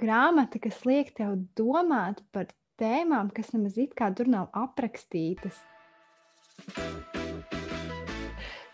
grāmata, 0.00 0.60
kas 0.62 0.82
liek 0.88 1.12
tev 1.16 1.36
domāt 1.58 2.22
par 2.32 2.50
tēmām, 2.80 3.30
kas 3.34 3.52
nemaz 3.54 3.78
it 3.80 3.96
kā 3.96 4.10
tur 4.16 4.28
nav 4.30 4.50
aprakstītas. 4.56 5.58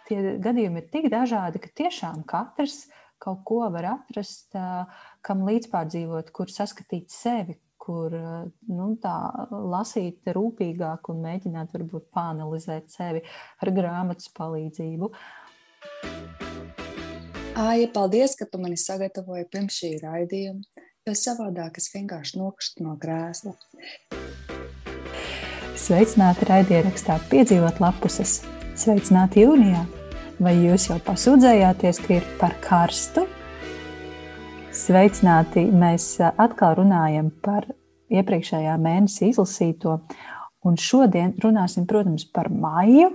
Tie 0.09 0.19
gadījumi 0.43 0.83
ir 0.83 0.89
tik 0.93 1.09
dažādi, 1.13 1.63
ka 1.63 1.71
tiešām 1.83 2.25
katrs 2.29 2.85
kaut 3.23 3.45
ko 3.47 3.61
var 3.71 3.87
atrast, 3.93 4.57
kam 5.23 5.45
līdzpārdzīvot, 5.47 6.33
kur 6.35 6.51
saskatīt 6.51 7.13
sevi, 7.15 7.55
kur 7.83 8.15
nu, 8.15 8.89
tā, 9.03 9.15
lasīt 9.51 10.27
rūpīgāk 10.35 11.11
un 11.11 11.23
mēģināt 11.23 11.75
varbūt 11.75 12.11
pāanalizēt 12.15 12.91
sevi 12.95 13.23
ar 13.63 13.73
grāmatas 13.75 14.31
palīdzību. 14.35 15.11
Aija, 17.63 17.89
paldies, 17.95 18.35
ka 18.39 18.47
tu 18.49 18.59
mani 18.63 18.79
sagatavoji 18.81 19.47
pirms 19.53 19.77
šī 19.77 19.91
raidījuma, 20.03 20.83
jo 21.09 21.15
savādāk 21.19 21.79
es 21.81 21.89
vienkārši 21.91 22.39
nokristu 22.39 22.85
no 22.87 22.95
krēsla. 23.03 23.57
Sveicināti 25.83 26.47
raidierakstā 26.47 27.17
piedzīvot 27.31 27.81
lapuses. 27.83 28.41
Sveicināti 28.79 29.43
jūnijā! 29.43 29.83
Vai 30.43 30.55
jūs 30.59 30.89
jau 30.89 30.99
pasūdzējāties, 31.03 31.99
ka 32.05 32.19
ir 32.21 32.27
par 32.39 32.55
karstu? 32.63 33.25
Sveicināti! 34.75 35.65
Mēs 35.75 36.15
atkal 36.23 36.79
runājam 36.79 37.33
par 37.43 37.67
iepriekšējā 38.13 38.77
mēnesī 38.83 39.33
izlasīto. 39.33 39.99
Un 40.63 40.79
šodien 40.79 41.35
runāsim, 41.43 41.89
protams, 41.91 42.29
par 42.31 42.47
maiju. 42.55 43.09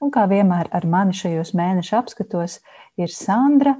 Un 0.00 0.12
kā 0.14 0.24
vienmēr 0.30 0.72
ar 0.72 0.88
mani 0.88 1.12
šajos 1.16 1.52
mēneša 1.60 2.00
apskatos 2.00 2.62
ir 2.96 3.12
Sandra, 3.12 3.76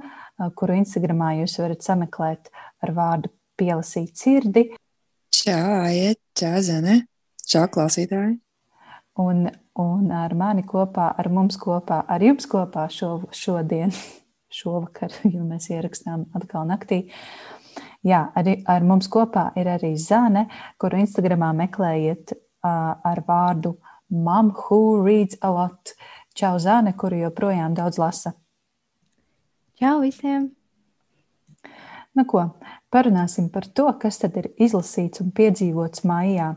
kuru 0.53 0.77
Instagramā 0.77 1.33
jūs 1.39 1.57
varat 1.63 1.81
sameklēt 1.81 2.53
ar 2.85 2.93
vārdu 2.93 3.33
pielasīt 3.59 4.15
sirdi. 4.19 4.69
Čau, 5.35 5.85
iet, 5.91 6.19
čau, 6.37 6.59
zene, 6.63 7.01
čau, 7.45 7.65
klausītāji! 7.71 8.37
Un, 9.21 9.45
un 9.79 10.11
ar 10.11 10.33
mani 10.35 10.65
kopā, 10.67 11.09
ar 11.15 11.29
mums 11.31 11.55
kopā, 11.59 12.01
ar 12.11 12.23
jums 12.23 12.47
kopā 12.51 12.87
šo, 12.91 13.11
šodien, 13.35 13.93
šovakar, 14.57 15.13
jo 15.23 15.43
mēs 15.47 15.69
ierakstām 15.71 16.27
atkal 16.35 16.67
naktī. 16.67 17.05
Jā, 18.05 18.27
arī 18.37 18.59
ar 18.69 18.83
mums 18.85 19.07
kopā 19.11 19.49
ir 19.57 19.69
arī 19.71 19.95
Zane, 19.97 20.45
kuru 20.81 20.99
Instagramā 21.01 21.49
meklējiet 21.57 22.35
uh, 22.35 22.93
ar 23.01 23.23
vārdu 23.25 23.75
Mom 24.13 24.51
Who 24.53 25.01
Reads 25.01 25.39
a 25.41 25.49
Lot. 25.51 25.95
Čau, 26.35 26.59
Zane, 26.59 26.93
kuru 26.93 27.23
joprojām 27.23 27.73
daudz 27.77 27.97
lasa. 27.97 28.35
Čau 29.79 29.97
visiem! 30.03 30.51
Nu, 32.15 32.23
ko, 32.29 32.45
parunāsim 32.95 33.49
par 33.51 33.67
to, 33.75 33.89
kas 33.99 34.21
tad 34.21 34.37
ir 34.39 34.49
izlasīts 34.61 35.19
un 35.23 35.33
piedzīvots 35.35 36.05
maijā. 36.07 36.53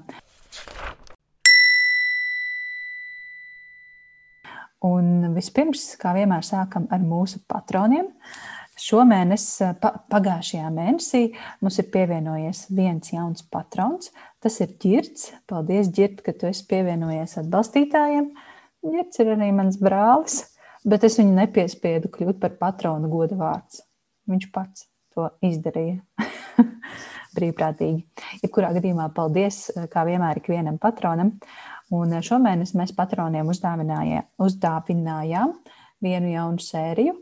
Un 4.86 5.32
vispirms, 5.34 5.96
kā 5.98 6.12
vienmēr, 6.14 6.44
sākam 6.46 6.86
ar 6.94 7.02
mūsu 7.02 7.40
patroniem. 7.50 8.12
Šomēnes, 8.78 9.44
pa, 9.82 9.90
pagājušajā 10.12 10.68
mēnesī, 10.70 11.22
mums 11.64 11.80
ir 11.82 11.88
pievienojies 11.90 12.68
viens 12.70 13.10
jauns 13.10 13.42
patrons. 13.50 14.12
Tas 14.38 14.60
ir 14.62 14.76
Girts. 14.78 15.32
Paldies, 15.50 15.90
Girt, 15.96 16.22
ka 16.22 16.30
tu 16.30 16.46
esi 16.46 16.62
pievienojies 16.70 17.40
atbalstītājiem. 17.42 18.28
Girts 18.86 19.18
ir 19.18 19.32
arī 19.34 19.50
mans 19.56 19.80
brālis, 19.82 20.44
bet 20.86 21.08
es 21.08 21.18
viņu 21.18 21.34
nepiespiedu 21.40 22.12
kļūt 22.14 22.38
par 22.44 22.54
patronu 22.62 23.10
goda 23.10 23.40
vārds. 23.40 23.82
Viņš 24.30 24.46
pats 24.54 24.86
to 25.18 25.28
izdarīja 25.44 25.98
brīvprātīgi. 27.36 28.04
Jebkurā 28.44 28.72
gadījumā 28.76 29.08
paldies, 29.16 29.56
kā 29.92 30.04
vienmēr, 30.08 30.42
ikvienam 30.42 30.76
patronam. 30.82 31.34
Un 31.94 32.12
šomēnes 32.24 32.74
mēs 32.76 32.92
patroniem 32.96 33.48
uzdāvinājām 33.48 35.54
vienu 36.04 36.34
jaunu 36.34 36.60
sēriju, 36.62 37.14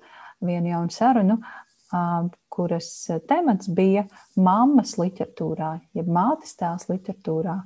vienu 0.44 0.72
jaunu 0.72 0.92
sarunu, 0.92 1.36
kuras 2.50 2.88
temats 3.30 3.70
bija 3.70 4.02
mammas 4.42 4.96
literatūrā, 4.98 5.76
jeb 5.94 6.10
mātes 6.10 6.56
tēls 6.58 6.88
literatūrā. 6.90 7.60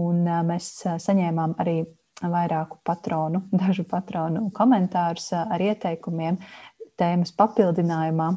Un 0.00 0.26
mēs 0.48 0.72
saņēmām 1.06 1.54
arī 1.62 1.84
vairāku 2.20 2.80
patronu, 2.84 3.44
dažu 3.52 3.86
patronu 3.88 4.50
komentārus 4.56 5.30
ar 5.38 5.62
ieteikumiem 5.62 6.40
tēmas 7.00 7.32
papildinājumā. 7.36 8.30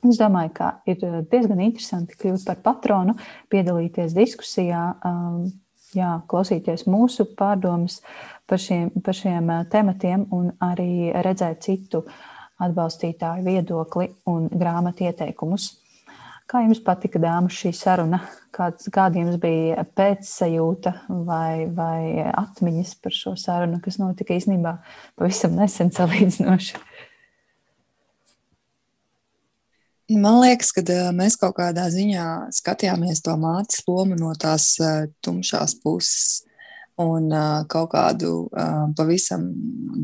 Es 0.00 0.16
domāju, 0.16 0.52
ka 0.56 0.68
ir 0.88 1.02
diezgan 1.28 1.60
interesanti 1.60 2.16
kļūt 2.16 2.46
par 2.46 2.60
patronu, 2.64 3.16
piedalīties 3.52 4.14
diskusijā, 4.16 4.84
jā, 5.96 6.12
klausīties 6.30 6.86
mūsu 6.88 7.26
pārdomas 7.36 8.00
par 8.48 8.62
šiem, 8.62 8.88
par 9.04 9.16
šiem 9.16 9.52
tematiem 9.70 10.24
un 10.32 10.54
arī 10.64 11.10
redzēt 11.12 11.66
citu 11.66 12.04
atbalstītāju 12.60 13.44
viedokli 13.44 14.08
un 14.30 14.48
grāmatu 14.52 15.04
ieteikumus. 15.08 15.74
Kā 16.50 16.64
jums 16.64 16.80
patika, 16.82 17.20
dāmas, 17.22 17.54
šī 17.54 17.70
saruna? 17.78 18.18
Kāds, 18.50 18.88
kāda 18.90 19.20
jums 19.20 19.36
bija 19.38 19.84
pēcsajūta 19.94 20.94
vai, 21.28 21.68
vai 21.70 22.24
atmiņas 22.26 22.96
par 23.04 23.14
šo 23.14 23.36
sarunu, 23.38 23.78
kas 23.84 24.00
notika 24.00 24.34
īstenībā 24.34 24.72
pavisam 25.20 25.54
nesen 25.60 25.92
salīdzinoši? 25.94 26.80
Man 30.10 30.40
liekas, 30.42 30.72
ka 30.74 30.82
mēs 31.14 31.36
kaut 31.38 31.54
kādā 31.60 31.86
ziņā 31.92 32.26
skatījāmies 32.54 33.22
to 33.22 33.36
mātes 33.38 33.84
lomu 33.86 34.16
no 34.18 34.32
tās 34.34 34.72
tumšās 35.22 35.76
puses. 35.84 36.40
Un 37.00 37.30
uh, 37.32 37.62
kaut 37.70 37.94
kādu 37.94 38.30
uh, 38.50 38.90
pavisam 38.96 39.46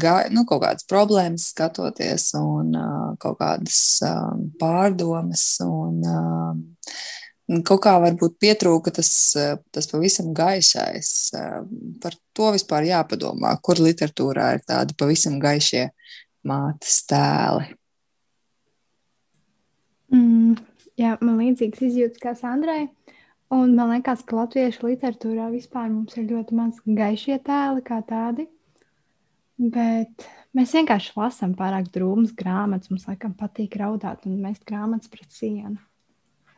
gāju, 0.00 0.30
nu, 0.32 0.46
kaut 0.48 0.62
kādas 0.62 0.86
problēmas 0.88 1.50
skatoties, 1.52 2.30
un 2.38 2.70
uh, 2.72 3.10
kaut 3.20 3.36
kādas 3.42 3.80
uh, 4.06 4.30
pārdomas. 4.60 5.44
Un, 5.66 5.98
uh, 6.00 7.60
kaut 7.66 7.82
kā 7.84 7.96
varbūt 8.02 8.38
pietrūka 8.42 8.94
tas, 8.96 9.10
tas 9.74 9.90
pavisam 9.90 10.32
gaišais. 10.36 11.10
Par 12.02 12.16
to 12.36 12.52
vispār 12.56 12.88
jāpadomā, 12.88 13.52
kur 13.62 13.82
literatūrā 13.82 14.54
ir 14.56 14.64
tādi 14.66 14.96
pavisam 14.98 15.36
gaišie 15.42 15.90
mātes 16.46 17.02
tēli. 17.10 17.74
Mm, 20.14 20.54
jā, 21.00 21.16
man 21.20 21.38
līdzīgs 21.40 21.82
izjūtas 21.88 22.22
kā 22.22 22.34
Sandrai. 22.38 22.86
Un 23.54 23.76
man 23.78 23.92
liekas, 23.94 24.24
ka 24.26 24.40
latviešu 24.40 24.88
literatūrā 24.88 25.46
vispār 25.52 25.86
mums 25.90 26.16
ir 26.18 26.26
ļoti 26.32 26.56
maz 26.58 26.80
gaišie 26.82 27.38
tēli 27.46 27.82
kā 27.86 28.00
tādi. 28.06 28.48
Bet 29.56 30.26
mēs 30.56 30.74
vienkārši 30.74 31.14
lasām 31.16 31.54
pārāk 31.56 31.86
drūmas 31.94 32.34
grāmatas. 32.36 32.90
Mums 32.90 33.06
laikam 33.08 33.36
patīk 33.38 33.78
raudāt 33.80 34.26
un 34.26 34.40
mest 34.42 34.66
grāmatas 34.68 35.12
pret 35.12 35.30
sienu. 35.30 35.78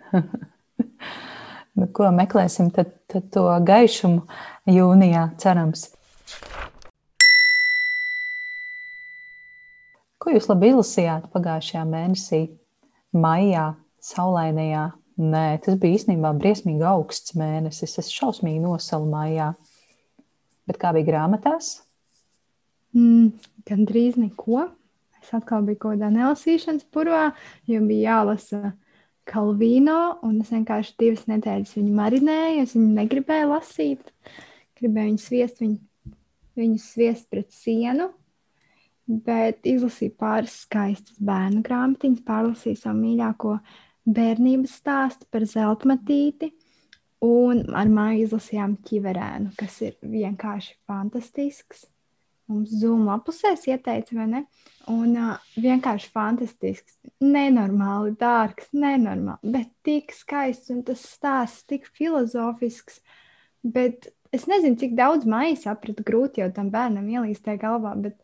nu, 1.79 1.89
ko 1.93 2.09
meklēsim 2.17 2.73
tad, 2.75 2.95
tad 3.13 3.29
to 3.37 3.45
gaišumu 3.69 4.25
jūnijā, 4.73 5.29
cerams. 5.41 5.91
Ko 10.19 10.33
jūs 10.33 10.49
labi 10.49 10.73
izlasījāt 10.73 11.29
pagājušajā 11.37 11.85
mēnesī? 11.89 12.41
Maijā, 13.17 13.73
saulainajā. 14.05 14.89
Nē, 15.19 15.59
tas 15.65 15.79
bija 15.83 15.99
īstenībā 15.99 16.31
briesmīgi 16.39 16.85
augsts 16.87 17.35
mēnesis. 17.39 17.97
Es 17.99 18.11
šausmīgi 18.15 18.63
nosalu 18.63 19.09
maijā. 19.11 19.53
Bet 20.69 20.79
kā 20.79 20.93
bija 20.95 21.09
grāmatās? 21.09 21.81
Mm, 22.95 23.33
Gan 23.67 23.87
drīz 23.89 24.19
neko. 24.21 24.69
Es 25.19 25.33
atkal 25.35 25.65
biju 25.67 25.81
kaut 25.83 25.97
kādā 25.97 26.13
nelasīšanas 26.15 26.87
purvā, 26.95 27.33
jo 27.69 27.81
bija 27.89 28.15
jālasa 28.15 28.73
Kalvīno, 29.29 30.23
un 30.25 30.39
es 30.41 30.53
vienkārši 30.55 30.95
divas 31.03 31.27
nedēļas 31.29 31.75
viņu 31.77 31.97
marinēju. 31.99 32.63
Es 32.63 32.77
viņu 32.77 32.95
negribēju 32.97 33.51
lasīt. 33.51 34.15
Gribēju 34.79 35.11
viņu 35.11 35.21
sviest, 35.21 35.61
viņu, 35.61 36.15
viņu 36.57 36.81
sviest 36.81 37.29
pret 37.29 37.51
sienu 37.53 38.09
bet 39.09 39.67
izlasīju 39.67 40.15
pāris 40.21 40.55
skaistas 40.67 41.17
bērnu 41.25 41.63
grāmatiņas, 41.65 42.25
pārlasīju 42.29 42.79
savu 42.79 43.01
mīļāko 43.01 43.59
bērnības 44.09 44.75
stāstu 44.83 45.29
par 45.33 45.47
zeltmatīti. 45.49 46.53
Un 47.25 47.65
ar 47.75 47.89
māju 47.91 48.29
izlasījām 48.29 48.77
ķiverēnu, 48.87 49.55
kas 49.59 49.81
ir 49.83 49.97
vienkārši 50.07 50.77
fantastisks. 50.87 51.89
Mums 52.49 52.71
zūmu 52.81 53.11
lapusēs 53.11 53.67
ieteica, 53.69 54.15
vai 54.17 54.27
ne? 54.31 54.43
Un 54.89 55.17
uh, 55.19 55.49
vienkārši 55.61 56.13
fantastisks, 56.15 56.95
nenormāli 57.21 58.15
dārgs, 58.21 58.71
nenormāli, 58.73 59.51
bet 59.57 59.73
tik 59.85 60.15
skaists 60.17 60.73
un 60.73 60.85
tas 60.87 61.03
stāsts 61.05 61.67
tik 61.69 61.91
filozofisks. 61.99 63.03
Bet 63.67 64.09
es 64.33 64.47
nezinu, 64.49 64.79
cik 64.81 64.95
daudz 64.97 65.29
mājas 65.29 65.67
sapratu, 65.67 66.07
grūti 66.07 66.41
jau 66.41 66.49
tam 66.55 66.71
bērnam 66.73 67.11
ielīst 67.11 67.45
tajā 67.45 67.61
galvā, 67.67 67.93
bet 68.07 68.17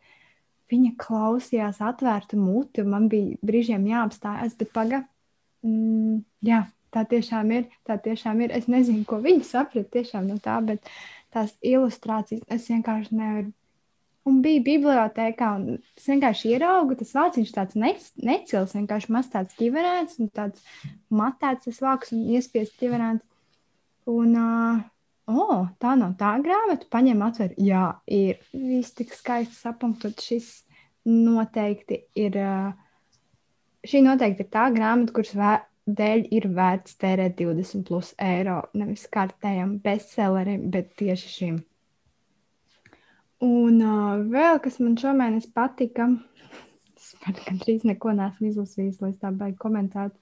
Viņa 0.71 0.95
klausījās 0.97 1.81
atvērtu 1.85 2.39
muti, 2.41 2.81
un 2.81 2.93
man 2.93 3.09
bija 3.11 3.37
brīžiem 3.45 3.85
jāapstājas, 3.89 4.55
bet 4.57 4.71
paga, 4.73 5.03
mm, 5.65 6.23
jā, 6.47 6.63
tā 6.95 7.03
tiešām 7.11 7.51
ir. 7.57 7.67
Tā 7.85 7.99
tiešām 8.01 8.41
ir. 8.45 8.55
Es 8.55 8.69
nezinu, 8.71 9.03
ko 9.07 9.19
viņi 9.23 9.45
saprata 9.45 9.91
tiešām 9.97 10.31
no 10.31 10.39
tā, 10.41 10.57
bet 10.65 10.89
tās 11.35 11.53
ilustrācijas 11.61 12.47
es 12.55 12.67
vienkārši 12.71 13.19
nevaru. 13.19 13.53
Un 14.25 14.39
bija 14.41 14.63
bibliotekā, 14.65 15.51
un 15.59 15.75
es 15.77 16.07
vienkārši 16.09 16.55
ieraugu, 16.55 16.95
tas 16.97 17.11
vāciņš 17.13 17.51
tāds 17.53 17.75
ne, 17.77 17.91
necils, 18.25 18.73
vienkārši 18.73 19.13
maz 19.13 19.29
tāds 19.29 19.53
ķiverēts, 19.59 20.17
un 20.23 20.31
tāds 20.33 20.63
matēts 21.13 21.69
tas 21.69 21.81
vāks 21.83 22.15
un 22.15 22.23
iespiests 22.33 22.79
ķiverēts. 22.79 23.21
Un, 24.09 24.33
uh, 24.33 24.81
oh, 25.31 25.67
tā 25.81 25.95
nav 25.99 26.15
tā 26.19 26.35
grāmata, 26.43 26.87
paņem 26.91 27.21
atver, 27.25 27.53
jā, 27.61 27.85
ir. 28.11 28.41
Viss 28.53 28.95
tik 28.97 29.13
skaisti 29.15 29.55
sapunktot, 29.57 30.21
šis 30.21 30.49
noteikti 31.09 32.01
ir, 32.17 32.37
uh, 32.41 32.73
šī 33.85 34.03
noteikti 34.05 34.45
ir 34.45 34.51
tā 34.53 34.67
grāmata, 34.73 35.13
kuras 35.15 35.33
vē, 35.37 35.53
dēļ 35.85 36.25
ir 36.33 36.49
vērts 36.57 36.97
tērēt 37.01 37.37
20 37.41 37.85
plus 37.87 38.13
eiro, 38.21 38.61
nevis 38.73 39.05
kārtējam 39.13 39.77
bestsellerim, 39.83 40.69
bet 40.73 40.95
tieši 40.97 41.33
šim. 41.35 41.59
Un 43.45 43.81
uh, 43.83 44.23
vēl 44.31 44.61
kas 44.63 44.79
man 44.81 44.95
šomēnes 44.97 45.51
patika, 45.53 46.07
es 46.97 47.13
pat 47.21 47.41
gandrīz 47.45 47.85
neko 47.85 48.15
neesmu 48.17 48.49
izlasījis, 48.49 49.01
lai 49.03 49.13
tā 49.21 49.33
baigi 49.35 49.59
komentētu. 49.61 50.17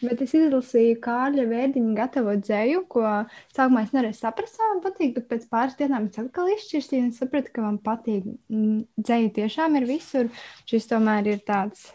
Bet 0.00 0.22
es 0.24 0.32
izlasīju 0.36 0.96
Kārļa 1.04 1.44
Vērdiņa 1.50 1.94
gatavo 1.98 2.32
dzēju, 2.40 2.84
ko 2.88 3.04
sākumā 3.52 3.84
es 3.84 3.92
nevarēju 3.92 4.16
saprast, 4.16 4.56
vai 4.60 4.68
man 4.72 4.82
patīk, 4.86 5.14
bet 5.18 5.26
pēc 5.28 5.46
pāris 5.52 5.76
dienām 5.76 6.08
es 6.08 6.20
atkal 6.22 6.48
izšķirstīju 6.54 7.06
un 7.08 7.14
sapratu, 7.16 7.52
ka 7.52 7.64
man 7.66 7.80
patīk. 7.84 8.28
Dzēja 8.48 9.32
tiešām 9.40 9.76
ir 9.80 9.88
visur. 9.90 10.30
Šis 10.70 10.88
tomēr 10.88 11.28
ir 11.34 11.42
tāds 11.44 11.90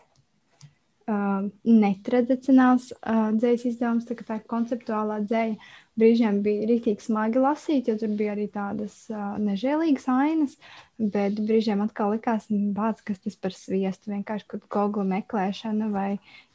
uh, 1.09 1.47
netradicionāls 1.65 2.91
uh, 2.99 3.31
dzējas 3.33 3.65
izdevums, 3.71 4.05
tā 4.05 4.19
kā 4.19 4.29
tā 4.29 4.39
konceptuālā 4.53 5.23
dzēja 5.25 5.57
brīžiem 5.99 6.41
bija 6.45 6.67
rīktīgi 6.69 7.03
smagi 7.05 7.41
lasīt, 7.41 7.89
jo 7.89 7.95
tur 7.99 8.13
bija 8.19 8.33
arī 8.35 8.47
tādas 8.51 8.95
uh, 9.11 9.35
nežēlīgas 9.41 10.07
ainas, 10.11 10.55
bet 10.99 11.39
brīžiem 11.39 11.83
atkal 11.85 12.13
likās, 12.15 12.47
bāc, 12.49 13.01
kas 13.07 13.21
tas 13.23 13.37
par 13.39 13.55
sviestu, 13.55 14.11
vienkārši 14.13 14.49
kaut 14.51 14.65
Google 14.71 15.05
meklēšana 15.11 15.91
vai 15.93 16.09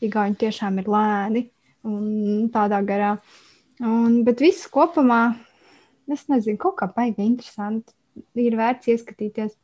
igauņi 0.04 0.40
tiešām 0.44 0.82
ir 0.82 0.90
lēni 0.92 1.46
un 1.88 2.50
tādā 2.52 2.82
garā. 2.86 3.14
Un, 3.80 4.20
bet 4.26 4.42
viss 4.44 4.68
kopumā, 4.68 5.22
es 6.12 6.26
nezinu, 6.28 6.60
kaut 6.60 6.76
kā 6.82 6.90
baigi 6.92 7.24
interesanti, 7.24 7.96
ir 8.36 8.58
vērts 8.60 8.92
ieskatīties. 8.92 9.56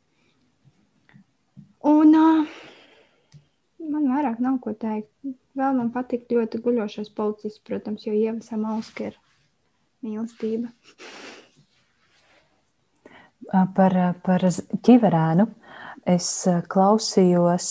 Un 1.87 2.17
uh, 2.17 2.57
man 3.91 4.09
vairāk 4.09 4.41
nav 4.43 4.57
ko 4.63 4.73
teikt. 4.73 5.11
Vēl 5.57 5.77
man 5.77 5.93
patīk 5.93 6.27
ļoti 6.33 6.59
guļošais 6.65 7.13
policists, 7.17 7.61
protams, 7.65 8.03
jo 8.05 8.13
Ieva 8.13 8.41
Samauska 8.45 9.11
ir 9.11 9.15
mīlestība. 10.05 10.71
Par, 13.47 13.93
par 14.25 14.43
ķiverēnu 14.83 15.45
es 16.07 16.29
klausījos, 16.71 17.69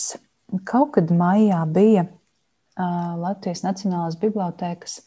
kaut 0.65 0.95
kad 0.95 1.11
maijā 1.13 1.59
bija 1.69 2.07
Latvijas 2.77 3.63
Nacionālās 3.65 4.17
bibliotēkas 4.21 5.01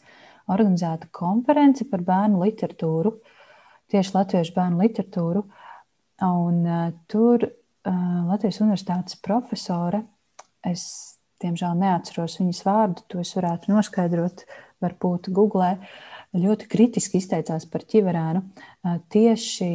organizēta 0.51 1.07
konference 1.15 1.85
par 1.87 2.03
bērnu 2.07 2.41
literatūru, 2.43 3.13
tieši 3.91 4.15
latviešu 4.15 4.55
bērnu 4.55 4.81
literatūru. 4.83 5.43
Un 6.27 6.61
tur 7.11 7.47
Latvijas 7.83 8.61
Universitātes 8.61 9.17
profesore, 9.23 10.03
es 10.67 10.83
diemžēl 11.41 11.79
neatceros 11.79 12.37
viņas 12.39 12.63
vārdu, 12.67 13.05
to 13.09 13.21
es 13.23 13.31
varētu 13.37 13.71
noskaidrot, 13.73 14.45
varbūt 14.83 15.31
Google 15.33 15.73
ļoti 16.37 16.67
kritiski 16.71 17.19
izteicās 17.19 17.65
par 17.71 17.83
ķiverēnu 17.91 18.43
tieši 19.11 19.71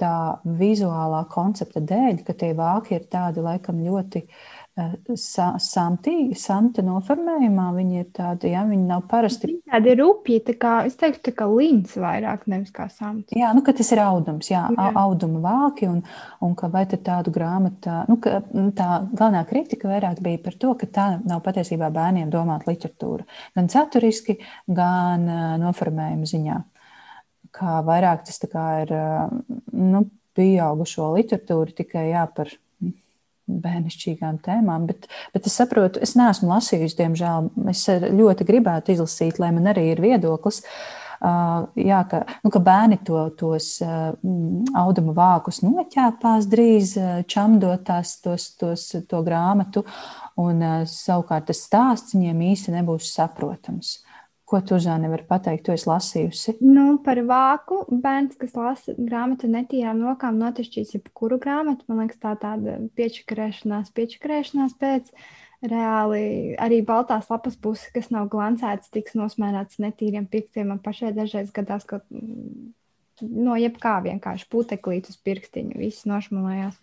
tā 0.00 0.16
vizuālā 0.58 1.22
koncepta 1.30 1.80
dēļ, 1.80 2.24
ka 2.26 2.34
tie 2.38 2.50
vāki 2.58 2.96
ir 2.98 3.06
tādi 3.12 3.44
laikam 3.44 3.78
ļoti 3.84 4.24
uh, 4.24 4.61
samtīgi, 4.72 6.36
samta 6.38 6.82
noformējumā. 6.84 7.66
Viņi 7.76 7.98
ir 8.00 8.06
tādi, 8.16 8.52
ja 8.54 8.62
viņi 8.64 8.86
nav 8.88 9.02
parasti. 9.10 9.50
Tādi 9.68 9.94
rupji, 9.98 10.38
tā 10.46 10.54
kā, 10.60 10.72
es 10.88 10.96
teiktu, 11.00 11.20
tā 11.28 11.34
kā 11.36 11.48
līns 11.50 11.92
vairāk, 12.00 12.46
nevis 12.50 12.72
kā 12.72 12.86
samts. 12.88 13.34
Jā, 13.36 13.50
nu, 13.56 13.64
ka 13.66 13.74
tas 13.76 13.92
ir 13.92 14.00
audums, 14.00 14.48
jā, 14.48 14.62
jā. 14.72 14.88
auduma 15.02 15.42
vāki, 15.44 15.90
un, 15.92 16.00
un 16.40 16.56
ka 16.56 16.70
vai 16.72 16.86
tad 16.88 17.04
tādu 17.04 17.34
grāmatu, 17.34 17.98
nu, 18.08 18.16
ka 18.22 18.40
nu, 18.54 18.70
tā 18.76 18.88
galvenā 19.12 19.44
kritika 19.50 19.92
vairāk 19.92 20.24
bija 20.24 20.40
par 20.46 20.56
to, 20.64 20.72
ka 20.80 20.88
tā 20.88 21.06
nav 21.20 21.44
patiesībā 21.44 21.92
bērniem 21.92 22.32
domāta 22.32 22.72
literatūra. 22.72 23.28
Gan 23.58 23.68
saturiski, 23.72 24.40
gan 24.72 25.28
noformējuma 25.60 26.32
ziņā. 26.32 26.58
Kā 27.52 27.78
vairāk 27.84 28.24
tas 28.24 28.40
kā 28.48 28.66
ir, 28.86 28.96
nu, 29.76 30.06
pieaugušo 30.32 31.12
literatūru 31.12 31.74
tikai 31.76 32.08
jā, 32.08 32.24
par 32.32 32.48
bērnišķīgām 33.46 34.40
tēmām, 34.44 34.86
bet, 34.90 35.08
bet 35.34 35.46
es 35.48 35.58
saprotu, 35.58 36.02
es 36.04 36.14
neesmu 36.18 36.50
lasījusi, 36.52 36.98
diemžēl. 37.02 37.52
Es 37.72 37.84
ļoti 37.90 38.46
gribētu 38.48 38.94
izlasīt, 38.94 39.40
lai 39.42 39.52
man 39.54 39.70
arī 39.72 39.90
ir 39.92 40.02
viedoklis. 40.04 40.62
Uh, 41.22 41.68
jā, 41.78 42.00
ka, 42.10 42.24
nu, 42.42 42.50
ka 42.50 42.58
bērni 42.66 42.96
to, 43.06 43.20
tos 43.38 43.76
uh, 43.84 44.08
auduma 44.80 45.12
vākus 45.14 45.60
noķēpās 45.62 46.48
drīz, 46.50 46.96
uh, 46.98 47.20
čamdot 47.30 47.84
tās, 47.86 48.16
tos, 48.24 48.48
tos, 48.58 48.88
to 49.06 49.20
grāmatu, 49.22 49.84
un 50.42 50.64
savukārt 50.90 51.46
tas 51.52 51.62
stāsts 51.68 52.16
viņiem 52.16 52.42
īsti 52.48 52.74
nebūs 52.74 53.12
saprotams. 53.14 54.00
Uh, 54.00 54.11
Ko 54.52 54.58
tu, 54.60 54.76
Zāne, 54.76 55.08
vari 55.08 55.24
pateikt? 55.24 55.62
Tu 55.64 55.72
esi 55.72 55.86
lasījusi. 55.88 56.52
Nu, 56.60 56.98
par 57.00 57.16
vāku 57.24 57.78
bērns, 57.88 58.36
kas 58.36 58.52
lasa 58.52 58.92
grāmatu 58.98 59.48
netīrām 59.48 60.02
rokām, 60.04 60.36
notišķīs 60.42 60.92
jebkuru 60.98 61.38
grāmatu. 61.40 61.86
Man 61.88 62.02
liekas, 62.02 62.18
tā 62.20 62.34
tāda 62.42 62.74
piečakarēšanās, 62.98 63.94
piečakarēšanās 63.96 64.76
pēc. 64.82 65.08
Reāli 65.72 66.52
arī 66.60 66.82
baltās 66.84 67.30
lapas 67.30 67.56
puses, 67.64 67.88
kas 67.94 68.10
nav 68.12 68.28
glancētas, 68.28 68.92
tiks 68.92 69.16
nosmērētas 69.16 69.80
netīriem 69.80 70.28
pirkstiem. 70.28 70.68
Man 70.74 70.84
pašai 70.84 71.14
dažreiz 71.16 71.54
gadās, 71.56 71.88
ka 71.88 72.02
no 73.20 73.56
jebkā 73.60 73.98
vienkārši 74.04 74.46
puteklīt 74.52 75.10
uz 75.12 75.18
pirkstiņu, 75.26 75.76
viss 75.80 76.06
nošmulējās. 76.08 76.78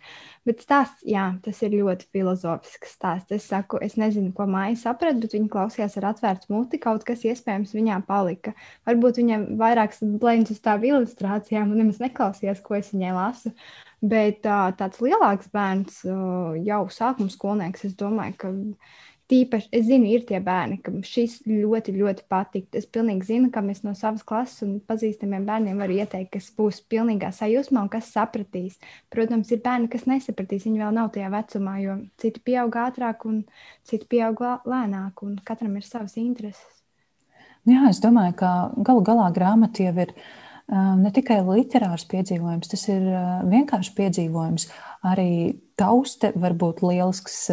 Bet 0.48 0.62
stāsts, 0.64 1.02
jā, 1.08 1.26
tas 1.44 1.60
ir 1.66 1.74
ļoti 1.76 2.08
filozofisks 2.14 2.94
stāsts. 2.96 3.34
Es 3.34 3.48
saku, 3.50 3.80
es 3.84 3.98
nezinu, 4.00 4.32
ko 4.36 4.46
māja 4.50 4.78
saprat, 4.80 5.18
bet 5.20 5.34
viņa 5.36 5.50
klausījās 5.52 5.98
ar 6.00 6.10
atvērtu 6.12 6.52
muti, 6.54 6.80
kaut 6.80 7.04
kas 7.08 7.26
iespējams 7.28 7.74
viņā 7.76 8.00
palika. 8.08 8.54
Varbūt 8.88 9.20
viņam 9.20 9.46
vairākas 9.60 10.00
blēņas 10.00 10.54
uz 10.56 10.64
tām 10.64 10.86
ilustrācijām 10.92 11.74
un 11.74 11.82
nemaz 11.84 12.00
neklausījās, 12.02 12.64
ko 12.64 12.78
es 12.80 12.94
viņai 12.94 13.14
lasu. 13.16 13.54
Bet 14.00 14.40
tā, 14.46 14.70
tāds 14.78 15.02
lielāks 15.04 15.50
bērns, 15.52 16.00
jau 16.64 16.82
sākuma 16.88 17.28
skolnieks, 17.28 17.84
es 17.90 17.98
domāju, 18.00 18.36
ka 18.40 18.52
Tīpaši 19.30 19.68
es 19.78 19.84
zinu, 19.86 20.08
ir 20.10 20.24
tie 20.26 20.40
bērni, 20.42 20.80
kam 20.82 20.96
šis 21.06 21.36
ļoti, 21.46 21.92
ļoti 21.94 22.24
patīk. 22.30 22.64
Es 22.74 22.88
pilnīgi 22.90 23.28
zinu, 23.28 23.50
ka 23.54 23.62
mēs 23.62 23.84
no 23.86 23.92
savas 23.94 24.24
klases 24.26 24.64
un 24.66 24.72
pazīstamiem 24.90 25.44
bērniem 25.46 25.78
varu 25.78 26.00
ieteikt, 26.00 26.32
kas 26.34 26.48
būs 26.56 26.80
pilnīgā 26.90 27.30
sajūsmā 27.36 27.84
un 27.84 27.92
kas 27.92 28.10
sapratīs. 28.10 28.80
Protams, 29.14 29.52
ir 29.54 29.62
bērni, 29.62 29.86
kas 29.92 30.08
nesapratīs. 30.10 30.66
Viņi 30.66 30.82
vēl 30.82 30.98
nav 30.98 31.12
tajā 31.14 31.30
vecumā, 31.30 31.76
jo 31.84 31.96
citi 32.18 32.42
pieaug 32.50 32.80
ātrāk 32.82 33.22
un 33.30 33.44
citi 33.86 34.10
pieaug 34.10 34.42
lēnāk, 34.66 35.22
un 35.22 35.38
katram 35.46 35.78
ir 35.78 35.86
savas 35.86 36.18
intereses. 36.18 36.80
Jā, 37.68 37.84
es 37.86 38.00
domāju, 38.02 38.34
ka 38.40 38.50
galu 38.82 39.04
galā 39.06 39.30
grāmata 39.36 39.84
jau 39.84 39.94
ir 40.08 40.14
ne 40.70 41.10
tikai 41.14 41.40
literārs 41.46 42.06
piedzīvojums, 42.10 42.70
tas 42.70 42.86
ir 42.92 43.06
vienkārši 43.50 43.94
piedzīvojums 43.96 44.68
arī 45.06 45.60
tauste 45.80 46.28
var 46.36 46.52
būt 46.60 46.82
lielisks 46.84 47.46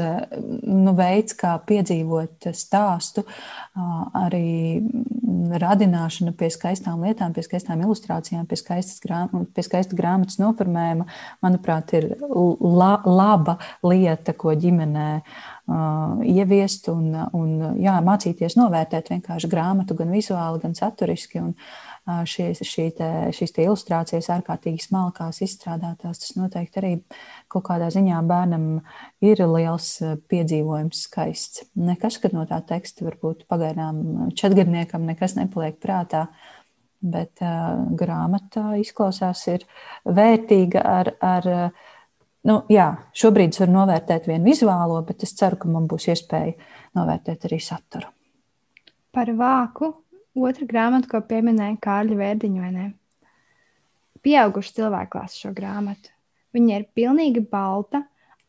nu, 0.67 0.91
veids, 0.97 1.35
kā 1.37 1.53
piedzīvot 1.63 2.49
stāstu, 2.51 3.23
arī 4.19 4.83
radināšana 5.63 6.33
pie 6.35 6.49
skaistām 6.51 7.05
lietām, 7.07 7.31
pie 7.35 7.45
skaistām 7.45 7.85
ilustrācijām, 7.85 8.43
pie, 8.49 8.59
grāma, 9.05 9.45
pie 9.55 9.63
skaista 9.63 9.95
grāmatas 9.95 10.41
noformējuma, 10.43 11.07
manuprāt, 11.45 11.95
ir 11.95 12.09
la, 12.27 12.97
laba 13.07 13.57
lieta, 13.87 14.35
ko 14.35 14.51
ģimenē 14.59 15.09
uh, 15.21 16.19
ieviest 16.27 16.91
un, 16.91 17.13
un 17.37 17.79
jā, 17.79 17.95
mācīties 18.03 18.59
novērtēt 18.59 19.13
vienkārši 19.15 19.51
grāmatu 19.51 19.95
gan 19.99 20.11
vizuāli, 20.11 20.63
gan 20.67 20.75
saturiski. 20.75 21.45
Un, 21.47 21.55
šīs, 22.07 22.61
šī 22.63 22.85
te, 22.97 23.07
šīs 23.35 23.53
te 23.55 23.63
ilustrācijas 23.65 24.29
ārkārtīgi 24.37 24.85
smalkās 24.85 25.41
izstrādātās, 25.43 26.21
tas 26.23 26.35
noteikti 26.39 26.81
arī 26.81 26.91
kaut 27.51 27.65
kādā 27.67 27.89
ziņā 27.93 28.21
bērnam 28.27 28.67
ir 29.25 29.43
liels 29.43 29.89
piedzīvojums, 30.31 31.03
skaists. 31.09 31.65
Nekas, 31.75 32.19
kad 32.23 32.35
no 32.37 32.45
tā 32.49 32.61
teksta 32.67 33.07
varbūt 33.07 33.43
pagaidām 33.51 34.31
četgadniekam 34.39 35.07
nekas 35.09 35.35
nepaliek 35.39 35.79
prātā, 35.83 36.27
bet 37.03 37.43
uh, 37.45 37.83
grāmata 37.99 38.71
izklausās 38.79 39.43
ir 39.51 39.67
vērtīga 40.07 40.81
ar, 40.81 41.13
ar 41.21 41.51
nu, 42.47 42.61
jā, 42.71 42.87
šobrīd 43.17 43.53
es 43.53 43.61
varu 43.61 43.75
novērtēt 43.75 44.31
vienu 44.31 44.47
vizuālo, 44.49 45.01
bet 45.05 45.27
es 45.27 45.35
ceru, 45.37 45.59
ka 45.61 45.69
man 45.71 45.85
būs 45.91 46.09
iespēja 46.13 46.55
novērtēt 46.97 47.49
arī 47.49 47.59
saturu. 47.61 48.09
Par 49.13 49.31
vāku 49.35 49.91
otra 50.43 50.67
grāmata, 50.69 51.09
ko 51.11 51.21
pieminēja 51.25 51.79
Kārļa 51.83 52.17
Vērdiņa, 52.19 52.61
vai 52.63 52.71
ne? 52.75 52.85
Pieauguši 54.25 54.75
cilvēki 54.79 55.19
lasa 55.19 55.41
šo 55.41 55.53
grāmatu. 55.55 56.11
Viņa 56.55 56.77
ir 56.79 56.85
pilnīgi 56.97 57.43
balta 57.51 58.03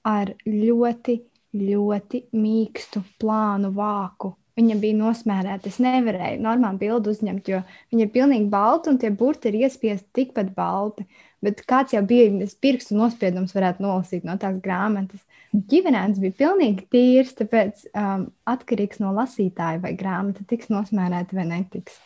ar 0.06 0.32
ļoti, 0.46 1.18
ļoti 1.58 2.22
mīkstu, 2.36 3.02
plānu 3.20 3.72
vāku. 3.76 4.34
Viņa 4.58 4.74
bija 4.82 4.98
nosmērēta. 4.98 5.70
Es 5.70 5.78
nevarēju 5.82 6.42
normāli 6.42 6.80
bildi 6.80 7.12
uzņemt, 7.12 7.50
jo 7.52 7.60
viņa 7.92 8.06
ir 8.06 8.14
pilnīgi 8.14 8.48
balta 8.50 8.90
un 8.90 8.98
tie 8.98 9.12
burti 9.14 9.52
ir 9.52 9.60
iespiesti 9.60 10.08
tikpat 10.18 10.50
balti. 10.56 11.06
Bet 11.44 11.62
kāds 11.70 11.94
jau 11.94 12.02
bija 12.02 12.32
tas 12.40 12.56
pirkstu 12.58 12.96
nospiedums, 12.98 13.54
varētu 13.54 13.84
nolasīt 13.84 14.26
no 14.26 14.34
tās 14.40 14.58
grāmatas. 14.64 15.22
Ģimenēns 15.48 16.20
bija 16.20 16.36
pilnīgi 16.42 16.84
tīrs, 16.92 17.32
tāpēc 17.38 17.86
um, 17.96 18.26
atkarīgs 18.48 19.00
no 19.00 19.14
lasītāja, 19.16 19.80
vai 19.80 19.94
grāmata 19.96 20.44
tiks 20.48 20.68
nosmērēta 20.72 21.38
vai 21.38 21.46
netiks. 21.48 21.96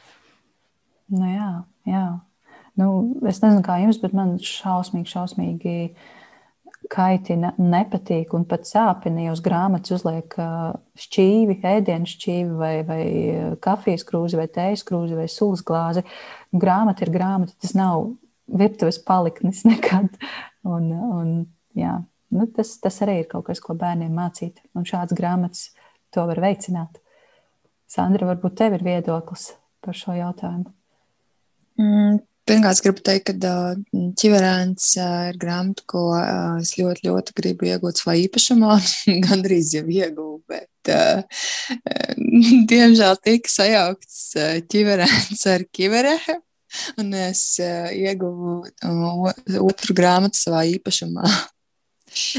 Nu, 1.12 1.26
jā, 1.26 1.48
jā. 1.90 2.06
Nu, 2.78 2.88
es 3.28 3.42
nezinu, 3.42 3.64
kā 3.66 3.80
jums, 3.82 3.98
bet 4.00 4.14
man 4.16 4.36
šausmīgi, 4.40 5.10
šausmīgi 5.10 5.74
kaitina, 6.92 7.52
nepatīk 7.60 8.32
un 8.36 8.46
pat 8.48 8.64
sāpina, 8.68 9.26
ja 9.26 9.34
uz 9.34 9.42
grāmatas 9.44 9.96
uzliek 9.98 10.34
šķīvi, 11.02 11.58
ēdienu 11.68 12.08
šķīvi 12.08 12.56
vai, 12.58 12.72
vai 12.86 13.02
kafijas 13.64 14.06
krūzi 14.08 14.38
vai 14.40 14.48
tējas 14.52 14.86
krūzi 14.88 15.18
vai 15.18 15.28
sulas 15.30 15.64
glāzi. 15.66 16.04
Grāmata 16.52 17.04
ir 17.06 17.12
grāmata, 17.14 17.56
tas 17.60 17.74
nav 17.78 18.06
virtuves 18.46 19.00
paliknis 19.04 19.64
nekad. 19.70 20.14
Un, 20.62 20.88
un, 20.94 21.36
jā, 21.78 21.98
nu, 22.32 22.48
tas, 22.56 22.74
tas 22.82 22.98
arī 23.04 23.20
ir 23.22 23.30
kaut 23.30 23.46
kas, 23.48 23.60
ko 23.62 23.76
bērniem 23.78 24.12
mācīt. 24.16 24.60
Un 24.78 24.88
šāds 24.88 25.16
grāmatas 25.18 25.70
to 26.12 26.24
var 26.28 26.40
veicināt. 26.42 26.98
Sandra, 27.90 28.30
varbūt 28.32 28.56
tev 28.60 28.76
ir 28.78 28.84
viedoklis 28.86 29.52
par 29.84 29.96
šo 29.98 30.16
jautājumu. 30.16 30.70
Mm, 31.80 32.20
Pirmkārt, 32.42 32.80
gribu 32.82 33.02
teikt, 33.06 33.28
ka 33.30 33.52
ķiverēns 34.18 34.86
ir 34.98 35.36
grāmata, 35.38 35.84
ko 35.86 36.00
es 36.58 36.72
ļoti, 36.74 37.04
ļoti 37.06 37.34
gribu 37.38 37.68
iegūt 37.70 38.00
savā 38.02 38.16
īpašumā. 38.24 38.78
Gan 39.26 39.44
drīz 39.44 39.70
jau 39.76 39.84
ieguvu, 39.86 40.40
bet, 40.50 40.90
diemžēl, 42.72 43.20
tika 43.22 43.52
sajaukts 43.52 44.24
ķiverēns 44.72 45.46
ar 45.54 45.68
ķiverēm. 45.70 46.42
Un 46.98 47.14
es 47.14 47.44
ieguvu 47.60 48.62
otru 49.60 49.94
grāmatu 49.94 50.40
savā 50.40 50.64
īpašumā 50.72 51.28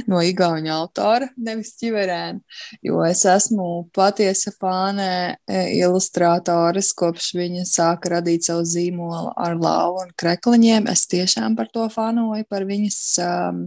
no 0.10 0.22
Igaunijas 0.24 0.80
autora, 0.84 1.30
nevis 1.38 1.74
ķiverēna. 1.80 2.42
Jo 2.86 3.03
es 3.08 3.24
esmu 3.30 3.68
patiesa 3.96 4.53
fāne 4.60 5.10
e, 5.34 5.63
ilustrātores, 5.80 6.94
kopš 6.98 7.34
viņa 7.38 7.68
sāka 7.70 8.15
radīt 8.18 8.50
savu 8.50 8.65
zīmolu 8.68 9.34
ar 9.38 9.58
lauvu 9.60 10.03
un 10.08 10.13
krekliņiem. 10.20 10.89
Es 10.92 11.08
tiešām 11.12 11.58
par 11.60 11.72
to 11.74 11.88
fanoju, 11.94 12.46
par 12.50 12.68
viņas, 12.70 13.00
um, 13.24 13.65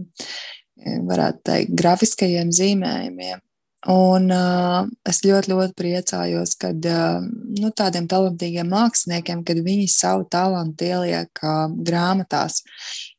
varētu 1.09 1.43
teikt, 1.51 1.75
grafiskajiem 1.77 2.53
zīmējumiem. 2.53 3.41
Un 3.85 4.31
uh, 4.33 4.87
es 5.05 5.19
ļoti, 5.21 5.51
ļoti 5.53 5.75
priecājos, 5.77 6.55
ka 6.57 6.71
uh, 6.73 7.21
nu, 7.61 7.69
tādiem 7.77 8.07
talantīgiem 8.09 8.71
māksliniekiem, 8.73 9.43
kad 9.45 9.61
viņi 9.61 9.85
savu 9.93 10.25
talantu 10.33 10.87
ieliek 10.87 11.43
uh, 11.45 11.67
grāmatās. 11.69 12.63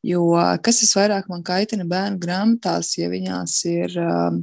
Jo 0.02 0.26
kas 0.64 0.82
visvairāk 0.82 1.30
man 1.30 1.46
kaitina 1.46 1.86
bērnu 1.86 2.18
grāmatās, 2.18 2.96
ja 2.98 3.06
viņās 3.12 3.54
ir 3.70 3.94
uh, 4.02 4.34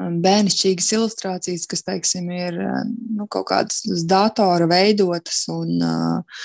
bērnišķīgas 0.00 0.90
ilustrācijas, 0.96 1.68
kas, 1.68 1.84
teiksim, 1.84 2.32
ir 2.32 2.56
nu, 3.12 3.28
kaut 3.28 3.50
kādas 3.52 3.84
uz 3.92 4.06
datora 4.08 4.64
veidotas 4.70 5.44
un 5.52 5.76
uh, 5.76 6.44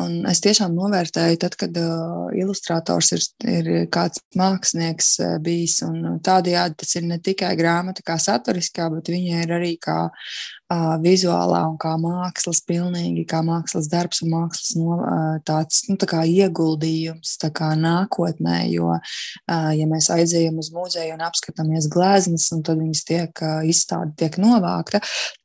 Un 0.00 0.22
es 0.24 0.38
tiešām 0.40 0.72
novērtēju, 0.72 1.36
tad, 1.42 1.54
kad 1.60 1.76
uh, 1.76 2.30
ilustrators 2.32 3.10
ir, 3.12 3.24
ir 3.44 3.66
kāds 3.92 4.22
mākslinieks 4.38 5.08
uh, 5.20 5.32
bijis. 5.44 5.82
Tādējādi 6.24 6.78
tas 6.80 6.94
ir 6.96 7.04
ne 7.10 7.18
tikai 7.20 7.50
grāmata, 7.58 8.00
kā 8.06 8.16
saturiskā, 8.16 8.86
bet 8.94 9.10
viņa 9.12 9.42
ir 9.42 9.50
arī 9.58 9.72
kā 9.82 9.96
uh, 10.08 10.94
vizuālā 11.02 11.60
un 11.68 11.76
kā 11.82 11.92
mākslas, 12.00 12.62
pilnīgi 12.64 13.26
kā 13.28 13.42
mākslas 13.44 13.90
darbs 13.92 14.22
un 14.24 14.32
mākslas 14.32 14.70
no, 14.80 14.96
uh, 14.96 15.34
tāds 15.44 15.82
nu, 15.90 15.98
tā 16.00 16.22
ieguldījums 16.24 17.34
tā 17.42 17.50
nākotnē. 17.82 18.62
Jo, 18.72 18.94
uh, 18.96 19.70
ja 19.76 19.88
mēs 19.90 20.08
aizejam 20.14 20.56
uz 20.62 20.70
muzeju 20.72 21.18
un 21.18 21.26
apskatāmies 21.26 21.90
gleznas, 21.92 22.48
un 22.56 22.64
tad 22.64 22.80
viņas 22.80 23.04
tiek 23.10 23.44
uh, 23.44 23.60
izstāde, 23.68 24.14
tiek 24.24 24.40
novākta, 24.40 25.02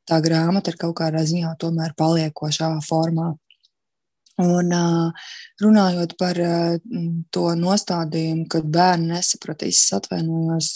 tā 0.08 0.22
grāmata 0.24 0.72
ir 0.72 0.80
kaut 0.80 0.96
kādā 1.02 1.20
ziņā 1.28 1.52
tomēr 1.60 1.92
paliekošā 2.00 2.72
formā. 2.88 3.34
Un 4.38 4.70
runājot 5.58 6.12
par 6.18 6.38
to 7.34 7.44
nostādījumu, 7.58 8.44
kad 8.52 8.68
bērni 8.70 9.10
nesapratīs, 9.16 9.80
es 9.82 9.96
atvainojos, 9.96 10.68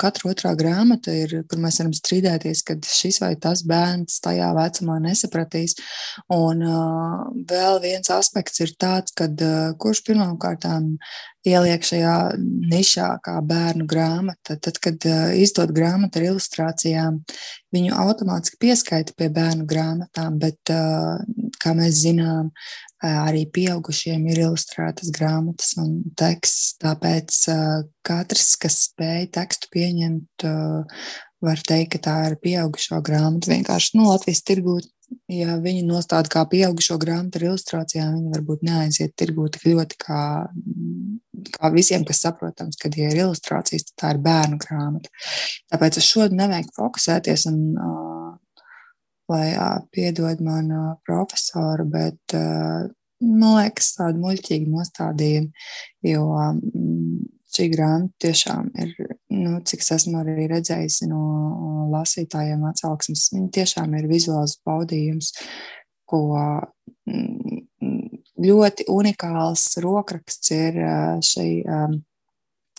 katra 0.00 0.30
otrā 0.32 0.54
grāmata 0.56 1.12
ir, 1.12 1.34
kur 1.44 1.60
mēs 1.60 1.82
varam 1.82 1.92
strīdēties, 1.96 2.62
kad 2.70 2.88
šis 2.88 3.20
vai 3.20 3.34
tas 3.36 3.66
bērns 3.68 4.16
tajā 4.24 4.48
vecumā 4.56 4.96
nesapratīs. 5.04 5.76
Un 6.32 6.64
vēl 7.52 7.82
viens 7.84 8.14
aspekts 8.16 8.64
ir 8.64 8.72
tāds, 8.80 9.12
kad 9.18 9.36
kurš 9.82 10.04
pirmām 10.08 10.38
kārtām 10.40 10.94
ieliek 11.48 11.82
šajā 11.86 12.16
nišā, 12.70 13.08
kā 13.24 13.34
bērnu 13.46 13.86
grāmata. 13.90 14.56
Tad, 14.62 14.78
kad 14.82 15.06
izdod 15.38 15.72
grāmatu 15.74 16.20
ar 16.20 16.28
ilustrācijām, 16.30 17.18
viņu 17.74 17.96
automātiski 18.04 18.60
pieskaita 18.62 19.16
pie 19.18 19.28
bērnu 19.32 19.66
grāmatām, 19.68 20.38
bet, 20.42 20.72
kā 21.62 21.74
mēs 21.78 22.02
zinām, 22.04 22.52
arī 23.02 23.44
pieaugušiem 23.50 24.28
ir 24.30 24.44
ilustrētas 24.46 25.10
grāmatas 25.14 25.74
un 25.82 25.98
teksts. 26.18 26.76
Tāpēc 26.82 27.42
katrs, 28.06 28.54
kas 28.62 28.78
spēj 28.88 29.28
tekstu 29.34 29.72
pieņemt, 29.74 30.46
var 31.42 31.62
teikt, 31.66 31.96
ka 31.96 32.02
tā 32.06 32.16
ir 32.30 32.38
pieaugušo 32.42 33.00
grāmata. 33.04 33.50
Vienkārši 33.52 33.98
nu, 33.98 34.08
Latvijas 34.10 34.42
tirgū, 34.46 34.78
ja 35.32 35.56
viņi 35.62 35.82
nostāda 35.88 36.30
kā 36.32 36.44
pieaugušo 36.48 36.98
grāmatu 37.02 37.40
ar 37.40 37.48
ilustrācijām, 37.50 38.14
viņi 38.16 38.32
varbūt 38.36 38.64
neaiziet 38.68 39.16
tirgū 39.18 39.48
tik 39.52 39.66
ļoti 39.70 39.98
kā, 40.04 40.22
kā 41.58 41.72
visiem, 41.74 42.06
kas 42.08 42.22
saprotams, 42.24 42.78
ka, 42.80 42.92
ja 42.96 43.10
ir 43.12 43.24
ilustrācijas, 43.26 43.90
tad 43.90 43.98
tā 44.04 44.14
ir 44.14 44.22
bērnu 44.24 44.60
grāmata. 44.62 45.12
Tāpēc 45.72 46.00
es 46.00 46.08
šodien 46.08 46.40
nevajag 46.40 46.72
fokusēties 46.78 47.46
un 47.50 47.60
lai 49.32 49.52
piedod 49.94 50.40
man 50.44 50.72
profesoru, 51.06 51.86
bet 51.88 52.36
man 53.22 53.56
liekas, 53.58 53.94
tāda 53.98 54.18
muļķīga 54.20 54.70
nostādījuma, 54.70 55.66
jo 56.06 56.24
šī 57.52 57.68
grāmata 57.72 58.26
tiešām 58.26 58.70
ir, 58.82 58.94
nu, 59.32 59.56
cik 59.66 59.82
es 59.84 59.90
esmu 59.96 60.20
arī 60.22 60.46
redzējis 60.50 61.02
no 61.10 61.22
lasītājiem 61.92 62.62
atsauksmes, 62.70 63.30
viņa 63.34 63.50
tiešām 63.58 63.96
ir 63.98 64.08
vizuāls 64.10 64.58
baudījums, 64.66 65.32
ko 66.08 66.22
ļoti 68.42 68.88
unikāls 68.92 69.66
rokraksts 69.82 70.54
ir 70.54 70.80
šī 71.24 71.48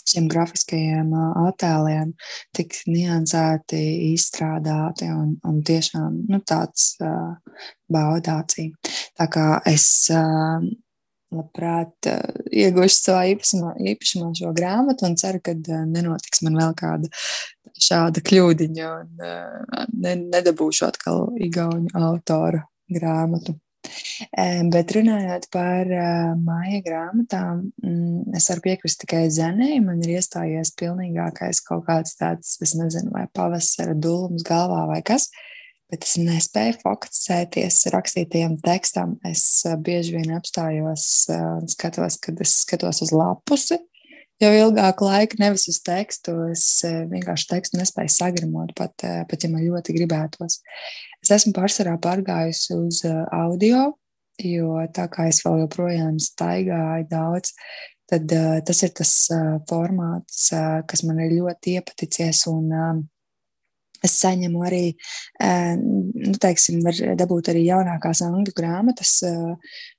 šiem 0.04 0.28
grafiskajiem 0.32 1.14
attēliem 1.16 2.12
tik 2.56 2.76
niansēti 2.92 3.80
izstrādāti 4.12 5.08
un, 5.14 5.38
un 5.48 5.62
tiešām 5.64 6.18
nu, 6.28 6.42
tāds 6.44 6.98
baudācija. 7.92 8.74
Tā 9.20 9.30
kā 9.32 9.48
es 9.70 9.88
labprāt 11.38 12.10
uh, 12.12 12.22
iegūšu 12.52 13.00
savā 13.00 13.26
īpašumā, 13.34 13.74
īpašumā 13.94 14.32
šo 14.38 14.54
grāmatu 14.56 15.08
un 15.10 15.18
ceru, 15.20 15.42
ka 15.44 15.56
uh, 15.56 15.84
nenotiks 15.90 16.44
man 16.46 16.60
vēl 16.62 16.78
kāda 16.80 17.12
šāda 17.84 18.24
kļūdiņa 18.24 18.94
un 19.02 19.26
uh, 19.26 19.84
ne, 19.94 20.16
nedabūšu 20.24 20.88
atkal 20.90 21.28
igauņu 21.42 21.94
autoru 22.00 22.64
grāmatu. 22.94 23.58
Bet 24.72 24.94
runājot 24.96 25.50
par 25.52 25.90
māja 26.40 26.78
grāmatām, 26.86 27.66
mm, 27.84 28.32
es 28.38 28.48
varu 28.48 28.64
piekrist 28.64 29.02
tikai 29.02 29.26
zenei. 29.34 29.82
Man 29.84 30.00
ir 30.06 30.22
iestājies 30.22 30.72
pilnīgākais 30.80 31.60
kaut 31.68 31.84
kāds 31.90 32.16
tāds, 32.16 32.56
es 32.64 32.78
nezinu, 32.80 33.12
vai 33.12 33.26
pavasara 33.36 33.92
dūlums 34.00 34.46
galvā 34.48 34.86
vai 34.88 35.02
kas, 35.04 35.28
bet 35.94 36.08
es 36.08 36.18
nespēju 36.18 36.80
fokusēties 36.82 37.84
rakstītajam 37.94 38.58
tekstam. 38.66 39.18
Es 39.30 39.62
bieži 39.86 40.18
vien 40.18 40.34
apstājos 40.34 41.06
un 41.36 41.70
skatos, 41.70 42.18
kad 42.24 42.42
es 42.42 42.58
skatos 42.64 43.04
uz 43.06 43.14
lapusi. 43.14 43.78
Jau 44.42 44.50
ilgāku 44.50 45.06
laiku, 45.06 45.38
nevis 45.40 45.68
uz 45.70 45.78
tekstu. 45.86 46.34
Es 46.52 46.66
vienkārši 46.84 47.50
tekstu 47.52 47.80
nespēju 47.80 48.12
sagramot, 48.12 48.74
pat, 48.78 49.06
pat 49.30 49.46
ja 49.46 49.52
man 49.54 49.64
ļoti 49.64 49.96
gribētos. 50.00 50.60
Es 51.24 51.32
esmu 51.38 51.54
pārsvarā 51.56 51.94
pārgājusi 52.02 52.74
uz 52.80 53.04
audio, 53.32 53.94
jo 54.42 54.82
tā 54.96 55.08
kā 55.14 55.30
es 55.30 55.44
vēl 55.46 55.62
joprojām 55.64 56.18
staigāju 56.20 57.08
daudz, 57.14 57.54
tad 58.10 58.34
tas 58.66 58.84
ir 58.84 58.92
tas 58.98 59.14
formāts, 59.70 60.50
kas 60.90 61.06
man 61.06 61.22
ir 61.24 61.38
ļoti 61.38 61.78
iepaticies. 61.78 62.48
Un, 62.52 63.06
Es 64.04 64.18
saņemu 64.20 64.64
arī, 64.68 64.84
nu, 65.80 66.34
teiksim, 66.44 66.82
var 66.84 66.98
dabūt 67.20 67.54
arī 67.54 67.62
jaunākās 67.70 68.20
angļu 68.26 68.52
grāmatas, 68.58 69.14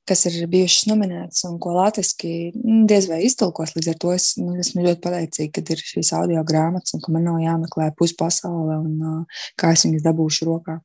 kas 0.05 0.27
ir 0.29 0.43
bijušas 0.53 0.91
nominētas 0.91 1.47
un 1.49 1.57
ko 1.63 1.73
latviešu 1.79 2.35
nu, 2.61 2.83
diez 2.91 3.09
vai 3.09 3.23
iztulkos. 3.25 3.73
Līdz 3.79 3.95
ar 3.95 4.01
to 4.03 4.13
es 4.13 4.35
nu, 4.41 4.53
esmu 4.61 4.85
ļoti 4.85 5.01
pateicīga, 5.07 5.55
ka 5.57 5.77
ir 5.77 5.85
šīs 5.93 6.13
audio 6.19 6.45
grāmatas 6.45 6.97
un 6.97 7.05
ka 7.05 7.15
man 7.15 7.25
nav 7.31 7.41
jāmeklē 7.41 7.91
puspasaule 7.97 8.77
un 8.83 9.25
kā 9.61 9.73
es 9.73 9.87
viņas 9.89 10.05
dabūšu 10.05 10.51
rokā. 10.51 10.79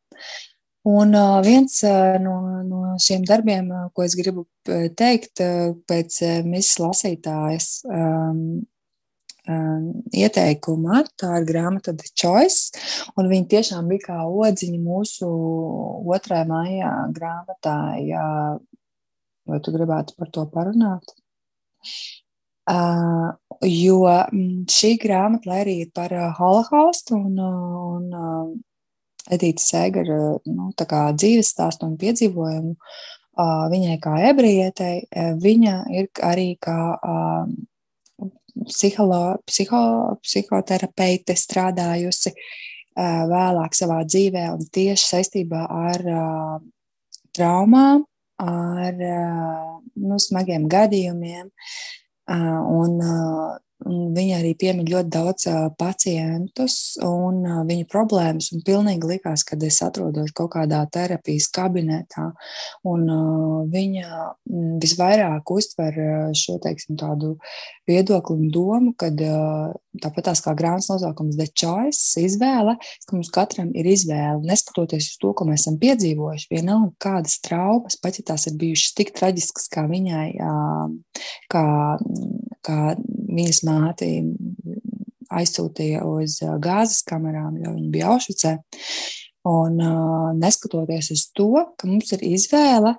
Un 0.90 1.12
viens 1.44 1.82
no, 2.24 2.36
no 2.64 2.96
šiem 3.04 3.26
darbiem, 3.28 3.68
ko 3.92 4.08
es 4.08 4.16
gribu 4.16 4.48
teikt, 4.64 5.44
pēc 5.92 6.22
misijas 6.48 6.80
lasītājas 6.86 7.68
ieteikuma. 9.50 11.04
Tā 11.20 11.40
ir 11.40 11.48
grāmata 11.50 11.94
The 11.96 12.12
Choice, 12.14 12.80
un 13.18 13.30
viņa 13.32 13.50
tiešām 13.56 13.90
bija 13.92 14.10
kā 14.10 14.20
odziņa 14.28 14.80
mūsu 14.84 15.30
2. 16.06 16.44
maijā 16.50 16.94
grāmatā. 17.16 17.80
Ja, 18.06 18.26
vai 19.50 19.60
tu 19.66 19.74
gribētu 19.76 20.18
par 20.20 20.32
to 20.36 20.46
parunāt? 20.54 21.16
Uh, 22.70 23.32
jo 23.66 24.04
mm, 24.06 24.68
šī 24.70 24.92
grāmata, 25.02 25.50
lai 25.50 25.62
arī 25.64 25.76
ir 25.88 25.94
par 25.96 26.12
uh, 26.14 26.28
holokaustu 26.38 27.16
un, 27.18 27.40
uh, 27.42 27.80
un 27.96 28.12
uh, 28.14 28.52
Edītas 29.34 29.72
Sēgara 29.72 30.20
nu, 30.46 30.68
dzīves 30.78 31.50
stāstu 31.50 31.88
un 31.88 31.96
piedzīvojumu, 31.98 32.76
uh, 32.76 33.66
viņai 33.74 33.98
kā 34.04 34.14
ebrejietei, 34.30 35.02
uh, 35.02 35.32
viņa 35.42 35.76
ir 35.98 36.12
arī 36.30 36.52
kā 36.62 36.78
uh, 36.94 37.50
psiholo, 38.68 39.40
psiho, 39.48 39.84
psihoterapeite 40.24 41.36
strādājusi 41.38 42.34
vēlāk 43.00 43.78
savā 43.78 44.02
dzīvē 44.08 44.46
un 44.56 44.66
tieši 44.66 45.06
saistībā 45.14 45.64
ar 45.70 46.04
traumām, 47.36 48.04
ar 48.44 49.00
nu, 49.00 50.20
smagiem 50.20 50.68
gadījumiem. 50.72 51.50
Un 52.30 53.00
Viņa 53.88 54.42
arī 54.42 54.52
piemin 54.60 54.90
ļoti 54.92 55.12
daudz 55.14 55.46
pacientus 55.80 56.98
un 57.06 57.46
viņu 57.70 57.86
problēmas. 57.88 58.50
Un 58.52 58.64
pilnīgi 58.68 59.08
likās, 59.08 59.46
ka 59.48 59.56
es 59.64 59.80
atrodos 59.86 60.34
kaut 60.36 60.52
kādā 60.58 60.82
terapijas 60.92 61.48
kabinetā. 61.56 62.26
Un 62.84 63.06
viņa 63.72 64.26
visvairāk 64.84 65.54
uztver 65.56 65.96
šo 66.36 66.58
teiksim, 66.60 66.98
tādu 67.00 67.38
viedokli 67.88 68.36
un 68.36 68.50
domu, 68.54 68.92
ka 69.00 69.10
tāpat 69.16 70.28
tās 70.28 70.44
kā 70.44 70.54
grāmatas 70.60 70.92
nosaukums 70.92 71.40
The 71.40 71.48
Choice, 71.48 72.20
izvēle, 72.20 72.76
ka 73.08 73.16
mums 73.16 73.32
katram 73.34 73.72
ir 73.80 73.88
izvēle. 73.90 74.44
Neskatoties 74.50 75.14
uz 75.14 75.22
to, 75.24 75.32
ko 75.32 75.48
mēs 75.48 75.64
esam 75.64 75.80
piedzīvojuši, 75.82 76.52
vienalga 76.52 76.92
kādas 77.00 77.40
traumas, 77.46 77.96
pat 77.96 78.20
ja 78.20 78.28
tās 78.34 78.50
ir 78.52 78.60
bijušas 78.60 78.96
tik 79.00 79.16
traģiskas 79.16 79.72
kā 79.72 79.88
viņai, 79.90 80.28
kā, 81.50 81.66
kā 82.68 82.80
viņas 83.30 83.64
māti 83.68 84.12
aizsūtīja 85.30 86.04
uz 86.10 86.40
gāzes 86.62 87.04
kamerām, 87.08 87.60
jo 87.62 87.74
viņa 87.76 87.92
bija 87.94 88.14
Aušvicē. 88.14 88.56
Un 89.50 89.78
uh, 89.80 90.32
neskatoties 90.36 91.14
uz 91.16 91.28
to, 91.38 91.52
ka 91.80 91.88
mums 91.88 92.12
ir 92.18 92.26
izvēle, 92.28 92.96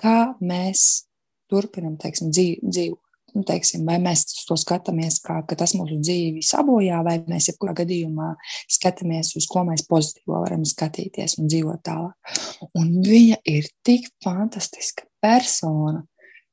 kā 0.00 0.34
mēs 0.40 1.04
turpinam 1.50 1.98
teiksim, 2.00 2.32
dzīvot. 2.34 3.00
Nu, 3.34 3.42
teiksim, 3.42 3.82
vai 3.82 3.96
mēs 3.98 4.20
to 4.46 4.54
skatāmies, 4.54 5.16
kā 5.18 5.40
tas 5.58 5.72
mūsu 5.74 5.96
dzīvi 5.98 6.38
sabojā, 6.46 7.00
vai 7.02 7.16
mēs 7.26 7.48
jebkurā 7.50 7.72
gadījumā 7.80 8.28
skatāmies 8.70 9.32
uz 9.40 9.48
ko 9.50 9.64
mēs 9.66 9.82
pozitīvo 9.90 10.38
varam 10.44 10.62
skatīties 10.62 11.40
un 11.42 11.50
dzīvot 11.50 11.82
tālāk. 11.82 12.36
Un 12.78 12.92
viņa 13.02 13.40
ir 13.50 13.66
tik 13.82 14.06
fantastiska 14.22 15.08
persona, 15.18 16.04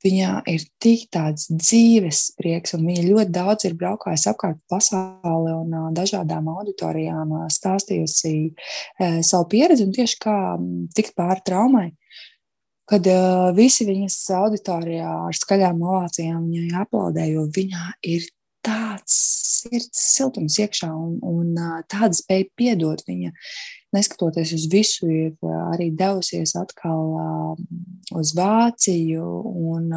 Viņā 0.01 0.41
ir 0.49 0.63
tik 0.81 1.03
tāds 1.13 1.45
dzīves 1.51 2.31
prieks, 2.39 2.73
un 2.73 2.87
viņa 2.89 3.03
ļoti 3.05 3.33
daudz 3.35 3.67
ir 3.69 3.75
braukājusi 3.77 4.31
apkārt 4.31 4.57
pasauli 4.71 5.53
un 5.53 5.93
dažādām 5.93 6.49
auditorijām 6.49 7.35
stāstījusi 7.53 8.33
savu 9.21 9.45
pieredzi 9.51 9.85
un 9.85 9.93
tieši 9.93 10.17
kā 10.23 10.37
tikt 10.97 11.13
pāri 11.19 11.45
traumai. 11.45 11.87
Kad 12.89 13.05
visi 13.55 13.85
viņas 13.87 14.17
auditorijā 14.41 15.11
ar 15.29 15.37
skaļām 15.37 15.85
ovācijām 15.85 16.49
viņai 16.49 16.81
aplaudē, 16.81 17.27
jo 17.29 17.45
viņā 17.53 17.85
ir 18.09 18.25
tāds 18.65 19.17
sirds 19.61 20.05
siltums 20.15 20.57
iekšā 20.61 20.89
un, 20.93 21.17
un 21.21 21.83
tāda 21.91 22.13
spēja 22.17 22.49
piedot. 22.57 23.03
Viņa, 23.07 23.33
neskatoties 23.95 24.53
uz 24.57 24.67
visu, 24.71 25.09
ir 25.11 25.51
arī 25.73 25.91
devusies 25.97 26.55
atkal 26.59 27.57
uz 28.17 28.33
Vāciju. 28.37 29.27
Un, 29.75 29.89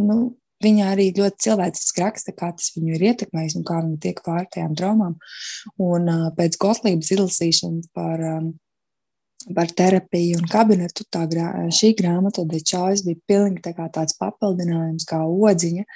nu, 0.00 0.18
viņa 0.64 0.90
arī 0.94 1.10
ļoti 1.16 1.46
cilvēciski 1.46 2.04
raksta, 2.04 2.36
kā 2.36 2.52
tas 2.56 2.72
viņu 2.76 2.96
ir 2.96 3.06
ietekmējis 3.12 3.58
un 3.60 3.68
kā 3.68 3.80
viņa 3.82 4.00
tiek 4.04 4.24
pār 4.26 4.48
tajām 4.52 4.76
traumām. 4.78 5.16
Un 5.80 6.10
pēc 6.36 6.58
Gotlības 6.60 7.14
izlasīšanas 7.16 7.92
par 7.96 8.26
par 9.54 9.70
terapiju 9.72 10.38
un 10.40 10.48
kabinetu. 10.50 11.06
Tā 11.12 11.24
grā, 11.30 11.46
šī 11.74 11.92
grāmata, 11.98 12.44
The 12.48 12.60
Choice, 12.60 13.04
bija 13.06 13.20
pilnīgi 13.30 13.62
tā 13.64 13.88
tāds 13.92 14.16
papildinājums, 14.20 15.06
kā 15.08 15.22
odziņa. 15.24 15.86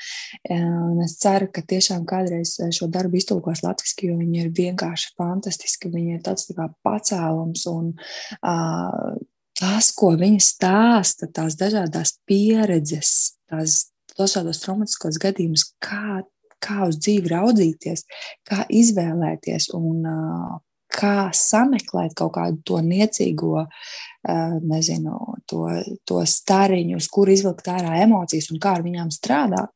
Un 0.57 1.03
es 1.05 1.19
ceru, 1.23 1.51
ka 1.53 1.65
tiešām 1.75 2.07
kādreiz 2.09 2.57
šo 2.75 2.89
darbu 2.93 3.21
iztulkos 3.21 3.65
latviešu, 3.67 4.09
jo 4.09 4.19
viņi 4.21 4.43
ir 4.45 4.51
vienkārši 4.57 5.15
fantastiski. 5.21 5.93
Viņi 5.93 6.19
ir 6.19 6.25
tāds 6.25 6.49
tā 6.49 6.57
kā 6.59 6.69
pacēlums 6.87 7.67
un 7.71 7.93
uh, 7.95 9.15
tas, 9.59 9.91
ko 9.97 10.15
viņi 10.19 10.43
stāsta, 10.43 11.31
tās 11.31 11.59
dažādas 11.61 12.17
pieredzes, 12.29 13.35
tās 13.51 13.89
dažādos 14.19 14.63
traumatiskos 14.63 15.19
gadījumus, 15.23 15.69
kā, 15.83 16.23
kā 16.63 16.85
uz 16.89 16.99
dzīvi 17.03 17.33
raudzīties, 17.35 18.07
kā 18.47 18.65
izvēlēties 18.73 19.73
un 19.77 20.07
uh, 20.09 20.55
kā 20.95 21.29
sameklēt 21.35 22.17
kaut 22.19 22.35
kādu 22.37 22.61
to 22.67 22.81
niecīgo, 22.85 23.65
eh, 23.67 24.57
nezinu, 24.63 25.19
to, 25.51 25.67
to 26.07 26.25
stariņu, 26.29 26.99
uz 27.01 27.09
kuru 27.13 27.35
izvilkt 27.35 27.71
ārā 27.73 28.01
emocijas 28.05 28.51
un 28.55 28.63
kā 28.63 28.77
ar 28.79 28.87
viņām 28.87 29.13
strādāt. 29.15 29.73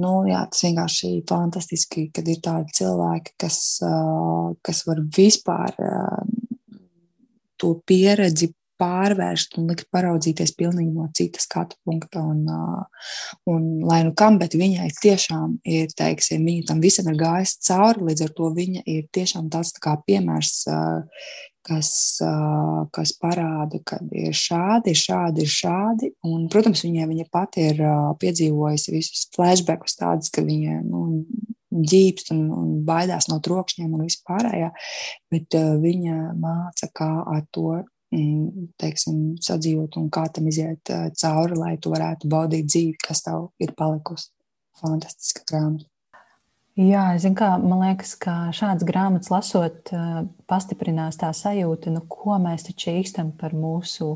Nu, 0.00 0.22
jā, 0.24 0.40
tas 0.48 0.62
vienkārši 0.64 1.10
ir 1.18 1.24
fantastiski, 1.28 2.06
kad 2.16 2.28
ir 2.32 2.38
tādi 2.44 2.72
cilvēki, 2.78 3.36
kas, 3.44 3.58
eh, 3.84 4.54
kas 4.64 4.84
var 4.88 5.04
vispār 5.18 5.76
eh, 5.76 6.78
to 7.60 7.76
pieredzi 7.86 8.52
pārvērst 8.82 9.54
un 9.60 9.70
likt 9.70 9.86
paraudzīties 9.94 10.54
pilnīgi 10.58 10.90
no 10.96 11.06
citas 11.16 11.46
skatu 11.46 11.78
punkta. 11.86 12.24
Un, 12.26 12.42
un, 13.52 13.70
lai 13.86 14.02
nu 14.06 14.12
kam, 14.18 14.40
bet 14.42 14.56
viņai 14.58 14.90
tiešām 14.98 15.60
ir, 15.68 15.94
teiksim, 15.98 16.44
viņa 16.48 16.68
tam 16.72 16.82
visam 16.82 17.08
ir 17.12 17.20
gājis 17.20 17.56
cauri, 17.68 18.10
līdz 18.10 18.26
ar 18.26 18.36
to 18.36 18.50
viņa 18.58 18.84
ir 18.90 19.08
tiešām 19.14 19.48
tāds 19.52 19.72
tā 19.76 19.86
kā 19.86 19.96
piemērs, 20.06 20.56
kas, 21.62 21.92
kas 22.94 23.14
parāda, 23.22 23.78
ka 23.86 24.00
ir 24.18 24.34
šādi, 24.36 24.92
ir 24.92 24.98
šādi, 24.98 25.46
ir 25.46 25.52
šādi. 25.52 26.12
Un, 26.26 26.48
protams, 26.52 26.84
viņai 26.86 27.08
viņa 27.12 27.28
pati 27.32 27.68
ir 27.70 27.82
piedzīvojusi 28.22 28.94
visus 28.96 29.26
flashbackus 29.36 29.98
tādus, 30.00 30.32
ka 30.34 30.44
viņa, 30.46 30.80
nu, 30.88 31.22
ģīpst 31.72 32.32
un, 32.34 32.44
un 32.52 32.72
baidās 32.86 33.28
no 33.30 33.38
trokšņiem 33.42 33.94
un 33.96 34.04
vispārējā, 34.04 34.70
bet 35.32 35.56
viņa 35.82 36.16
māca, 36.36 36.88
kā 36.94 37.10
ar 37.24 37.46
to 37.54 37.80
teiksim, 38.12 39.20
sadzīvot 39.42 39.96
un 40.00 40.10
kā 40.12 40.26
tam 40.34 40.48
iziet 40.50 40.90
eh, 40.92 41.08
cauri, 41.18 41.56
lai 41.58 41.72
tu 41.80 41.92
varētu 41.92 42.28
baudīt 42.32 42.68
dzīvi, 42.68 42.98
kas 43.00 43.24
tev 43.26 43.50
ir 43.62 43.74
palikusi. 43.78 44.30
Fantastiska 44.82 45.44
grāmata. 45.48 45.86
Jā, 46.80 47.10
zinu, 47.20 47.36
kā, 47.36 47.50
man 47.60 47.82
liekas, 47.84 48.14
ka 48.20 48.34
šādas 48.56 48.86
grāmatas 48.88 49.32
lasot, 49.32 49.92
eh, 49.92 50.22
pastiprinās 50.48 51.20
tā 51.20 51.32
sajūta, 51.36 51.92
nu, 51.92 52.04
ko 52.08 52.38
mēs 52.42 52.68
taču 52.68 52.94
īstam 53.02 53.32
par 53.36 53.56
mūsu 53.56 54.14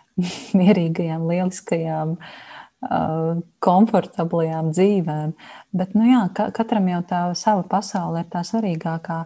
mierīgajām, 0.60 1.26
lieliskajām, 1.28 2.14
eh, 2.20 3.42
komfortablajām 3.64 4.72
dzīvēm. 4.76 5.34
Bet, 5.76 5.96
nu 5.98 6.08
jā, 6.08 6.22
katram 6.32 6.88
jau 6.92 7.02
tā 7.08 7.26
sava 7.40 7.66
pasaule 7.68 8.24
ir 8.24 8.32
tā 8.32 8.44
svarīgākā. 8.46 9.24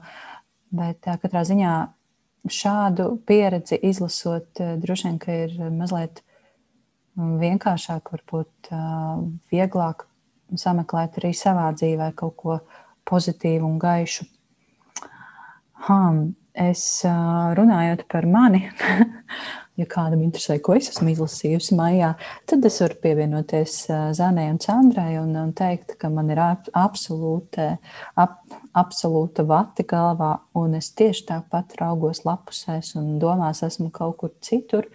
Bet 0.68 1.06
katrā 1.22 1.46
ziņā 1.48 1.74
šādu 2.52 3.10
pieredzi 3.26 3.78
izlasot, 3.90 4.48
eh, 4.60 4.76
droši 4.80 5.08
vien, 5.08 5.18
ka 5.22 5.36
ir 5.44 5.54
mazliet 5.74 6.22
mm, 7.16 7.36
vienkāršāk, 7.42 8.12
varbūt 8.14 8.72
eh, 8.72 8.82
vieglāk 9.52 10.06
sameklēt 10.56 11.20
arī 11.20 11.34
savā 11.36 11.68
dzīvē 11.76 12.12
kaut 12.16 12.36
ko 12.40 12.58
pozitīvu 13.08 13.68
un 13.68 13.78
gaišu. 13.82 14.26
Hmm. 15.88 16.34
Es 16.58 16.82
runājot 17.58 18.04
par 18.10 18.26
mani, 18.28 18.64
ja 19.78 19.86
kādam 19.88 20.22
interesē, 20.26 20.58
ko 20.62 20.74
es 20.78 20.90
esmu 20.90 21.12
izlasījusi 21.12 21.76
maijā, 21.78 22.12
tad 22.50 22.66
es 22.66 22.78
varu 22.82 22.98
pievienoties 23.02 23.76
Zanai 24.18 24.48
un 24.50 24.60
Candrai 24.62 25.18
un, 25.20 25.34
un 25.38 25.52
teikt, 25.56 25.94
ka 26.00 26.10
man 26.12 26.32
ir 26.34 26.40
absolūta, 26.42 27.70
ap, 28.18 28.40
absolūta 28.78 29.46
vati 29.48 29.86
galvā, 29.88 30.34
un 30.58 30.78
es 30.78 30.90
tieši 30.98 31.28
tāpat 31.32 31.78
raugos 31.80 32.24
lapusēs 32.26 32.96
un 32.98 33.18
domās, 33.22 33.62
esmu 33.66 33.92
kaut 33.94 34.18
kur 34.22 34.34
citur. 34.44 34.88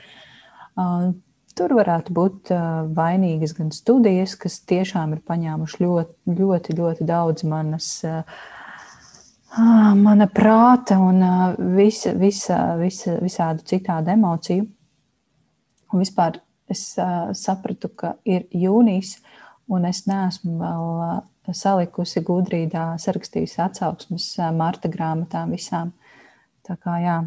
Tur 1.54 1.76
varētu 1.78 2.14
būt 2.18 2.50
vainīgas 2.98 3.54
gan 3.54 3.70
studijas, 3.72 4.34
kas 4.42 4.58
tiešām 4.66 5.14
ir 5.14 5.22
paņēmuši 5.28 5.84
ļoti, 5.84 6.34
ļoti, 6.40 6.76
ļoti 6.80 7.06
daudz 7.06 7.46
manas 7.46 7.90
uh, 8.10 8.24
mana 9.58 10.26
prāta 10.28 10.98
un 10.98 11.22
ah, 11.22 11.56
visa, 11.58 12.14
visa, 12.18 12.76
visa, 12.80 13.18
visādu 13.22 13.62
citādu 13.70 14.10
emociju. 14.14 14.66
Un 15.94 16.02
vispār 16.02 16.40
es 16.72 16.96
uh, 16.98 17.30
sapratu, 17.38 17.92
ka 17.94 18.16
ir 18.26 18.48
jūnijas, 18.50 19.20
un 19.70 19.86
es 19.86 20.08
neesmu 20.10 20.56
vēl 20.58 20.88
uh, 21.06 21.20
salikusi 21.54 22.24
gudrībā, 22.26 22.96
sarakstījusi 22.98 23.62
atsauksmes 23.62 24.32
uh, 24.40 24.50
marta 24.56 24.90
grāmatām 24.90 25.54
visām. 25.54 25.92
Tā 26.66 26.80
kā 26.82 26.98
jā, 27.04 27.20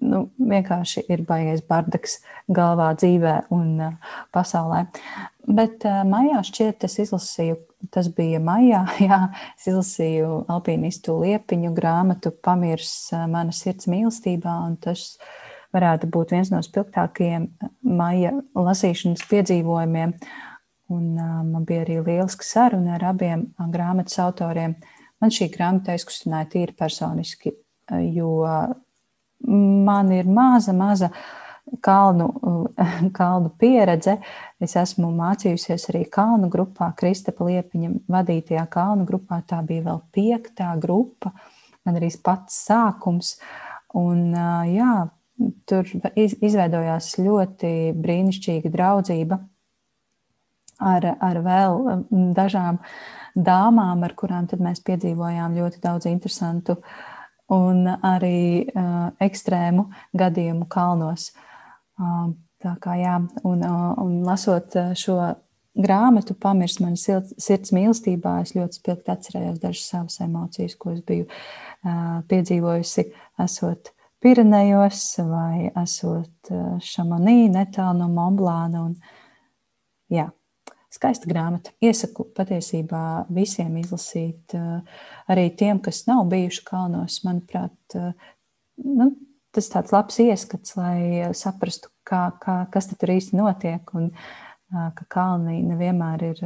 nu, 0.00 0.22
vienkārši 0.38 1.04
ir 1.10 1.22
baigais 1.28 1.62
bardaks 1.66 2.18
galvā, 2.54 2.90
dzīvē 2.98 3.34
un 3.54 3.72
uh, 3.82 4.14
pasaulē. 4.34 4.84
Bet 5.48 5.84
uh, 5.88 6.02
maijā 6.08 6.42
šķiet, 6.46 6.86
es 6.88 6.98
izlasīju, 7.04 7.58
tas 7.94 8.10
bija 8.14 8.40
maijā, 8.44 8.84
jā, 9.08 9.20
es 9.58 9.68
izlasīju 9.70 10.42
alpīnistu 10.52 11.18
liepiņu 11.22 11.74
grāmatu 11.76 12.32
Pamirs 12.44 12.92
uh, 13.14 13.26
mana 13.30 13.54
sirds 13.56 13.88
mīlestībā, 13.90 14.58
un 14.68 14.76
tas 14.82 15.14
varētu 15.74 16.08
būt 16.12 16.34
viens 16.36 16.52
no 16.52 16.60
spilgtākajiem 16.64 17.50
maija 17.84 18.36
lasīšanas 18.56 19.26
piedzīvojumiem. 19.30 20.14
Un 20.88 21.08
uh, 21.20 21.40
man 21.44 21.66
bija 21.68 21.84
arī 21.84 21.98
lieliska 22.00 22.46
saruna 22.46 22.96
ar 22.96 23.10
abiem 23.10 23.50
grāmatas 23.72 24.16
autoriem. 24.24 24.78
Man 25.18 25.32
šī 25.34 25.50
grāmata 25.52 25.92
aizkustināja 25.92 26.46
tīri 26.52 26.76
personiski, 26.78 27.50
jo 28.14 28.28
man 29.46 30.12
ir 30.12 30.26
maza, 30.26 30.72
maza 30.72 31.10
kalnu, 31.80 32.28
kalnu 33.18 33.52
pieredze. 33.58 34.18
Es 34.60 34.76
esmu 34.76 35.10
mācījusies 35.16 35.88
arī 35.92 36.04
kalnu 36.12 36.50
grupā, 36.52 36.90
Kristapa 36.98 37.46
Liepiņa 37.48 37.92
vadītajā 38.10 38.66
kalnu 38.72 39.06
grupā. 39.08 39.42
Tā 39.46 39.60
bija 39.66 39.86
vēl 39.90 40.02
piektā 40.14 40.72
grupa, 40.80 41.32
gan 41.86 42.00
arī 42.00 42.10
pats 42.24 42.64
sākums. 42.68 43.36
Un, 43.96 44.34
jā, 44.68 44.94
tur 45.68 45.86
izveidojās 46.18 47.14
ļoti 47.22 47.70
brīnišķīga 47.96 48.72
draudzība 48.74 49.38
ar, 50.84 51.06
ar 51.24 51.40
vēl 51.46 52.02
dažām 52.36 52.82
dāmām, 53.38 54.02
ar 54.04 54.12
kurām 54.18 54.48
mēs 54.60 54.82
piedzīvojām 54.84 55.56
ļoti 55.56 55.80
daudz 55.80 56.08
interesantu 56.10 56.76
uh, 56.76 57.17
un 57.54 57.86
arī 57.88 58.68
uh, 58.68 59.08
ekstrēmu 59.24 59.88
gadījumu 60.18 60.68
kalnos. 60.70 61.30
Uh, 61.98 62.32
tā 62.62 62.74
kā 62.82 62.96
jā, 63.00 63.18
un, 63.48 63.62
uh, 63.64 63.92
un 64.02 64.22
lasot 64.26 64.76
šo 64.98 65.18
grāmatu, 65.78 66.34
pamirst 66.38 66.82
manas 66.82 67.06
sirds 67.06 67.72
mīlestībā, 67.74 68.40
es 68.42 68.54
ļoti 68.56 68.80
spilgti 68.80 69.14
atcerējos 69.14 69.60
dažas 69.62 69.92
savas 69.92 70.18
emocijas, 70.24 70.74
ko 70.78 70.96
es 70.96 71.04
biju 71.06 71.28
uh, 71.28 72.18
piedzīvojusi, 72.30 73.08
esot 73.44 73.94
Pirenejos 74.18 75.04
vai 75.28 75.68
esot 75.78 76.50
uh, 76.50 76.74
Šamanī, 76.82 77.44
netālu 77.54 78.00
no 78.00 78.08
Monblāna. 78.10 78.82
Un, 78.88 78.96
jā, 80.10 80.26
Skaista 80.88 81.28
grāmata. 81.28 81.74
Iesaku 81.84 82.24
patiesībā 82.32 83.26
visiem 83.28 83.74
izlasīt, 83.76 84.54
eh, 84.56 85.02
arī 85.30 85.48
tiem, 85.56 85.80
kas 85.84 86.04
nav 86.08 86.26
bijuši 86.32 86.64
kalnos. 86.66 87.20
Manuprāt, 87.26 87.76
eh, 87.94 88.12
nu, 88.84 89.10
tas 89.54 89.70
tāds 89.72 89.94
labs 89.94 90.18
ieskats, 90.24 90.76
lai 90.78 91.30
saprastu, 91.36 91.92
kā, 92.08 92.28
kā, 92.42 92.60
kas 92.72 92.90
tur 92.94 93.14
īsti 93.16 93.38
notiek. 93.38 93.94
Un 93.94 94.10
eh, 94.10 94.90
ka 94.98 95.08
kalni 95.08 95.62
nevienmēr 95.66 96.28
ir 96.32 96.44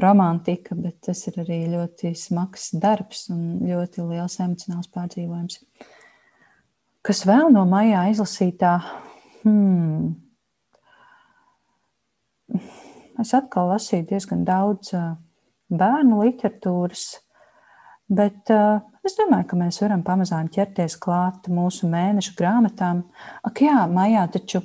romantika, 0.00 0.76
bet 0.78 1.00
tas 1.06 1.26
ir 1.28 1.40
arī 1.42 1.64
ļoti 1.72 2.14
smags 2.16 2.70
darbs 2.80 3.26
un 3.32 3.60
ļoti 3.66 4.06
liels 4.06 4.38
emocionāls 4.42 4.90
pārdzīvojums. 4.94 5.60
Kas 7.06 7.24
vēl 7.26 7.48
no 7.52 7.64
maijā 7.68 8.04
izlasītā? 8.12 8.74
Hmm. 9.42 10.12
Es 13.20 13.32
atkal 13.36 13.70
lasīju 13.72 14.06
diezgan 14.10 14.44
daudz 14.48 14.92
bērnu 15.70 16.20
literatūras, 16.24 17.20
bet 18.10 18.50
es 18.50 19.16
domāju, 19.18 19.46
ka 19.50 19.58
mēs 19.60 19.80
varam 19.82 20.02
pamazām 20.06 20.50
ķerties 20.52 20.98
klāt 21.00 21.48
mūsu 21.50 21.88
mēneša 21.90 22.36
grāmatām. 22.38 23.04
Ak, 23.46 23.62
jā, 23.64 23.86
maijā 23.90 24.26
taču 24.34 24.62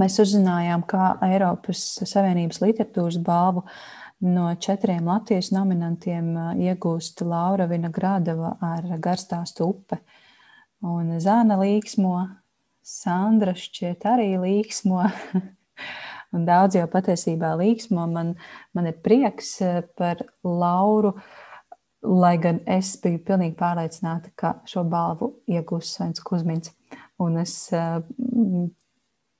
mēs 0.00 0.18
uzzinājām, 0.22 0.84
kā 0.88 1.14
Eiropas 1.26 1.84
Savienības 2.08 2.60
literatūras 2.64 3.20
balvu 3.24 3.64
no 4.20 4.50
četriem 4.60 5.06
Latvijas 5.08 5.50
nominantiem 5.54 6.34
iegūst 6.60 7.22
Laura 7.24 7.66
Vinogradova 7.70 8.56
ar 8.64 8.90
garstāstu 9.00 9.70
upe. 9.70 10.00
Un 10.84 11.16
Zāna 11.20 11.58
līksmo, 11.60 12.14
Sandra 12.80 13.54
šķiet 13.56 14.06
arī 14.08 14.34
līksmo. 14.40 15.04
Un 16.34 16.44
daudz 16.46 16.76
jau 16.78 16.86
patiesībā 16.90 17.52
līksmo. 17.58 18.06
Man, 18.10 18.34
man 18.76 18.88
ir 18.88 18.98
prieks 19.02 19.56
eh, 19.66 19.80
par 19.98 20.22
Lauru, 20.46 21.16
lai 22.02 22.36
gan 22.40 22.60
es 22.70 22.94
biju 23.02 23.20
pilnīgi 23.26 23.56
pārliecināta, 23.58 24.32
ka 24.36 24.54
šo 24.68 24.84
balvu 24.88 25.34
iegūs 25.50 25.94
Svens 25.96 26.22
Kusmins. 26.24 26.72
Un 27.20 27.36
es 27.42 27.54
eh, 27.76 28.00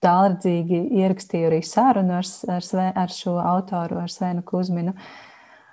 tālredzīgi 0.04 0.80
ierakstīju 1.00 1.50
arī 1.50 1.60
sarunu 1.66 2.16
ar, 2.18 2.28
ar, 2.54 2.64
Sve, 2.64 2.86
ar 2.96 3.12
šo 3.12 3.36
autoru, 3.42 4.00
ar 4.00 4.12
Svenu 4.12 4.44
Kusminu, 4.46 4.94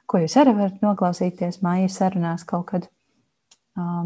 ko 0.07 0.21
jūs 0.23 0.35
arī 0.39 0.55
varat 0.57 0.83
noklausīties 0.83 1.61
māja 1.65 1.89
sarunās 1.91 2.47
kaut 2.47 2.67
kad. 2.71 2.91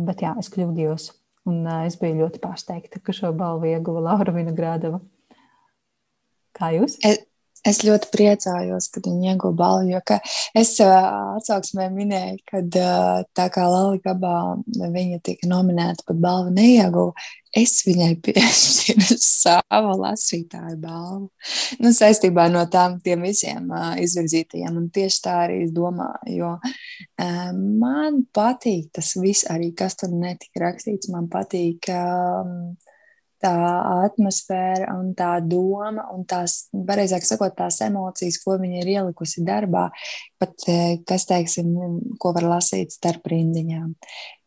Bet 0.05 0.19
jā, 0.19 0.33
es 0.41 0.49
kļūdījos. 0.51 1.11
Un 1.47 1.63
es 1.87 1.95
biju 1.97 2.19
ļoti 2.19 2.41
pārsteigta, 2.43 2.99
ka 3.01 3.13
šo 3.15 3.31
balvu 3.33 3.69
ieguva 3.71 4.03
Laura 4.09 4.33
Vinogrādova. 4.35 4.99
Kā 6.57 6.73
jūs? 6.75 6.97
Es, 7.07 7.21
es 7.67 7.81
ļoti 7.85 8.09
priecājos, 8.13 8.89
kad 8.93 9.07
viņa 9.09 9.33
ieguva 9.33 9.53
balvu, 9.61 9.91
jo 9.93 10.01
es 10.57 10.73
atsauksmē 10.85 11.89
minēju, 11.93 12.39
ka 12.49 12.63
tā 13.37 13.47
kā 13.53 13.67
Lalika 13.69 14.11
Gabā 14.11 14.35
viņa 14.95 15.21
tika 15.25 15.49
nominēta, 15.49 16.05
pat 16.07 16.21
balvu 16.21 16.53
neieguva, 16.55 17.13
es 17.57 17.81
viņai 17.85 18.15
piešķiru 18.23 19.17
savu 19.43 19.95
lasītāju 20.01 20.77
balvu. 20.81 21.27
Nu, 21.83 21.91
saistībā 21.95 22.47
no 22.51 22.63
tām 22.71 22.99
visiem 23.03 23.67
uh, 23.69 23.93
izvirzītajiem, 24.01 24.77
un 24.77 24.87
tieši 24.93 25.23
tā 25.25 25.37
arī 25.45 25.61
es 25.65 25.73
domāju, 25.75 26.37
jo 26.37 26.53
uh, 26.57 27.51
man 27.53 28.23
patīk 28.33 28.91
tas 28.95 29.13
viss 29.19 29.49
arī, 29.51 29.73
kas 29.75 29.99
tur 29.99 30.13
netika 30.15 30.65
rakstīts, 30.67 31.11
man 31.11 31.29
patīk. 31.31 31.91
Uh, 31.91 32.90
tā 33.41 33.53
atmosfēra 34.07 34.91
un 34.99 35.13
tā 35.17 35.31
doma 35.45 36.07
un 36.13 36.25
tās, 36.29 36.67
pareizāk 36.87 37.25
sakot, 37.27 37.55
tās 37.57 37.81
emocijas, 37.85 38.39
ko 38.43 38.57
viņa 38.61 38.83
ir 38.83 38.91
ielikusi 38.97 39.45
darbā, 39.47 39.87
pat, 40.41 40.53
eh, 40.67 40.99
kas, 41.07 41.25
teiksim, 41.29 41.73
ko 42.21 42.35
var 42.37 42.47
lasīt 42.57 42.93
starp 42.95 43.27
rindiņām. 43.31 43.95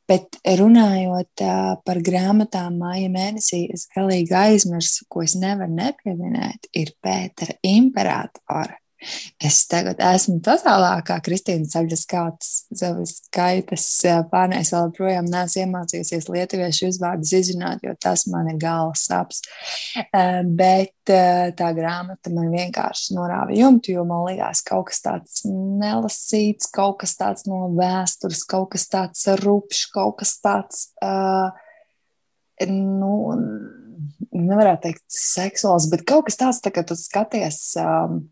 Bet 0.05 0.37
runājot 0.45 1.41
uh, 1.47 1.77
par 1.81 1.99
grāmatām 2.05 2.75
māja 2.77 3.09
mēnesī, 3.09 3.63
es 3.73 3.87
galīgi 3.95 4.35
aizmirsu, 4.37 5.07
ko 5.09 5.23
es 5.25 5.33
nevaru 5.41 5.73
nepieminēt, 5.79 6.69
ir 6.77 6.93
Pētera 7.01 7.57
imperatora. 7.65 8.77
Es 9.45 9.63
tagad 9.71 10.01
esmu 10.03 10.39
totālākā 10.45 11.19
Kristīna 11.25 11.69
Zaļas 11.69 12.05
skaitas 13.19 13.87
fani. 14.31 14.61
Es 14.61 14.73
vēl 14.75 14.89
joprojām 14.89 15.29
neesmu 15.31 15.65
iemācījusies 15.65 16.29
lietuviešu 16.33 16.91
uzvārdus 16.93 17.35
izrunāt, 17.41 17.85
jo 17.85 17.95
tas 18.01 18.27
man 18.31 18.53
ir 18.53 18.61
galvas 18.63 19.07
saps. 19.09 19.43
Bet 20.59 20.95
tā 21.05 21.73
grāmata 21.77 22.33
man 22.35 22.53
vienkārši 22.55 23.17
norāva 23.19 23.55
jumtu, 23.57 23.95
jo 23.99 24.07
man 24.09 24.25
liekas 24.31 24.65
kaut 24.67 24.89
kas 24.93 25.05
tāds 25.05 25.45
nelasīts, 25.49 26.71
kaut 26.73 27.03
kas 27.03 27.17
tāds 27.21 27.49
no 27.51 27.69
vēstures, 27.77 28.47
kaut 28.49 28.73
kas 28.77 28.89
tāds 28.93 29.29
rupšs, 29.45 29.91
kaut 29.95 30.19
kas 30.23 30.39
tāds. 30.45 30.89
Uh, 31.05 31.53
nu, 32.71 33.15
nevarētu 34.35 34.89
teikt 34.89 35.05
seksuāls, 35.15 35.89
bet 35.93 36.05
kaut 36.09 36.29
kas 36.29 36.39
tāds, 36.41 36.61
tā, 36.63 36.73
ka 36.75 36.85
tu 36.87 36.97
skaties 36.99 37.61
um, 37.81 38.23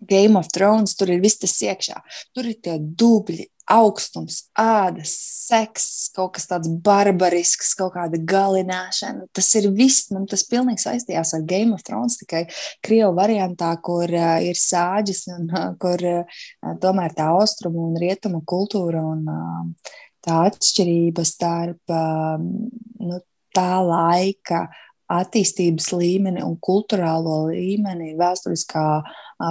Game 0.00 0.36
of 0.38 0.48
Thrones, 0.52 0.96
tur 0.96 1.10
ir 1.12 1.22
viss 1.22 1.40
tas 1.40 1.54
iekšā. 1.64 2.00
Tur 2.36 2.48
ir 2.50 2.58
tie 2.62 2.76
dubļi, 2.78 3.46
augstums, 3.72 4.44
ādas, 4.60 5.10
seks, 5.48 5.86
kaut 6.14 6.36
kas 6.36 6.46
tāds 6.50 6.70
barbarisks, 6.84 7.72
kaut 7.78 7.96
kāda 7.96 8.20
galināšana. 8.20 9.26
Tas 9.34 9.48
ir 9.58 9.70
viss, 9.74 10.10
man 10.14 10.28
tas 10.30 10.44
pilnīgi 10.46 10.84
saistījās 10.84 11.34
ar 11.38 11.46
Game 11.48 11.74
of 11.74 11.82
Thrones, 11.86 12.18
tikai 12.20 12.44
krievu 12.84 13.14
variantā, 13.16 13.72
kur 13.82 14.06
uh, 14.06 14.36
ir 14.44 14.58
sāģis 14.60 15.26
un 15.34 15.48
uh, 15.50 15.68
kur 15.82 16.02
uh, 16.06 16.42
tomēr 16.82 17.16
tā 17.16 17.30
austrumu 17.34 17.88
un 17.90 18.00
rietumu 18.00 18.44
kultūra 18.46 19.02
un 19.02 19.26
uh, 19.32 19.94
tā 20.26 20.44
atšķirība 20.50 21.26
starp 21.26 21.94
uh, 21.94 22.36
nu, 22.38 23.22
tā 23.56 23.70
laika 23.82 24.66
attīstības 25.12 25.90
līmeni 25.94 26.42
un 26.44 26.56
kultūrālo 26.62 27.46
līmeni 27.50 28.14
vēsturiskā 28.18 28.86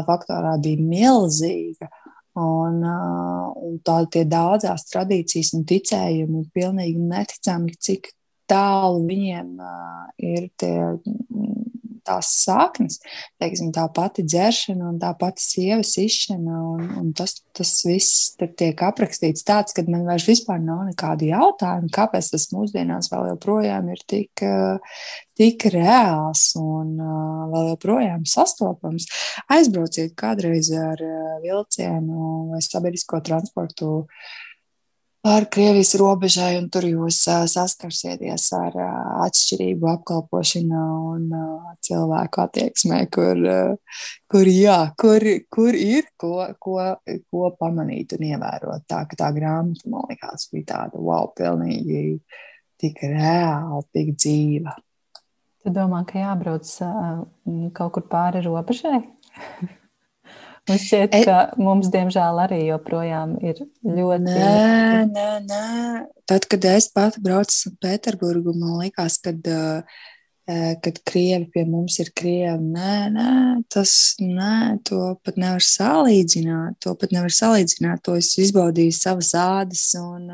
faktorā 0.07 0.57
bija 0.61 0.81
milzīga. 0.83 1.89
Un, 2.35 2.81
un 2.83 3.75
tādi 3.87 4.25
daudzās 4.27 4.83
tradīcijas 4.89 5.53
un 5.55 5.61
ticējumi 5.69 6.41
ir 6.41 6.49
pilnīgi 6.51 6.99
neticami, 6.99 7.77
cik 7.79 8.09
tālu 8.51 9.05
viņiem 9.07 9.53
ir 10.19 10.49
tie 10.59 10.75
tās 12.05 12.29
saknes, 12.43 12.99
teiksim, 13.41 13.71
tā 13.75 13.85
pati 13.93 14.25
dzeršana 14.25 14.89
un 14.91 14.99
tā 15.01 15.11
pati 15.19 15.43
sievas 15.43 15.95
izšana. 16.01 16.59
Un, 16.75 16.85
un 17.01 17.11
tas, 17.17 17.37
tas 17.55 17.71
viss 17.87 18.35
tiek 18.37 18.81
aprakstīts 18.87 19.45
tāds, 19.47 19.75
ka 19.75 19.85
man 19.87 20.05
vairs 20.07 20.27
vispār 20.29 20.61
nav 20.63 20.85
nekādu 20.89 21.29
jautājumu, 21.31 21.91
kāpēc 21.95 22.31
tas 22.33 22.47
mūsdienās 22.53 23.11
vēl 23.13 23.31
joprojām 23.33 23.91
ir 23.93 24.01
tik, 24.09 24.45
tik 25.39 25.67
reāls 25.73 26.47
un 26.59 26.95
vēl 27.53 27.71
joprojām 27.73 28.25
sastopams. 28.29 29.09
Aizbrauciet 29.51 30.15
kādreiz 30.19 30.71
ar 30.77 31.01
vilcienu 31.43 32.51
vai 32.53 32.63
sabiedrisko 32.63 33.21
transportu 33.25 34.05
pāri 35.25 35.47
Krievijas 35.51 35.95
robežai, 35.97 36.51
un 36.59 36.67
tur 36.73 36.85
jūs 36.85 37.23
saskarsieties 37.51 38.45
ar 38.57 38.75
atšķirību 39.25 39.89
apkalpošanā 39.89 40.81
un 41.13 41.29
cilvēku 41.85 42.43
attieksmē, 42.43 42.99
kur, 43.13 43.41
kur, 44.31 44.49
jā, 44.51 44.77
kur, 45.01 45.25
kur 45.53 45.77
ir 45.79 46.09
ko, 46.21 46.33
ko, 46.61 46.77
ko 47.31 47.53
pamanīt 47.59 48.13
un 48.17 48.27
ievērot. 48.31 48.85
Tā, 48.91 49.01
tā 49.17 49.31
grāmata, 49.35 49.89
man 49.89 50.05
liekas, 50.11 50.49
bija 50.53 50.69
tāda 50.73 51.01
wow, 51.01 51.31
pilnīgi 51.37 52.19
tik 52.81 53.01
reāla, 53.07 53.81
tik 53.95 54.13
dzīva. 54.19 54.75
Tu 55.65 55.73
domā, 55.73 56.03
ka 56.05 56.21
jābrauc 56.21 56.69
kaut 57.73 57.97
kur 57.97 58.05
pāri 58.11 58.45
robežai? 58.45 59.01
Man 60.65 60.79
šķiet, 60.81 61.13
e... 61.13 61.21
ka 61.27 61.37
mums, 61.61 61.91
diemžēl, 61.93 62.39
arī 62.41 62.63
joprojām 62.65 63.35
ir 63.45 63.61
ļoti. 63.85 64.23
Nē, 64.25 65.05
nē, 65.11 65.27
nē. 65.45 65.65
Tad, 66.25 66.47
kad 66.49 66.65
es 66.71 66.89
pati 66.93 67.21
braucu 67.21 67.53
uz 67.53 67.75
Pēterburgu, 67.83 68.55
man 68.57 68.79
liekas, 68.81 69.19
kad, 69.21 69.45
kad 70.45 70.99
krievi 71.07 71.47
pie 71.53 71.63
mums 71.65 71.97
ir 72.03 72.11
krievi. 72.17 72.61
Nē, 72.75 72.97
nē, 73.15 73.29
tas 73.73 74.15
nē, 74.21 74.77
to 74.85 75.15
pat 75.25 75.39
nevar 75.41 75.63
salīdzināt. 75.65 76.77
To 76.85 76.93
pat 76.99 77.15
nevar 77.15 77.33
salīdzināt. 77.33 78.03
To 78.05 78.17
es 78.19 78.35
izbaudīju 78.41 78.93
savas 78.93 79.31
ādas 79.39 79.87
un 79.97 80.29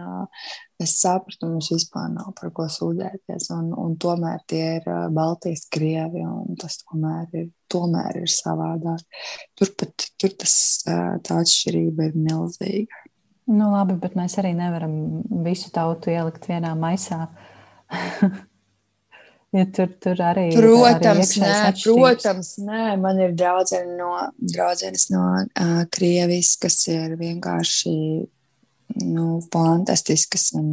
es 0.82 0.98
sapratu, 1.00 1.48
mums 1.48 1.70
vispār 1.72 2.10
nav 2.12 2.34
par 2.40 2.52
ko 2.58 2.68
sūdzēties. 2.72 3.48
Un, 3.56 3.72
un 3.78 3.96
tomēr 4.02 4.44
tie 4.52 4.64
ir 4.82 4.92
Baltijas 5.16 5.68
krievi, 5.72 6.26
un 6.26 6.60
tas 6.60 6.82
tomēr 6.84 7.32
ir, 7.38 7.48
tomēr 7.72 8.24
ir 8.26 8.36
savādāk. 8.36 9.24
Turpat 9.56 10.10
tur 10.20 10.36
tas, 10.44 10.56
tā 10.84 11.40
atšķirība 11.40 12.12
ir 12.12 12.20
milzīga. 12.20 13.06
Nu, 13.52 13.72
labi, 13.72 13.96
bet 14.00 14.14
mēs 14.16 14.38
arī 14.40 14.54
nevaram 14.56 14.94
visu 15.44 15.72
tautu 15.74 16.12
ielikt 16.14 16.46
vienā 16.52 16.76
maisā. 16.78 17.26
ja 19.56 19.66
tur, 19.76 19.92
tur 20.02 20.22
arī 20.24 20.48
protams, 20.56 21.36
ir 21.36 21.44
nē, 21.44 21.56
protams, 21.84 22.52
nē, 22.64 22.84
man 23.02 23.22
ir 23.24 23.36
draudzene 23.38 23.98
no, 24.00 24.12
draudzenes 24.40 25.10
no 25.14 25.24
uh, 25.44 25.82
Krievijas, 25.92 26.56
kas 26.62 26.80
ir 26.92 27.18
vienkārši 27.20 27.96
nu, 29.08 29.28
fantastiskas. 29.54 30.52
Un, 30.60 30.72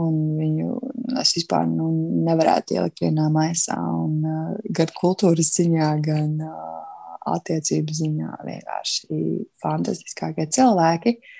un 0.00 0.20
viņu 0.38 0.78
es 1.20 1.34
vispār 1.36 1.66
nu, 1.68 1.90
nevarētu 2.28 2.78
ielikt 2.78 3.04
vienā 3.04 3.28
maisā. 3.32 3.76
Un, 3.76 4.18
uh, 4.24 4.56
gan 4.72 4.92
kultūras 4.96 5.54
ziņā, 5.58 5.92
gan 6.04 6.38
uh, 6.44 6.80
attiecību 7.32 7.94
ziņā 8.00 8.32
vienkārši 8.48 9.22
fantastiskākie 9.62 10.48
cilvēki. 10.52 11.16
Uh, 11.18 11.38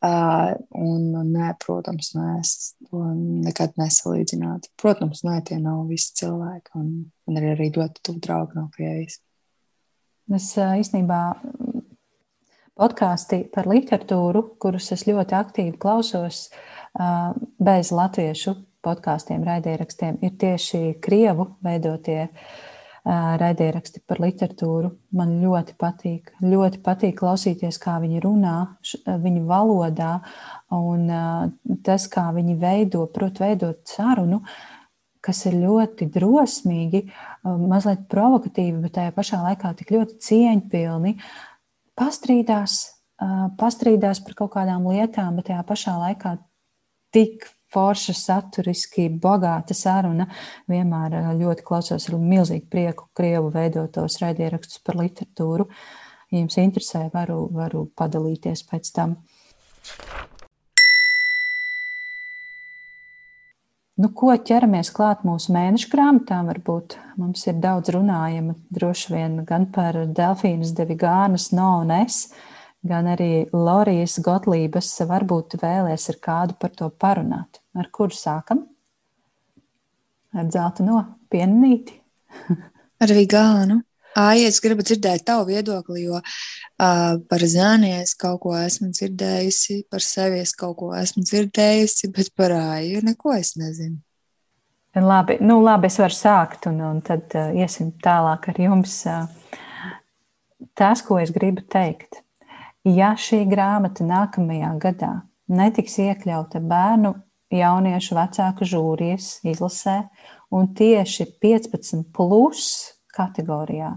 un, 0.00 1.02
nē, 1.32 1.50
protams, 1.60 2.14
nē, 2.16 2.28
es 2.40 2.52
to 2.88 3.02
nekad 3.44 3.76
nesalīdzinātu. 3.80 4.72
Protams, 4.80 5.24
nē, 5.26 5.40
tie 5.48 5.58
nav 5.60 5.82
visi 5.90 6.14
cilvēki. 6.22 6.72
Un, 6.80 6.94
un 7.28 7.40
ir 7.40 7.50
arī 7.52 7.68
ļoti 7.76 8.04
tuvu 8.06 8.22
draugi 8.24 8.56
no 8.56 8.68
Krievijas. 8.74 9.20
Es 10.30 10.52
īstenībā 10.54 11.20
podkāsti 12.80 13.42
par 13.52 13.68
literatūru, 13.68 14.44
kurus 14.62 14.92
es 14.94 15.04
ļoti 15.08 15.36
aktīvi 15.36 15.76
klausos, 15.80 16.46
bez 17.60 17.92
latviešu 17.92 18.54
podkāstiem, 18.84 19.44
raidierakstiem, 19.44 20.20
ir 20.24 20.36
tieši 20.40 20.96
krievu 21.04 21.50
veidotie 21.64 22.30
raidieraksti 23.04 24.02
par 24.06 24.20
literatūru. 24.20 24.90
Man 25.16 25.38
ļoti 25.42 25.76
patīk. 25.80 26.32
Ļoti 26.44 26.80
patīk 26.84 27.16
klausīties, 27.20 27.78
kā 27.80 27.96
viņi 28.02 28.20
runā, 28.24 28.56
viņu 29.06 29.44
valodā, 29.48 30.18
un 30.76 31.08
tas, 31.86 32.06
kā 32.12 32.28
viņi 32.36 32.58
veido, 32.60 33.06
prot, 33.12 33.40
veidot 33.40 33.80
sarunu, 33.88 34.42
kas 35.24 35.42
ir 35.48 35.58
ļoti 35.60 36.08
drosmīgi, 36.12 37.02
mazliet 37.44 38.06
provokatīvi, 38.12 38.78
bet 38.84 38.96
tajā 38.96 39.14
pašā 39.16 39.40
laikā 39.44 39.72
tik 39.78 39.92
ļoti 39.96 40.20
cieņpilni. 40.26 41.16
Pastrīdās, 42.00 42.76
pastrīdās 43.60 44.22
par 44.24 44.38
kaut 44.38 44.54
kādām 44.54 44.86
lietām, 44.88 45.36
bet 45.36 45.50
tajā 45.50 45.64
pašā 45.68 45.96
laikā 46.00 46.36
tik 47.16 47.48
forša, 47.74 48.14
saturiski 48.18 49.08
bagāta 49.22 49.76
saruna. 49.76 50.28
Vienmēr 50.70 51.16
ļoti 51.38 51.66
klausos 51.66 52.08
ar 52.10 52.18
milzīgu 52.20 52.68
prieku 52.72 53.08
Krievu 53.16 53.52
veidotos 53.54 54.20
raidierakstus 54.22 54.82
par 54.86 55.00
literatūru. 55.02 55.70
Ja 56.30 56.38
jums 56.38 56.58
interesē, 56.62 57.08
varu, 57.14 57.44
varu 57.54 57.88
padalīties 57.98 58.62
pēc 58.70 58.92
tam. 58.94 59.16
Nu, 64.00 64.08
ko 64.16 64.32
ķeramies 64.32 64.88
klāt 64.96 65.26
mūsu 65.28 65.52
mēneša 65.52 65.90
grāmatām? 65.92 66.46
Varbūt 66.48 66.94
mums 67.20 67.42
ir 67.50 67.58
daudz 67.60 67.90
runājama 67.92 68.54
droši 68.72 69.12
vien 69.12 69.34
gan 69.44 69.66
par 69.74 69.98
Delfīnas 70.16 70.72
Devigānas 70.78 71.50
no 71.52 71.82
un 71.82 71.92
es, 71.98 72.30
gan 72.86 73.10
arī 73.12 73.46
Lorijas 73.52 74.18
Gotlības. 74.24 74.92
Varbūt 75.08 75.58
vēlēs 75.60 76.08
ar 76.12 76.18
kādu 76.22 76.56
par 76.60 76.74
to 76.76 76.90
parunāt. 76.90 77.60
Ar 77.76 77.90
kuru 77.92 78.16
sākam? 78.16 78.64
Ar 80.34 80.46
dzeltu 80.48 80.86
no 80.86 81.04
pienīti. 81.32 81.96
ar 83.02 83.14
Vigānu. 83.16 83.80
Ai, 84.18 84.42
es 84.42 84.58
gribu 84.58 84.82
dzirdēt 84.82 85.22
tavu 85.22 85.46
viedokli, 85.52 86.08
jo 86.08 86.18
uh, 86.18 87.12
par 87.30 87.42
zēni 87.46 87.92
es 88.00 88.16
kaut 88.18 88.40
ko 88.42 88.56
esmu 88.58 88.88
dzirdējusi, 88.90 89.84
par 89.86 90.02
sevi 90.02 90.40
es 90.42 90.50
kaut 90.58 90.80
ko 90.80 90.88
esmu 90.98 91.22
dzirdējusi, 91.22 92.10
bet 92.16 92.32
par 92.34 92.56
āju 92.56 93.04
neko 93.06 93.36
es 93.36 93.54
nezinu. 93.60 94.00
Labi, 94.98 95.36
nu, 95.46 95.60
labi, 95.62 95.86
es 95.86 96.00
varu 96.02 96.16
sākt, 96.16 96.66
un, 96.66 96.80
un 96.82 96.98
tad 97.06 97.30
uh, 97.38 97.52
iesim 97.54 97.92
tālāk 98.02 98.50
ar 98.50 98.58
jums. 98.58 98.96
Uh, 99.06 99.30
tas, 100.74 101.04
ko 101.06 101.20
es 101.22 101.30
gribu 101.30 101.62
teikt, 101.70 102.24
ja 102.88 103.14
šī 103.18 103.44
grāmata 103.50 104.06
nākamajā 104.06 104.70
gadā 104.82 105.14
netiks 105.50 105.98
iekļauta 106.00 106.62
bērnu, 106.62 107.14
jauniešu, 107.50 108.14
vecāku 108.14 108.68
žūrijas 108.68 109.40
izlasē, 109.46 110.04
un 110.54 110.70
tieši 110.78 111.26
15 111.42 112.06
plus 112.14 112.68
kategorijā, 113.14 113.96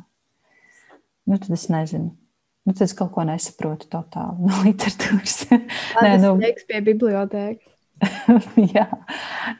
nu, 1.30 1.38
tad 1.38 1.54
es 1.54 1.70
nezinu. 1.70 2.16
Nu, 2.64 2.72
tad 2.72 2.88
es 2.88 2.94
kaut 2.96 3.12
ko 3.12 3.26
nesaprotu 3.28 3.90
totāli 3.92 4.48
no 4.48 4.62
literatūras. 4.66 5.38
Nē, 5.52 6.16
nu, 6.24 6.38
tas 6.40 6.68
pie 6.70 6.82
bibliotēkas. 6.86 7.70
Jā, 8.76 8.88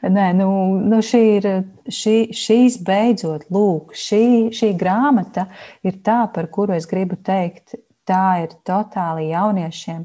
Nē, 0.02 0.24
nu, 0.36 0.48
nu 0.84 0.98
šī 1.04 1.20
ir 1.36 1.46
šī, 1.88 2.16
šīs 2.34 2.76
beidzot, 2.84 3.46
lūk, 3.54 3.94
šī, 3.96 4.50
šī 4.56 4.72
grāmata 4.80 5.46
ir 5.86 6.00
tā, 6.04 6.24
par 6.34 6.50
kuru 6.52 6.74
es 6.76 6.88
gribu 6.90 7.16
teikt, 7.24 7.76
tā 8.08 8.44
ir 8.44 8.58
totāli 8.66 9.30
jauniešiem. 9.32 10.04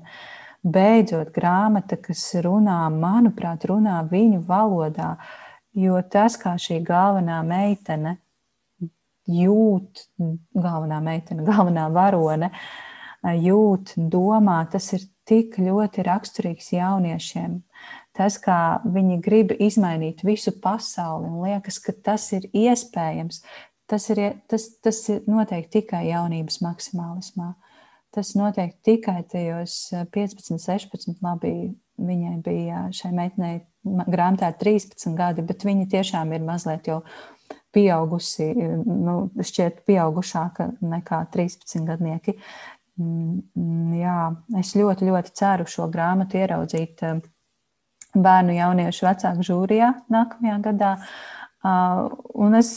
Beidzot, 0.64 1.30
grāmata, 1.36 1.96
kas 2.02 2.24
runā, 2.44 2.82
manuprāt, 2.92 3.64
runā 3.70 4.02
viņu 4.10 4.42
valodā, 4.48 5.14
jo 5.72 6.02
tas, 6.12 6.36
kā 6.40 6.58
šī 6.60 6.82
galvenā 6.84 7.40
meitene 7.48 8.18
jūt 9.30 10.06
galvenā 10.58 11.00
meitene, 11.04 11.46
galvenā 11.48 11.88
varone. 11.94 12.52
jūt, 13.20 13.98
domā, 13.98 14.62
tas 14.72 14.94
ir 14.96 15.02
tik 15.28 15.58
ļoti 15.60 16.06
raksturīgs 16.08 16.72
jauniešiem. 16.72 17.60
Tas, 18.16 18.38
kā 18.40 18.80
viņi 18.84 19.18
grib 19.24 19.52
izmainīt 19.60 20.24
visu 20.24 20.54
pasauli 20.64 21.28
un 21.28 21.42
liekas, 21.44 21.80
ka 21.84 21.94
tas 21.94 22.32
ir 22.36 22.48
iespējams, 22.56 23.44
tas 23.88 24.10
ir, 24.10 24.22
tas, 24.48 24.70
tas 24.84 25.02
ir 25.12 25.28
noteikti 25.28 25.82
tikai 25.82 26.08
jaunības 26.10 26.62
maksimālismā. 26.64 27.54
Tas 28.16 28.34
notiek 28.34 28.74
tikai 28.86 29.22
tajos 29.30 29.92
15, 30.14 30.58
16, 30.58 31.20
labi, 31.22 31.54
viņai 32.00 32.38
bija 32.42 32.88
šai 32.96 33.12
meitenei 33.14 33.60
grāmatā 33.86 34.50
13 34.58 35.14
gadi, 35.18 35.46
bet 35.46 35.66
viņa 35.68 35.86
tiešām 35.92 36.34
ir 36.34 36.46
mazliet 36.48 36.90
jau 36.90 37.04
pieaugusi, 37.76 38.50
nu, 38.58 39.16
šķiet, 39.46 39.84
pieaugušāka 39.86 40.72
nekā 40.82 41.22
13 41.36 41.86
gadnieki. 41.86 42.38
Mm, 43.00 43.94
jā, 44.00 44.20
es 44.60 44.74
ļoti, 44.76 45.08
ļoti 45.08 45.36
ceru 45.38 45.68
šo 45.70 45.86
grāmatu 45.94 46.42
ieraudzīt 46.42 47.06
bērnu 48.18 48.58
jauniešu 48.58 49.06
vecāku 49.06 49.46
žūrijā 49.46 49.94
nākamajā 50.12 50.58
gadā. 50.66 50.96
Uh, 50.98 51.39
un 51.64 52.56
es, 52.56 52.70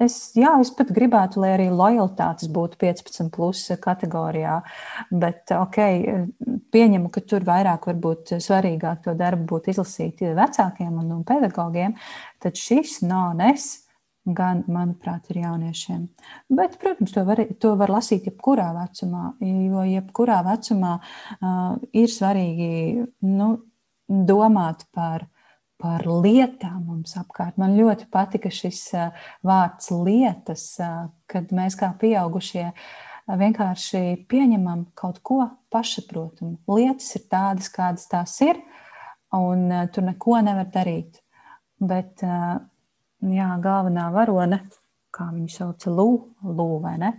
es, 0.00 0.16
jā, 0.38 0.54
es 0.62 0.70
pat 0.72 0.92
gribētu, 0.94 1.42
lai 1.42 1.52
arī 1.56 1.68
lojalitātes 1.72 2.48
būtu 2.52 2.78
15, 2.80 3.28
plus 3.34 3.66
kategorijā. 3.82 4.60
Bet, 5.10 5.52
ok, 5.52 5.78
pieņemu, 6.72 7.10
ka 7.12 7.24
tur 7.28 7.44
vairāk 7.44 7.90
varbūt 7.90 8.36
svarīgāk 8.40 9.04
to 9.04 9.16
darbu 9.18 9.48
būtu 9.54 9.74
izlasīt 9.74 10.24
vecākiem 10.24 10.92
un, 11.02 11.12
un 11.18 11.24
pedagogiem. 11.28 11.96
Tad 12.42 12.56
šis 12.56 13.02
nones 13.04 13.82
gan, 14.24 14.62
manuprāt, 14.70 15.28
ir 15.32 15.42
jauniešiem. 15.42 16.06
Bet, 16.54 16.78
protams, 16.80 17.12
to 17.14 17.24
var, 17.26 17.42
to 17.60 17.74
var 17.78 17.90
lasīt 17.90 18.28
jebkurā 18.30 18.70
vecumā, 18.76 19.32
jo 19.42 19.84
jebkurā 19.88 20.40
vecumā 20.46 20.94
uh, 21.02 21.76
ir 21.92 22.10
svarīgi 22.10 22.72
nu, 23.26 23.52
domāt 24.08 24.86
par 24.94 25.26
par 25.82 26.04
lietām 26.06 26.84
mums 26.86 27.16
apkārt. 27.18 27.58
Man 27.58 27.74
ļoti 27.74 28.06
patika 28.12 28.50
šis 28.54 28.84
vārds 29.46 29.90
lietas, 29.90 30.76
kad 31.26 31.50
mēs 31.54 31.74
kā 31.80 31.90
pieaugušie 31.98 32.68
vienkārši 33.26 34.02
pieņemam 34.30 34.86
kaut 34.98 35.18
ko 35.26 35.40
pašsaprotamu. 35.74 36.60
Lietas 36.70 37.10
ir 37.18 37.26
tādas, 37.32 37.70
kādas 37.74 38.06
tās 38.10 38.36
ir, 38.46 38.60
un 39.34 39.66
tur 39.94 40.06
neko 40.06 40.38
nevar 40.46 40.70
darīt. 40.70 41.18
Bet 41.82 42.22
jā, 42.22 43.50
galvenā 43.62 44.06
varone, 44.14 44.62
kā 45.14 45.32
viņu 45.32 45.50
sauca, 45.50 45.90
Lū, 45.90 46.68
vai 46.82 46.96
ne? 47.02 47.12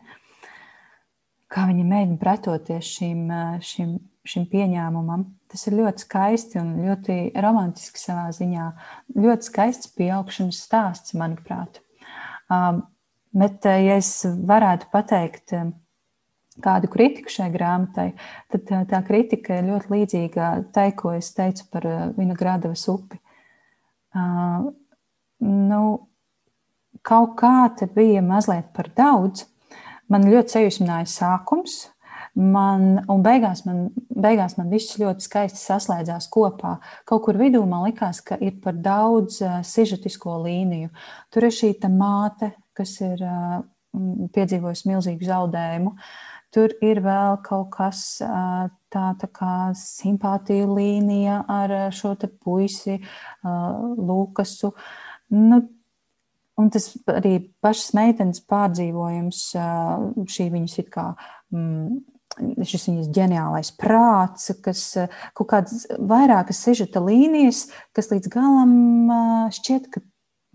Kā 1.53 1.67
viņa 1.69 1.83
mēģina 1.85 2.19
pretoties 2.21 2.95
šīm, 2.95 3.27
šīm, 3.61 3.97
šim 4.25 4.45
pieņēmumam, 4.49 5.27
Tas 5.53 5.67
ir 5.69 5.75
ļoti 5.77 6.01
skaisti 6.01 6.57
un 6.57 6.71
ļoti 6.81 7.15
romantiski 7.45 8.01
savā 8.01 8.31
ziņā. 8.33 8.71
Ļoti 9.13 9.45
skaists 9.45 9.91
pieaugšanas 9.93 10.63
stāsts, 10.65 11.13
manuprāt. 11.13 11.77
Bet, 12.49 13.65
ja 13.65 13.99
es 13.99 14.09
varētu 14.25 14.89
pateikt 14.89 15.53
kādu 16.63 16.89
kritiku 16.89 17.29
šai 17.33 17.51
grāmatai, 17.53 18.07
tad 18.49 18.73
tā 18.89 19.03
kritika 19.05 19.59
ir 19.59 19.69
ļoti 19.69 19.93
līdzīga 19.93 20.49
tai, 20.73 20.89
ko 20.97 21.13
es 21.17 21.29
teicu 21.37 21.69
par 21.73 21.85
Vinogradavas 22.17 22.87
upi. 22.89 23.21
Nu, 25.43 25.83
kaut 27.05 27.37
kā 27.37 27.55
te 27.77 27.89
bija 27.93 28.25
mazliet 28.25 28.73
par 28.73 28.89
daudz. 28.97 29.45
Man 30.09 30.25
ļoti 30.29 30.57
sajūsmināja 30.57 31.09
sākums, 31.09 31.92
Man, 32.33 33.03
un 33.13 33.21
beigās 33.21 33.61
man, 33.67 33.91
beigās 34.09 34.55
man 34.57 34.71
viss 34.73 34.95
ļoti 34.97 35.21
skaisti 35.21 35.59
saslēdzās 35.61 36.25
kopā. 36.33 36.79
Kaut 37.05 37.27
kur 37.27 37.37
vidū 37.37 37.61
man 37.69 37.85
likās, 37.85 38.23
ka 38.25 38.39
ir 38.41 38.55
par 38.63 38.79
daudz 38.81 39.37
uh, 39.45 39.59
sižetisko 39.61 40.39
līniju. 40.41 40.89
Tur 41.29 41.45
ir 41.45 41.53
šī 41.53 41.75
māte, 41.93 42.55
kas 42.73 42.95
ir 43.05 43.21
uh, 43.21 43.59
piedzīvojusi 44.33 44.89
milzīgu 44.89 45.29
zaudējumu. 45.29 45.93
Tur 46.53 46.73
ir 46.85 47.03
vēl 47.05 47.37
kaut 47.45 47.69
kas 47.77 48.01
uh, 48.25 48.65
tā, 48.89 49.05
tā 49.21 49.29
kā 49.29 49.53
simpātija 49.77 50.65
līnija 50.65 51.43
ar 51.47 51.75
šo 51.93 52.15
puisi, 52.41 52.97
Lukasu. 53.43 54.73
Nu, 55.29 55.61
Un 56.53 56.67
tas 56.69 56.91
arī 57.09 57.39
pašas 57.65 57.95
meitenes 57.97 58.43
pārdzīvojums, 58.45 59.39
šī 60.29 60.45
viņas 60.53 60.75
it 60.83 60.91
kā 60.93 61.07
šis 62.39 62.87
viņas 62.89 63.11
ģeniālais 63.13 63.73
prāts, 63.79 64.49
kas 64.63 64.85
kaut 65.37 65.49
kādas 65.51 65.85
vairākas 65.99 66.63
sižeta 66.65 67.03
līnijas, 67.03 67.67
kas 67.93 68.09
līdz 68.13 68.31
galam 68.33 68.73
šķiet, 69.53 69.91
ka 69.93 70.03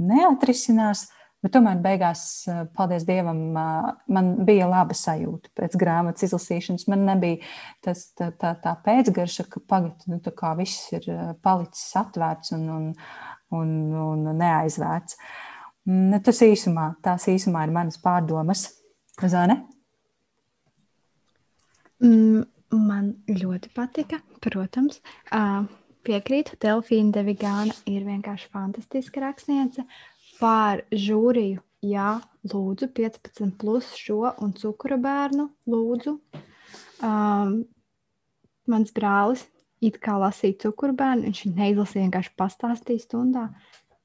neatrisinās. 0.02 1.08
Bet 1.38 1.52
tomēr 1.54 1.78
beigās, 1.78 2.20
paldies 2.74 3.04
Dievam, 3.06 3.38
man 4.10 4.30
bija 4.46 4.66
laba 4.66 4.96
sajūta 4.98 5.52
pēc 5.54 5.76
grāmatas 5.78 6.26
izlasīšanas. 6.26 6.88
Man 6.90 7.04
nebija 7.06 7.38
tas, 7.86 8.08
tā, 8.18 8.32
tā, 8.34 8.56
tā 8.58 8.72
pēcgarša, 8.82 9.46
ka 9.52 9.62
pagaidi, 9.70 10.10
nu, 10.10 10.18
tā 10.24 10.32
kā 10.34 10.50
viss 10.58 10.90
ir 10.98 11.06
palicis 11.46 11.94
atvērts 12.02 12.56
un, 12.58 12.66
un, 12.74 12.90
un, 13.54 13.70
un 14.02 14.26
neaizvērts. 14.34 15.20
Nu, 15.94 16.18
tas 16.26 16.42
īsumā, 16.42 16.90
tās 17.06 17.30
īsumā 17.30 17.68
ir 17.68 17.76
manas 17.78 18.02
pārdomas. 18.02 18.66
Zane? 19.22 19.60
Mm, 22.04 22.44
man 22.88 23.10
ļoti 23.28 23.72
patika, 23.74 24.20
protams. 24.44 25.00
Piekrītu, 26.08 26.56
Delfīna 26.62 27.12
Devigāna 27.18 27.74
ir 27.90 28.06
vienkārši 28.06 28.50
fantastiska 28.54 29.22
rakstniece. 29.24 29.84
Par 30.38 30.84
žūriju, 30.94 31.58
jā, 31.82 32.12
lūdzu, 32.46 32.88
15 32.94 33.56
plus 33.58 33.90
šo 33.98 34.30
un 34.44 34.54
cukura 34.56 34.96
bērnu, 35.02 35.48
lūdzu. 35.68 36.14
Um, 37.02 37.58
mans 38.70 38.94
brālis 38.94 39.44
it 39.84 39.98
kā 40.02 40.16
lasīja 40.18 40.58
cukuru 40.66 40.94
bērnu, 40.98 41.28
viņš 41.28 41.42
neizlasīja, 41.54 42.06
vienkārši 42.06 42.34
pastāstīja 42.38 43.04
stundā. 43.04 43.48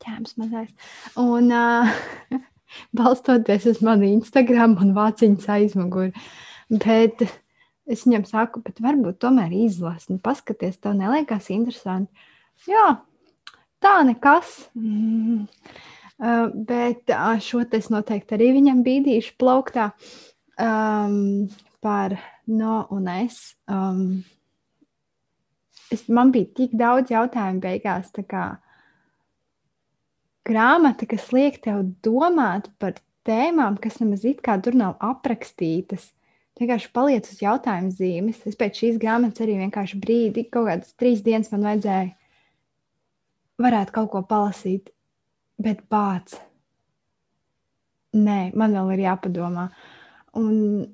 Ķēms 0.04 0.36
mazais. 0.42 0.74
Un 1.22 1.54
uh, 1.56 1.94
balstoties 2.98 3.70
uz 3.72 3.80
manu 3.86 4.10
Instagram 4.10 4.76
un 4.82 4.92
vāciņas 4.98 5.48
aizmuguri. 5.56 6.12
Bet 6.74 7.24
Es 7.90 8.06
viņam 8.08 8.24
saku, 8.28 8.62
bet 8.64 8.80
varbūt 8.84 9.20
tomēr 9.20 9.52
izlasi, 9.66 10.14
nu, 10.14 10.20
paskaties, 10.24 10.78
tev 10.80 10.96
neliekas 10.96 11.50
interesanti. 11.52 12.28
Jā, 12.70 13.02
tā 13.84 13.98
nekas. 14.08 14.54
Mm. 14.78 15.48
Uh, 16.24 16.48
bet 16.54 17.10
uh, 17.12 17.34
šo 17.44 17.64
es 17.76 17.90
noteikti 17.92 18.38
arī 18.38 18.54
viņam 18.56 18.84
bīdīšu 18.86 19.34
plauktā 19.42 19.90
um, 20.62 21.50
par 21.84 22.16
no 22.48 22.84
un 22.94 23.10
es. 23.12 23.58
Um, 23.68 24.24
es. 25.92 26.06
Man 26.08 26.32
bija 26.32 26.54
tik 26.62 26.78
daudz 26.80 27.12
jautājumu 27.12 27.60
beigās, 27.66 28.14
tā 28.16 28.24
kā 28.24 28.46
grāmata, 30.48 31.10
kas 31.10 31.32
liek 31.36 31.60
tev 31.66 31.84
domāt 32.06 32.70
par 32.80 32.96
tēmām, 33.28 33.76
kas 33.82 34.00
nemaz 34.00 34.24
it 34.28 34.40
kā 34.46 34.56
tur 34.64 34.78
nav 34.80 34.96
aprakstītas 35.04 36.12
vienkārši 36.62 36.92
paliec 36.94 37.30
uz 37.30 37.42
jautājumu 37.44 37.94
zīmes. 37.98 38.42
Es 38.50 38.58
pēc 38.60 38.82
šīs 38.82 39.00
grāmatas 39.02 39.44
arī 39.46 39.58
vienkārši 39.62 40.00
brīdi, 40.02 40.48
kaut 40.54 40.70
kādas 40.70 40.96
trīs 41.00 41.24
dienas 41.26 41.52
man 41.54 41.68
vajadzēja, 41.70 42.12
varētu 43.64 43.96
kaut 43.96 44.12
ko 44.14 44.24
palasīt, 44.30 44.92
bet 45.62 45.86
bāc. 45.92 46.36
Nē, 48.14 48.54
man 48.54 48.76
vēl 48.78 48.94
ir 48.94 49.08
jāpadomā. 49.08 49.70
Un 50.38 50.86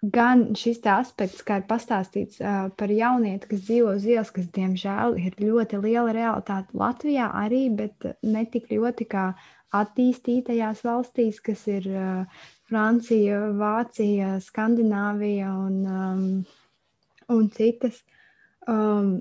gan 0.00 0.50
šis 0.56 0.80
aspekts, 0.88 1.44
kā 1.44 1.60
ir 1.60 1.66
pastāstīts 1.68 2.40
uh, 2.40 2.68
par 2.76 2.92
jaunieti, 2.92 3.48
kas 3.48 3.64
dzīvo 3.64 3.94
uz 3.96 4.04
ielas, 4.08 4.32
kas 4.32 4.48
diemžēl 4.56 5.16
ir 5.20 5.36
ļoti 5.40 5.80
liela 5.80 6.12
realitāte 6.16 6.76
Latvijā 6.76 7.30
arī, 7.42 7.66
bet 7.72 8.12
ne 8.22 8.44
tik 8.48 8.68
ļoti 8.72 9.08
kā 9.08 9.30
attīstītajās 9.76 10.84
valstīs, 10.84 11.40
kas 11.44 11.66
ir 11.70 11.88
uh, 11.92 12.44
Francija, 12.70 13.42
Vācija, 13.58 14.36
Skandināvija 14.44 15.50
un, 15.58 15.78
um, 15.90 16.26
un 17.34 17.48
citas. 17.54 17.98
Um, 18.70 19.16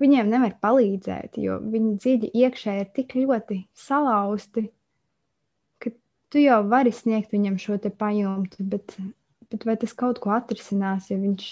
viņiem 0.00 0.30
nevar 0.32 0.54
palīdzēt, 0.62 1.38
jo 1.42 1.58
viņi 1.60 1.94
dziļi 2.00 2.32
iekšēji 2.44 2.84
ir 2.84 2.90
tik 2.96 3.14
ļoti 3.18 3.60
salauzti, 3.76 4.68
ka 5.82 5.92
tu 6.32 6.42
jau 6.42 6.62
vari 6.70 6.94
sniegt 6.94 7.34
viņam 7.34 7.58
šo 7.60 7.78
pajumtu, 7.90 8.64
bet, 8.72 8.96
bet 9.50 9.66
vai 9.68 9.76
tas 9.76 9.92
kaut 9.92 10.22
ko 10.22 10.32
atrisinās, 10.36 11.10
ja 11.10 11.18
viņš, 11.20 11.48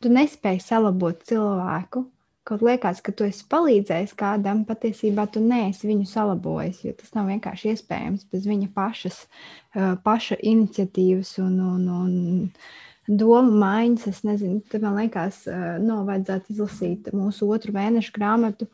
tu 0.00 0.14
nespēji 0.14 0.62
salabot 0.62 1.20
cilvēku? 1.28 2.06
Kaut 2.44 2.62
liekas, 2.64 3.00
ka 3.04 3.12
tu 3.16 3.26
esi 3.26 3.44
palīdzējis 3.50 4.14
kādam, 4.20 4.64
patiesībā 4.68 5.26
tu 5.32 5.40
neesi 5.44 5.88
viņu 5.88 6.06
salabojis, 6.08 6.82
jo 6.84 6.92
tas 6.98 7.14
nav 7.16 7.30
vienkārši 7.32 7.72
iespējams 7.72 8.26
bez 8.32 8.48
viņa 8.48 8.68
pašas, 8.74 9.22
paša 10.04 10.38
iniciatīvas 10.52 11.38
un, 11.44 11.56
un, 11.64 11.88
un 11.94 13.16
domu 13.20 13.56
maiņas. 13.62 14.06
Es 14.12 14.22
nezinu, 14.28 14.60
te 14.68 14.80
man 14.82 15.00
liekas, 15.00 15.44
no 15.84 16.02
vajadzētu 16.08 16.54
izlasīt 16.54 17.10
mūsu 17.16 17.48
otru 17.54 17.74
mēnešu 17.76 18.14
grāmatu, 18.16 18.68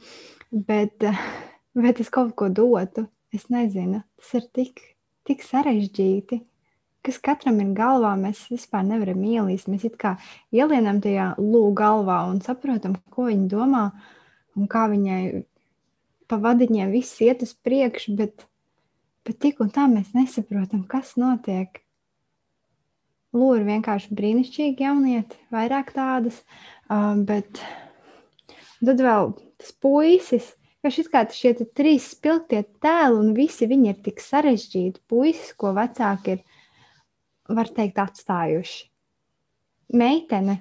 bet, 0.50 1.06
bet 1.78 2.02
es 2.02 2.12
kaut 2.12 2.34
ko 2.38 2.50
dotu. 2.50 3.06
Es 3.30 3.46
nezinu, 3.46 4.02
tas 4.18 4.32
ir 4.40 4.46
tik, 4.50 4.80
tik 5.28 5.44
sarežģīti. 5.46 6.40
Kas 7.07 7.16
katram 7.24 7.61
ir 7.62 7.70
galvā, 7.76 8.12
mēs 8.20 8.42
vispār 8.53 8.84
nevaram 8.84 9.22
ielīst. 9.24 9.70
Mēs 9.72 9.86
kā 10.01 10.18
ielienam 10.53 11.01
tajā 11.01 11.30
lūgu 11.40 11.72
galvā 11.78 12.18
un 12.28 12.42
saprotam, 12.44 12.98
ko 13.14 13.30
viņa 13.30 13.46
domā 13.48 13.84
un 14.59 14.68
kā 14.68 14.84
viņai 14.92 15.22
pa 16.30 16.38
vadiņiem 16.38 16.92
viss 16.94 17.20
iet 17.24 17.42
uz 17.46 17.55
priekšu, 17.66 18.14
bet, 18.18 18.44
bet 19.26 19.40
tik 19.42 19.62
un 19.64 19.72
tā 19.74 19.88
mēs 19.90 20.12
nesaprotam, 20.14 20.84
kas 20.90 21.16
notiek. 21.20 21.80
Lūra 23.34 23.62
vienkārši 23.66 24.14
brīnišķīgi 24.18 24.84
jaunieti, 24.84 25.38
vairāk 25.55 25.92
tādas, 25.94 26.40
bet 27.26 27.62
tad 28.82 29.03
vēl 29.07 29.32
tas 29.61 29.74
puisis, 29.82 30.48
ka 30.82 30.90
šis 30.90 31.11
kā 31.12 31.22
šie 31.34 31.53
trīs 31.76 32.09
spilgtie 32.14 32.64
tēli 32.82 33.20
un 33.20 33.34
visi 33.36 33.68
viņi 33.70 33.92
ir 33.92 34.01
tik 34.07 34.22
sarežģīti. 34.24 35.03
Puisis, 35.11 35.53
ko 35.55 35.74
vecāki 35.76 36.34
ir, 36.34 36.42
var 37.57 37.70
teikt, 37.74 37.98
atstājuši. 38.03 38.84
Meitene 40.01 40.61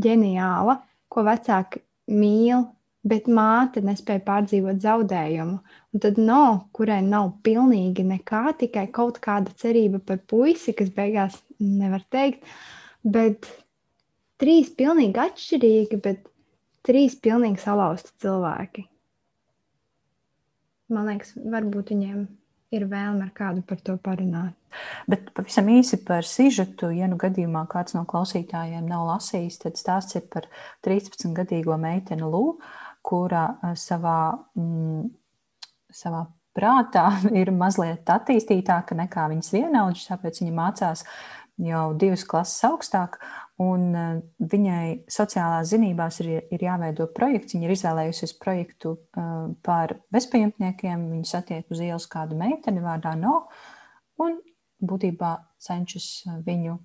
ģeniāla, 0.00 0.80
ko 1.08 1.24
vecāki 1.26 1.82
mīl, 2.10 2.64
bet 3.04 3.28
māte 3.28 3.82
nespēja 3.84 4.22
pārdzīvot 4.26 4.80
zaudējumu. 4.82 5.58
Un 5.94 6.02
tad 6.02 6.18
no, 6.18 6.68
kurai 6.74 7.00
nav 7.04 7.34
pilnīgi 7.46 8.06
nekā, 8.08 8.46
tikai 8.60 8.86
kaut 8.94 9.20
kāda 9.24 9.52
cerība 9.60 10.00
par 10.00 10.22
puisi, 10.30 10.74
kas 10.76 10.90
beigās 10.94 11.36
nevar 11.60 12.02
teikt, 12.10 12.48
bet 13.04 13.46
trīs 14.40 14.72
pilnīgi 14.74 15.20
atšķirīgi, 15.26 16.00
bet 16.02 16.24
trīs 16.84 17.14
pilnīgi 17.20 17.62
salauzti 17.62 18.12
cilvēki. 18.24 18.88
Man 20.92 21.08
liekas, 21.08 21.32
varbūt 21.36 21.94
viņiem 21.94 22.24
ir 22.74 22.86
vēlme 22.90 23.28
ar 23.28 23.32
kādu 23.36 23.64
par 23.66 23.80
to 23.84 23.96
parunāt. 24.02 24.54
Bet 25.06 25.28
pavisam 25.36 25.68
īsi 25.70 26.00
par 26.02 26.26
sižetu, 26.26 26.90
ja 26.90 27.06
nu 27.06 27.18
gadījumā 27.20 27.62
kāds 27.70 27.94
no 27.94 28.02
klausītājiem 28.10 28.88
nav 28.90 29.06
lasījis, 29.12 29.60
tad 29.62 29.78
stāsts 29.78 30.18
ir 30.18 30.24
par 30.32 30.48
13-gadīgo 30.86 31.78
meiteni 31.78 32.26
Lūku 32.26 32.58
kura 33.04 33.44
eh, 33.52 33.76
savā, 33.78 34.18
mm, 34.58 35.06
savā 35.94 36.24
prātā 36.56 37.06
ir 37.40 37.52
mazliet 37.54 38.10
attīstītāka 38.16 38.96
nekā 39.04 39.28
viņas 39.32 39.54
vienaudžas, 39.54 40.10
tāpēc 40.12 40.42
viņa 40.42 40.54
mācās 40.56 41.04
jau 41.64 41.86
divas 41.98 42.24
klases 42.26 42.64
augstāk, 42.66 43.20
un 43.62 43.84
eh, 43.94 44.22
viņai 44.50 44.86
sociālās 45.10 45.70
zinībās 45.70 46.18
ir, 46.24 46.30
ir 46.54 46.64
jāveido 46.66 47.06
projekts. 47.14 47.54
Viņa 47.54 47.68
ir 47.68 47.74
izvēlējusies 47.76 48.34
projektu 48.42 48.96
eh, 48.96 49.30
par 49.66 49.98
bezpajumtniekiem. 50.14 51.08
Viņa 51.12 51.30
satiek 51.30 51.70
uz 51.70 51.82
ielas 51.84 52.08
kādu 52.10 52.38
meiteni 52.40 52.82
vārdā 52.84 53.14
No, 53.18 53.44
un 54.22 54.40
būtībā 54.84 55.36
cenšas 55.62 56.26
viņu 56.44 56.78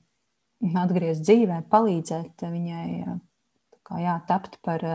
atgriezt 0.79 1.25
dzīvē, 1.25 1.63
palīdzēt 1.71 2.43
viņai 2.45 2.87
kā, 3.87 4.01
jā, 4.03 4.17
tapt 4.27 4.59
par 4.65 4.85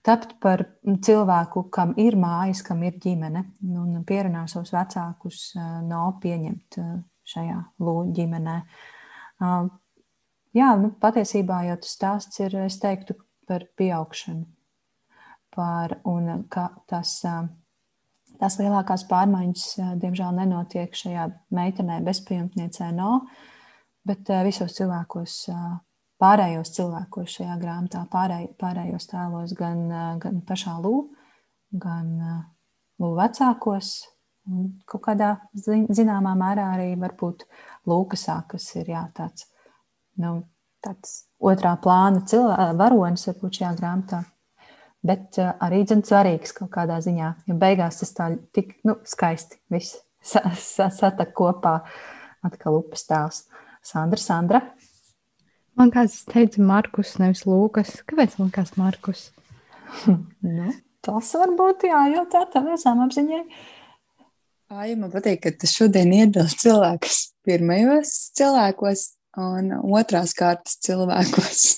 tapt 0.00 0.38
par 0.40 0.62
cilvēku, 1.04 1.66
kam 1.72 1.92
ir 2.00 2.16
mājas, 2.16 2.62
kam 2.64 2.80
ir 2.88 2.96
ģimene, 3.02 3.42
un 3.68 3.98
pierunā 4.08 4.46
savus 4.48 4.72
vecākus 4.72 5.50
no 5.84 6.06
pieņemt 6.22 6.78
šajā 7.28 7.58
ģimenē. 8.16 8.56
Jā, 10.56 10.72
nu, 10.80 10.90
patiesībā 11.02 11.60
jau 11.68 11.76
tas 11.82 11.92
stāsts 11.94 12.40
ir, 12.42 12.56
es 12.64 12.80
teiktu, 12.82 13.14
par 13.46 13.66
pieaugšanu. 13.78 14.46
Par, 15.54 15.96
un 16.06 16.44
ka 16.50 16.68
tas, 16.90 17.16
tās 18.38 18.58
lielākās 18.60 19.04
pārmaiņas, 19.10 19.66
diemžēl, 20.02 20.34
nenotiek 20.38 20.94
šajā 20.94 21.26
meitenē, 21.54 21.98
bezpajumtniecē, 22.06 22.90
no, 22.94 23.24
bet 24.06 24.30
visos 24.46 24.74
cilvēkos 24.78 25.36
pārējos 26.20 26.74
cilvēkos 26.76 27.36
šajā 27.38 27.56
grāmatā, 27.60 28.04
pārēj, 28.12 28.50
pārējos 28.60 29.10
tēlos, 29.10 29.54
gan, 29.58 29.86
gan 30.22 30.40
pašā 30.46 30.76
Lū, 30.84 30.94
gan 31.72 32.14
Lū 33.00 33.14
vecākos. 33.18 33.94
Kaut 34.88 35.02
kādā 35.04 35.34
zināmā 35.54 36.34
mērā 36.38 36.70
arī 36.74 36.92
varbūt 37.00 37.46
Lūkasā, 37.90 38.40
kas 38.50 38.66
ir 38.80 38.92
jā, 38.92 39.04
tāds, 39.16 39.49
nu, 40.20 40.34
tāds 40.84 41.24
otrā 41.40 41.74
plāna 41.80 42.22
cilvēks, 42.28 42.76
varonis 42.78 43.26
varbūt 43.28 43.60
šajā 43.60 43.72
grāmatā. 43.80 44.22
Bet 45.06 45.38
arī 45.40 45.80
dzimta 45.88 46.12
svarīgs 46.12 46.52
kaut 46.56 46.70
kādā 46.74 46.98
ziņā, 47.00 47.32
jo 47.48 47.56
beigās 47.60 48.02
tas 48.02 48.12
tā 48.16 48.28
tik 48.56 48.74
nu, 48.84 48.98
skaisti 49.08 49.56
viss 49.72 50.02
satak 50.20 51.32
kopā 51.36 51.80
atkal 52.44 52.80
upes 52.82 53.06
tēls. 53.08 53.44
Sandra, 53.84 54.20
Sandra. 54.20 54.60
Man 55.80 55.92
kāds 55.94 56.18
teica, 56.28 56.60
Markus, 56.60 57.14
nevis 57.20 57.46
Lūkas. 57.48 58.02
Kāpēc 58.08 58.36
man 58.40 58.50
kāds 58.52 58.74
Markus? 58.76 59.30
nu, 60.44 60.72
tas 61.04 61.30
var 61.40 61.54
būt 61.56 61.86
jājautā 61.88 62.44
tavai 62.52 62.76
zemapziņai. 62.80 63.44
Jā, 64.70 64.96
man 65.00 65.10
patīk, 65.10 65.40
ka 65.46 65.54
tu 65.56 65.70
šodien 65.70 66.12
iedod 66.14 66.52
cilvēkus 66.60 67.22
pirmajos 67.48 68.12
cilvēkos 68.38 69.06
un 69.38 69.70
otrās 69.78 70.34
kārtas 70.36 70.80
cilvēkos. 70.86 71.62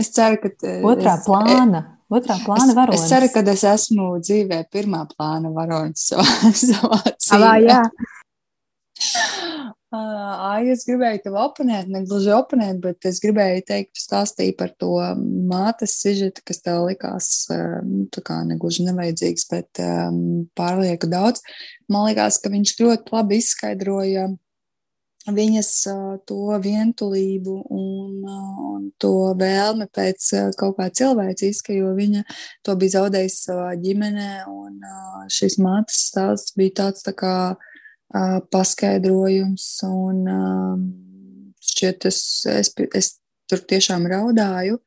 Es 0.00 0.08
ceru, 0.16 0.38
ka. 0.40 0.48
Otrā 0.88 1.18
es, 1.18 1.26
plāna. 1.26 1.82
Otrā 2.08 2.38
plāna 2.40 2.72
varonis. 2.72 3.02
Es, 3.02 3.02
es 3.04 3.10
ceru, 3.12 3.26
ka 3.34 3.42
es 3.52 3.64
esmu 3.68 4.06
dzīvē 4.24 4.62
pirmā 4.72 5.02
plāna 5.10 5.52
varonis 5.52 6.06
savā, 6.08 6.24
savā 6.56 7.02
dzīvē. 7.12 7.76
Ai, 9.90 10.68
es 10.70 10.84
gribēju 10.86 11.18
tev 11.24 11.36
oponēt, 11.42 11.88
ne 11.90 12.04
gluži 12.06 12.30
oponēt, 12.30 12.76
bet 12.78 13.06
es 13.10 13.18
gribēju 13.22 13.64
teikt, 13.66 13.98
stāstīt 13.98 14.54
par 14.60 14.70
to 14.78 14.92
mātes 15.50 15.96
sižetu, 15.98 16.44
kas 16.46 16.62
tev 16.62 16.84
likās 16.86 17.30
nu, 17.50 18.04
tā 18.14 18.22
kā 18.22 18.36
negluži 18.46 18.86
nevajadzīgs, 18.86 19.48
bet 19.50 19.82
um, 19.82 20.46
pārlieku 20.54 21.10
daudz. 21.10 21.42
Man 21.90 22.06
liekas, 22.06 22.38
ka 22.38 22.52
viņš 22.54 22.76
ļoti 22.78 23.16
labi 23.16 23.40
izskaidroja 23.42 24.28
viņas 25.28 25.70
uh, 25.90 26.16
to 26.24 26.56
vientulību 26.62 27.56
un, 27.68 28.22
uh, 28.24 28.60
un 28.70 28.86
to 29.00 29.34
vēlme 29.36 29.86
pēc 29.92 30.30
uh, 30.36 30.48
kaut 30.56 30.78
kā 30.78 30.88
cilvēciska, 30.88 31.74
jo 31.76 31.92
viņa 31.96 32.24
to 32.64 32.76
bija 32.80 32.96
zaudējusi 33.00 33.42
savā 33.50 33.74
ģimenē, 33.82 34.30
un 34.48 34.80
uh, 34.80 35.26
šis 35.28 35.58
mātes 35.60 36.06
stāsts 36.08 36.56
bija 36.56 36.78
tāds 36.84 37.04
tā 37.06 37.14
kā 37.16 37.34
paskaidrojums. 38.50 39.64
Un, 39.86 40.24
šķiet, 41.62 42.06
es, 42.10 42.18
es, 42.50 42.72
es 42.98 43.10
tur 43.46 43.60
tiešām 43.70 44.08
raudāju, 44.10 44.80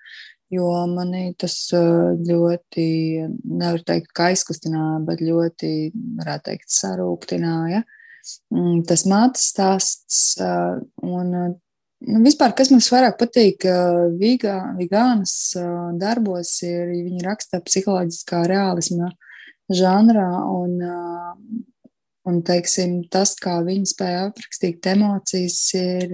jo 0.51 0.71
manī 0.91 1.29
tas 1.39 1.55
ļoti, 1.71 2.87
nevar 3.47 3.79
teikt, 3.87 4.11
ka 4.11 4.27
aizkustināja, 4.33 4.99
bet 5.07 5.23
ļoti, 5.23 5.71
varētu 6.19 6.49
teikt, 6.49 6.67
sarūktināja. 6.75 7.85
Mm, 7.85 8.02
tas 8.89 9.05
mātes 9.09 9.51
stāsts 9.53 10.23
un 10.39 11.59
Nu, 12.03 12.19
vispār, 12.19 12.51
kas 12.51 12.67
man 12.67 12.81
vairāk 12.83 13.13
patīk 13.15 13.63
vigā, 14.19 14.57
Vigānas 14.75 15.53
darbos, 15.95 16.49
ir, 16.67 16.89
viņi 16.91 17.23
raksta 17.23 17.61
psiholoģiskā 17.63 18.41
realisma 18.51 19.07
žanrā, 19.71 20.27
un 20.51 20.73
Un, 22.23 22.39
teiksim, 22.47 23.01
tas, 23.11 23.33
kā 23.35 23.57
viņi 23.65 23.89
spēja 23.91 24.27
aprakstīt 24.29 24.85
emocijas, 24.93 25.57
ir 25.75 26.13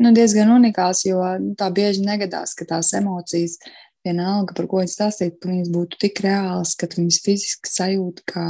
nu, 0.00 0.12
diezgan 0.16 0.54
unikāls, 0.54 1.02
jo 1.04 1.20
tā 1.60 1.68
bieži 1.76 2.06
negadās, 2.06 2.54
ka 2.56 2.64
tās 2.70 2.94
emocijas, 2.96 3.58
vienalga, 4.04 4.54
par 4.56 4.68
ko 4.70 4.82
viņi 4.82 4.92
stāstītu, 4.92 5.38
ka 5.40 5.50
viņas 5.50 5.72
būtu 5.74 6.00
tik 6.04 6.20
reālas, 6.24 6.74
ka 6.78 6.88
viņas 6.92 7.20
fiziski 7.24 7.70
sajūt 7.70 8.22
kā 8.30 8.44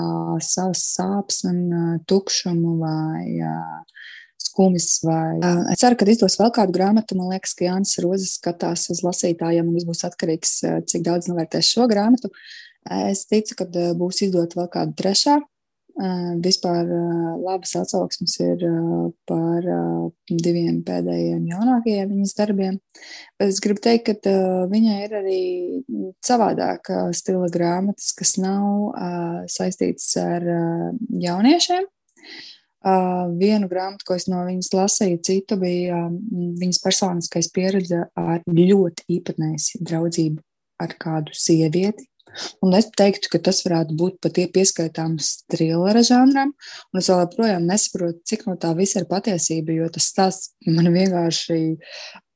savas 0.44 0.82
sāpes 0.96 1.44
un 1.48 1.60
uh, 1.68 1.94
tukšumu 2.10 2.74
vai 2.80 3.24
uh, 3.38 4.04
skumjas. 4.42 4.90
Vai, 5.06 5.38
uh, 5.38 5.62
es 5.72 5.82
ceru, 5.84 5.98
ka 6.00 6.10
izdos 6.10 6.38
vēl 6.40 6.52
kādu 6.58 6.76
grāmatu. 6.76 7.18
Man 7.18 7.32
liekas, 7.34 7.54
ka 7.58 7.68
Jānis 7.68 7.96
Rozes 8.04 8.36
skatās 8.40 8.88
uz 8.94 9.04
lasītājiem, 9.06 9.70
un 9.70 9.78
viss 9.78 9.88
būs 9.88 10.04
atkarīgs, 10.10 10.58
cik 10.90 11.06
daudz 11.06 11.30
novērtēs 11.30 11.74
šo 11.76 11.88
grāmatu. 11.90 12.32
Es 12.84 13.24
ticu, 13.30 13.56
ka 13.62 13.68
būs 13.96 14.26
izdota 14.26 14.60
vēl 14.60 14.70
kāda 14.74 14.96
trešā 14.98 15.40
Vispār 15.94 16.88
labas 17.38 17.76
atsauksmes 17.78 18.32
ir 18.42 18.62
par 19.30 19.66
diviem 20.26 20.80
pēdējiem 20.82 21.44
jaunākajiem 21.52 22.08
viņas 22.10 22.34
darbiem. 22.34 22.78
Bet 23.38 23.52
es 23.52 23.60
gribu 23.62 23.82
teikt, 23.84 24.10
ka 24.26 24.32
viņai 24.72 24.96
ir 25.04 25.14
arī 25.20 25.42
savādāka 26.26 27.06
stila 27.14 27.46
grāmatas, 27.54 28.10
kas 28.18 28.34
nav 28.42 28.90
saistītas 29.54 30.08
ar 30.18 30.48
jauniešiem. 31.22 31.86
Vienu 33.38 33.70
grāmatu, 33.70 34.04
ko 34.08 34.16
es 34.18 34.26
no 34.28 34.42
viņas 34.44 34.72
lasīju, 34.74 35.20
citu 35.24 35.56
bija 35.62 36.02
viņas 36.10 36.82
personiskais 36.82 37.52
pieredze 37.54 38.02
ar 38.18 38.42
ļoti 38.50 39.06
īpatnēju 39.14 39.84
draudzību 39.86 40.42
ar 40.82 40.98
kādu 40.98 41.38
sievieti. 41.38 42.10
Un 42.64 42.74
es 42.78 42.88
teiktu, 42.96 43.30
ka 43.32 43.40
tas 43.48 43.62
varētu 43.66 43.96
būt 43.98 44.18
pat 44.24 44.40
pieskaitāms 44.54 45.30
trilera 45.50 46.04
žanram. 46.06 46.54
Un 46.92 47.02
es 47.02 47.10
joprojām 47.10 47.66
nesaprotu, 47.68 48.22
cik 48.28 48.46
no 48.48 48.56
tā 48.60 48.74
viss 48.78 48.98
ir 48.98 49.08
patiesība, 49.10 49.76
jo 49.76 49.90
tas 49.94 50.10
stāsts 50.12 50.52
man 50.66 50.90
vienkārši 50.94 51.60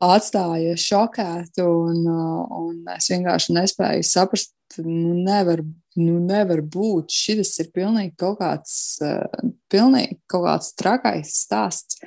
atstāja 0.05 0.77
šokētu, 0.79 1.67
un, 1.67 2.07
un 2.07 2.95
es 2.95 3.11
vienkārši 3.11 3.57
nespēju 3.57 4.07
saprast, 4.07 4.55
nu, 4.79 5.17
nevar 5.25 5.65
nu, 5.99 6.19
nevar 6.23 6.63
būt. 6.63 7.13
Šis 7.13 7.55
ir 7.63 7.71
pilnīgi 7.75 8.15
kaut 8.21 8.39
kāds, 8.41 8.75
uh, 9.05 9.27
pilnīgi 9.73 10.19
kaut 10.31 10.47
kāds 10.47 10.73
trakais 10.79 11.35
stāsts. 11.45 12.01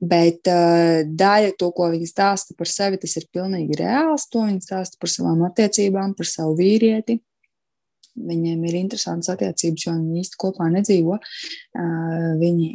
Bet 0.00 0.48
uh, 0.50 1.04
daļa 1.04 1.54
to, 1.60 1.70
ko 1.76 1.90
viņi 1.92 2.08
stāsta 2.10 2.56
par 2.58 2.70
sevi, 2.70 3.00
tas 3.02 3.16
ir 3.20 3.28
pilnīgi 3.34 3.78
reāls. 3.80 4.28
To 4.32 4.46
viņi 4.48 4.64
stāsta 4.64 5.00
par 5.00 5.12
savām 5.12 5.44
attiecībām, 5.50 6.16
par 6.18 6.30
savu 6.30 6.56
vīrieti. 6.60 7.20
Viņiem 8.14 8.66
ir 8.68 8.76
interesantas 8.78 9.32
attiecības, 9.32 9.86
jo 9.86 9.94
viņi 9.96 10.20
īsti 10.22 10.38
kopā 10.38 10.68
nedzīvo. 10.70 11.18
Uh, 11.18 12.34
viņi 12.38 12.68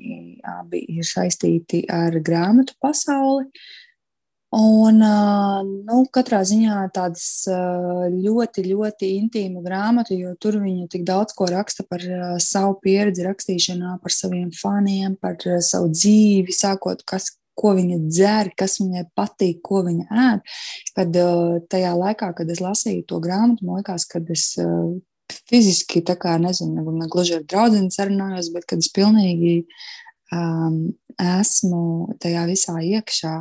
abi 0.60 0.84
ir 0.98 1.08
saistīti 1.08 1.86
ar 1.88 2.18
grāmatu 2.24 2.76
pasauli. 2.84 3.48
Uh, 3.48 3.78
Un, 4.50 4.98
nu, 4.98 5.98
katrā 6.10 6.40
ziņā 6.42 6.88
tādas 6.94 7.44
ļoti, 7.46 8.64
ļoti 8.66 9.10
intīma 9.20 9.62
grāmata, 9.62 10.16
jo 10.18 10.32
tur 10.42 10.58
viņa 10.64 10.88
tik 10.90 11.04
daudz 11.06 11.36
ko 11.38 11.46
raksta 11.52 11.86
par 11.86 12.02
savu 12.42 12.80
pieredzi 12.82 13.28
rakstīšanā, 13.28 14.00
par 14.02 14.16
saviem 14.16 14.50
faniem, 14.58 15.14
par 15.22 15.38
savu 15.62 15.92
dzīvi, 15.94 16.56
sākot, 16.56 17.06
kas, 17.06 17.36
ko 17.54 17.76
viņa 17.78 18.00
dzer, 18.08 18.50
kas 18.58 18.80
viņai 18.82 19.06
patīk, 19.14 19.62
ko 19.62 19.84
viņa 19.86 20.10
ēd. 20.26 20.58
Kad 20.98 21.22
tajā 21.70 21.94
laikā, 22.02 22.34
kad 22.34 22.50
es 22.50 22.64
lasīju 22.64 23.06
to 23.06 23.22
grāmatu, 23.22 23.68
man 23.70 23.84
liekas, 23.84 24.10
kad 24.10 24.34
es 24.34 24.56
fiziski, 25.50 26.04
tā 26.06 26.16
kā 26.20 26.38
nezinu, 26.42 26.84
ne 26.96 27.08
gluži 27.12 27.38
ar 27.40 27.46
draugu 27.46 27.82
sarunājos, 27.94 28.52
bet 28.56 28.68
kad 28.70 28.84
es 28.84 28.92
pilnīgi 28.94 29.54
um, 30.34 30.90
esmu 31.20 32.16
tajā 32.22 32.48
visā 32.50 32.78
iekšā 32.80 33.38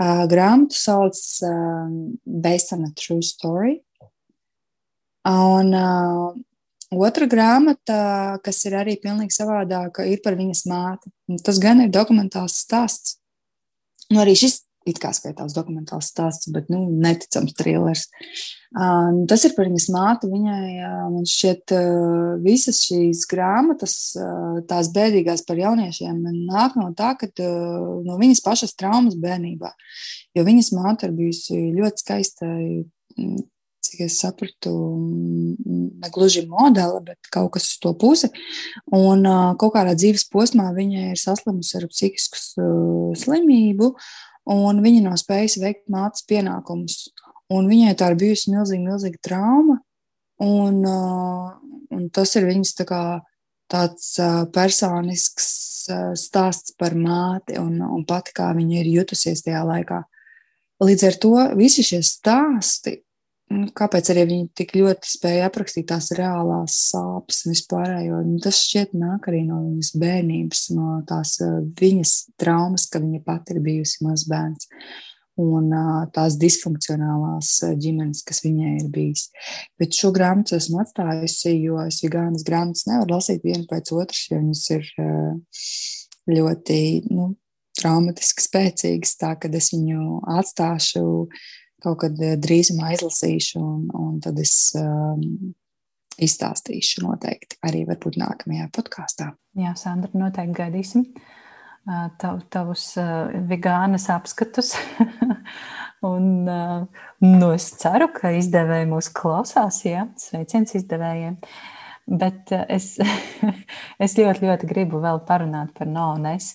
Uh, 0.00 0.22
grāmatu 0.24 0.72
sauc 0.80 1.16
um, 1.44 2.16
Based 2.24 2.72
on 2.72 2.86
a 2.86 2.90
True 2.96 3.20
Story. 3.20 3.82
Un 5.28 5.74
uh, 5.76 6.32
otra 6.96 7.28
grāmata, 7.28 8.38
kas 8.40 8.62
ir 8.64 8.78
arī 8.80 8.94
pilnīgi 9.02 9.36
savādāka, 9.36 10.06
ir 10.08 10.22
par 10.24 10.38
viņas 10.40 10.64
māti. 10.72 11.12
Tas 11.44 11.60
gan 11.60 11.84
ir 11.84 11.92
dokumentāls 11.92 12.56
stāsts. 12.62 13.18
Nu, 14.08 14.22
arī 14.24 14.38
šis 14.40 14.62
it 14.90 15.00
kā 15.02 15.12
skaitās 15.16 15.54
dokumentāls 15.56 16.10
stāsts, 16.12 16.50
bet 16.54 16.70
nu, 16.72 16.86
neticams 17.02 17.54
trilers. 17.58 18.06
Um, 18.70 19.24
tas 19.30 19.42
ir 19.46 19.56
par 19.56 19.66
viņas 19.66 19.88
māti. 19.90 20.30
Viņai, 20.30 20.66
uh, 20.78 21.06
man 21.10 21.26
šķiet, 21.26 21.74
uh, 21.74 22.34
visas 22.44 22.82
šīs 22.86 23.24
grāmatas, 23.30 23.96
uh, 24.18 24.60
tās 24.70 24.92
bēdīgās 24.94 25.42
par 25.48 25.58
jauniešiem, 25.58 26.20
nāk 26.46 26.76
no 26.78 26.90
tā, 26.98 27.16
ka 27.18 27.30
uh, 27.30 28.00
no 28.06 28.18
viņas 28.20 28.44
pašas 28.46 28.76
traumas 28.78 29.18
bērnībā. 29.18 29.72
Jo 30.38 30.46
viņas 30.46 30.74
māte 30.76 31.08
ir 31.08 31.16
bijusi 31.18 31.58
ļoti 31.74 32.04
skaista, 32.04 32.52
cik 33.90 34.04
es 34.06 34.20
sapratu, 34.22 34.70
ne 35.66 36.10
gluži 36.14 36.44
modele, 36.46 37.00
bet 37.04 37.30
kaut 37.32 37.56
kas 37.56 37.66
uz 37.72 37.78
to 37.82 37.92
pusi. 37.98 38.30
Un 38.94 39.26
uh, 39.26 39.52
kaut 39.58 39.74
kādā 39.74 39.96
dzīves 39.98 40.28
posmā 40.30 40.70
viņa 40.76 41.10
ir 41.10 41.20
saslimusi 41.20 41.78
ar 41.80 41.90
psihisku 41.90 42.38
uh, 42.38 43.18
slimību. 43.18 43.94
Uh, 43.96 44.29
un 44.50 44.82
viņa 44.84 45.06
nav 45.06 45.18
spējusi 45.20 45.62
veikt 45.62 45.86
mātes 45.92 46.26
pienākumus. 46.28 47.08
Un 47.50 47.66
viņai 47.70 47.96
tā 47.98 48.12
ir 48.12 48.20
bijusi 48.20 48.52
milzīga, 48.54 48.82
milzīga 48.84 49.22
trauma. 49.26 49.80
Un, 50.40 50.80
uh, 50.86 51.50
un 51.92 52.06
tas 52.14 52.32
ir 52.38 52.46
viņas 52.48 52.76
tā 52.78 52.86
kā, 52.88 53.02
tāds 53.70 54.14
uh, 54.22 54.46
personisks 54.54 55.50
uh, 55.92 56.12
stāsts 56.18 56.74
par 56.78 56.96
māti 56.98 57.58
un, 57.60 57.76
un 57.84 58.06
pati, 58.08 58.34
kā 58.36 58.50
viņa 58.56 58.80
ir 58.80 58.90
jutusies 58.94 59.44
tajā 59.46 59.62
laikā. 59.66 60.00
Līdz 60.80 61.06
ar 61.10 61.18
to 61.20 61.34
visi 61.58 61.84
šie 61.84 62.00
stāsti 62.06 63.00
Nu, 63.50 63.64
kāpēc 63.74 64.12
arī 64.12 64.22
viņi 64.28 64.48
tik 64.54 64.76
ļoti 64.78 65.10
spēja 65.10 65.48
aprakstīt 65.48 65.88
tās 65.90 66.12
reālās 66.14 66.76
sāpes 66.92 67.42
un 67.42 67.54
vispārējo? 67.56 68.20
Nu, 68.28 68.36
tas 68.42 68.60
šķiet 68.62 68.92
nāk 68.94 69.26
arī 69.26 69.40
no 69.48 69.58
viņas 69.64 69.90
bērnības, 69.98 70.60
no 70.76 71.00
tās 71.08 71.34
eh, 71.42 71.56
viņas 71.80 72.12
traumas, 72.38 72.86
ka 72.92 73.02
viņa 73.02 73.22
pati 73.26 73.56
ir 73.56 73.62
bijusi 73.64 74.04
mazs 74.06 74.28
bērns. 74.30 74.70
Un 75.40 75.70
uh, 75.72 76.04
tās 76.14 76.36
disfunkcionālās 76.38 77.50
eh, 77.66 77.74
ģimenes, 77.80 78.22
kas 78.28 78.42
viņai 78.44 78.76
ir 78.84 78.88
bijis. 78.94 79.26
Bet 79.80 79.98
šo 79.98 80.12
grāmatu 80.14 80.54
esmu 80.58 80.82
atstājusi, 80.84 81.56
jo 81.64 81.80
es 81.82 82.02
vegānas 82.04 82.46
grāmatas 82.46 82.86
nevaru 82.86 83.16
lasīt 83.16 83.46
vienu 83.46 83.66
pēc 83.70 83.90
otras, 83.96 84.26
jo 84.30 84.38
viņas 84.38 84.66
ir 84.76 84.90
ļoti 86.36 86.82
nu, 87.08 87.32
traumatiski 87.80 88.46
spēcīgas. 88.46 89.16
Tā 89.18 89.32
kad 89.42 89.56
es 89.58 89.72
viņu 89.74 90.20
atstāšu 90.38 91.06
uh, 91.24 91.48
kaut 91.82 92.02
kad 92.04 92.22
eh, 92.24 92.36
drīzumā 92.40 92.94
izlasīšu, 92.96 93.60
un, 93.60 93.88
un 93.96 94.20
tad 94.24 94.38
es 94.42 94.54
um, 94.78 95.52
izstāstīšu 96.20 97.04
noteikti 97.06 97.60
arī 97.66 97.84
varbūt 97.88 98.20
nākamajā 98.20 98.70
podkāstā. 98.76 99.32
Jā, 99.58 99.74
Sandra, 99.78 100.12
noteikti 100.14 100.58
gaidīsim 100.60 101.06
tav, 102.18 102.40
tavus 102.52 102.84
uh, 103.00 103.30
vegānas 103.48 104.08
apskatus. 104.12 104.74
un 106.12 106.48
uh, 106.48 106.86
nu, 107.24 107.50
es 107.54 107.70
ceru, 107.80 108.10
ka 108.14 108.32
izdevēji 108.36 108.88
mūs 108.90 109.10
klausās, 109.16 109.82
jā, 109.86 110.06
sveiciens 110.20 110.76
izdevējiem. 110.78 111.38
Bet 112.20 112.52
uh, 112.54 112.64
es, 112.68 112.94
es 114.04 114.16
ļoti, 114.18 114.46
ļoti 114.46 114.70
gribu 114.70 115.02
vēl 115.02 115.22
parunāt 115.28 115.74
par 115.76 115.90
Nones. 115.90 116.54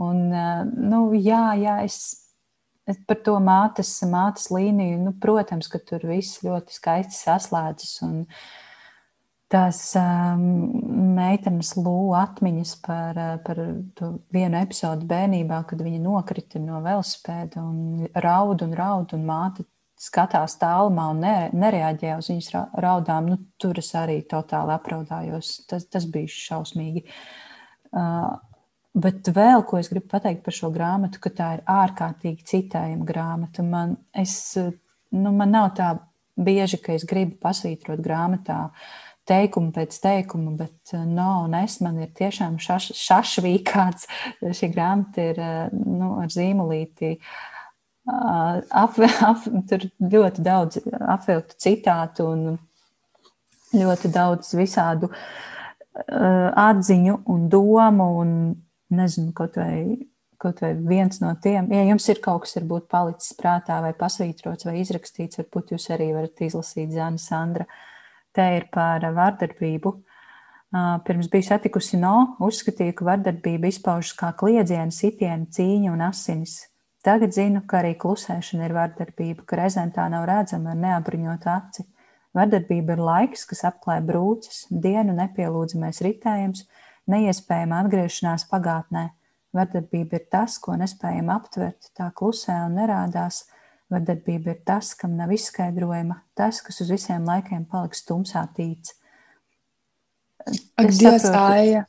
Un, 0.00 0.28
uh, 0.30 0.64
nu, 0.64 1.10
jā, 1.18 1.50
jā, 1.60 1.80
es 1.86 2.29
Par 3.06 3.20
to 3.22 3.36
mātes, 3.44 3.92
mātes 4.08 4.48
līniju, 4.50 4.98
nu, 5.04 5.12
protams, 5.22 5.68
ka 5.70 5.78
tur 5.84 6.02
viss 6.10 6.40
ļoti 6.42 6.74
skaisti 6.74 7.14
saslēdzas. 7.14 7.92
Un 8.06 8.24
tās 9.50 9.82
um, 9.98 10.44
meitenes 11.16 11.74
lūga 11.78 12.24
atmiņas 12.24 12.72
par, 12.86 13.18
uh, 13.18 13.36
par 13.44 13.60
to 13.98 14.12
vienu 14.34 14.58
episodu 14.62 15.06
bērnībā, 15.10 15.60
kad 15.70 15.84
viņa 15.86 16.00
nokrita 16.02 16.62
no 16.62 16.80
velospēda 16.84 17.62
un 17.62 18.08
raud 18.24 18.64
un 18.66 18.74
raud, 18.78 19.14
un 19.14 19.28
māte 19.28 19.66
skatās 20.00 20.56
tālumā 20.60 21.10
un 21.12 21.24
ne, 21.24 21.34
nereaģē 21.52 22.14
uz 22.16 22.30
viņas 22.32 22.52
raudām. 22.80 23.28
Nu, 23.34 23.40
tur 23.60 23.78
es 23.82 23.92
arī 23.98 24.22
totāli 24.28 24.72
apraudājos. 24.74 25.58
Tas, 25.68 25.84
tas 25.92 26.06
bija 26.10 26.30
šausmīgi. 26.32 27.04
Uh, 27.90 28.30
Bet 28.90 29.28
vēl 29.30 29.62
ko 29.68 29.78
es 29.78 29.88
gribu 29.90 30.08
pateikt 30.10 30.42
par 30.42 30.54
šo 30.54 30.72
grāmatu, 30.74 31.20
ka 31.22 31.30
tā 31.30 31.50
ir 31.56 31.60
ārkārtīgi 31.70 32.46
citējama 32.48 33.06
grāmata. 33.06 33.62
Man, 33.62 33.94
es, 34.18 34.56
nu, 34.58 35.30
man 35.30 35.52
nav 35.54 35.68
tā 35.78 35.92
bieži, 36.34 36.80
ka 36.82 36.96
es 36.96 37.04
gribu 37.06 37.36
pasvītrot 37.42 38.02
grāmatā 38.02 38.64
teikumu 39.30 39.70
pēc 39.76 39.94
teikuma, 40.02 40.56
bet 40.58 40.94
no, 41.06 41.44
un 41.44 41.54
es 41.60 41.76
man 41.84 42.00
ir 42.02 42.10
tiešām 42.18 42.56
šaš, 42.62 42.90
šašvīkāts. 42.98 44.08
Šī 44.58 44.70
grāmata 44.74 45.28
ir 45.32 45.38
nu, 45.76 46.16
ar 46.24 46.32
zīmolīti. 46.34 47.12
Ap, 48.10 48.98
ap, 49.28 49.46
tur 49.70 49.86
ļoti 50.02 50.42
daudz 50.42 50.80
apvilktu 50.98 51.60
citātu 51.62 52.26
un 52.26 52.42
ļoti 53.76 54.10
daudz 54.10 54.50
visādu 54.58 55.12
uh, 55.12 56.50
atziņu 56.58 57.20
un 57.30 57.46
domu. 57.52 58.08
Un, 58.24 58.34
nezinu, 58.94 59.32
kaut 59.36 59.56
vai, 59.60 59.96
kaut 60.40 60.60
vai 60.64 60.72
viens 60.74 61.20
no 61.22 61.32
tiem. 61.42 61.70
Ja 61.72 61.84
jums 61.88 62.08
ir 62.12 62.20
kaut 62.24 62.44
kas, 62.44 62.56
varbūt 62.58 62.88
palicis 62.90 63.36
prātā 63.38 63.80
vai 63.84 63.92
pasvītrots 63.96 64.68
vai 64.68 64.80
izrakstīts, 64.82 65.40
varbūt 65.42 65.74
jūs 65.74 65.90
arī 65.94 66.10
varat 66.16 66.44
izlasīt 66.46 66.94
Zana 66.94 67.20
Sandra. 67.20 67.66
Te 68.34 68.46
ir 68.56 68.68
par 68.72 69.04
vardarbību. 69.14 69.96
Pirms 71.06 71.26
biju 71.30 71.48
satikusi 71.48 71.98
no, 71.98 72.36
uzskatīju, 72.46 72.94
ka 73.00 73.06
vardarbība 73.08 73.72
izpaužas 73.72 74.14
kā 74.18 74.30
kliedziena, 74.38 74.92
sitiena, 74.94 75.48
cīņa 75.50 75.90
un 75.90 76.04
asinis. 76.06 76.60
Tagad 77.02 77.32
zinu, 77.34 77.62
ka 77.66 77.80
arī 77.80 77.94
klusēšana 77.98 78.68
ir 78.68 78.76
vardarbība, 78.76 79.46
ka 79.48 79.58
reizēm 79.58 79.90
tā 79.96 80.04
nav 80.12 80.28
redzama 80.28 80.74
ar 80.74 80.78
neapbruņotu 80.84 81.50
aci. 81.50 81.86
Vardarbība 82.36 82.94
ir 82.94 83.02
laiks, 83.02 83.46
kas 83.50 83.64
apklāj 83.66 84.04
brūces, 84.06 84.66
dienu 84.70 85.16
nepielūdzamais 85.16 85.98
ritējums, 86.06 86.66
neiespējama 87.10 87.82
atgriešanās 87.84 88.46
pagātnē. 88.50 89.10
Vardarbība 89.56 90.20
ir 90.20 90.26
tas, 90.30 90.60
ko 90.62 90.76
nespējam 90.78 91.30
aptvert, 91.34 91.90
tā 91.98 92.10
klusē 92.14 92.54
un 92.68 92.76
nerādās. 92.78 93.44
Vardarbība 93.90 94.54
ir 94.54 94.60
tas, 94.66 94.92
kam 94.94 95.16
nav 95.18 95.32
izskaidrojama, 95.34 96.20
tas, 96.38 96.60
kas 96.62 96.78
uz 96.84 96.92
visiem 96.94 97.26
laikiem 97.26 97.64
paliks 97.70 98.04
tumsā 98.06 98.44
tīts. 98.54 98.94
Ak, 100.46 100.92
Dievs, 100.94 101.26
Aija! 101.34 101.86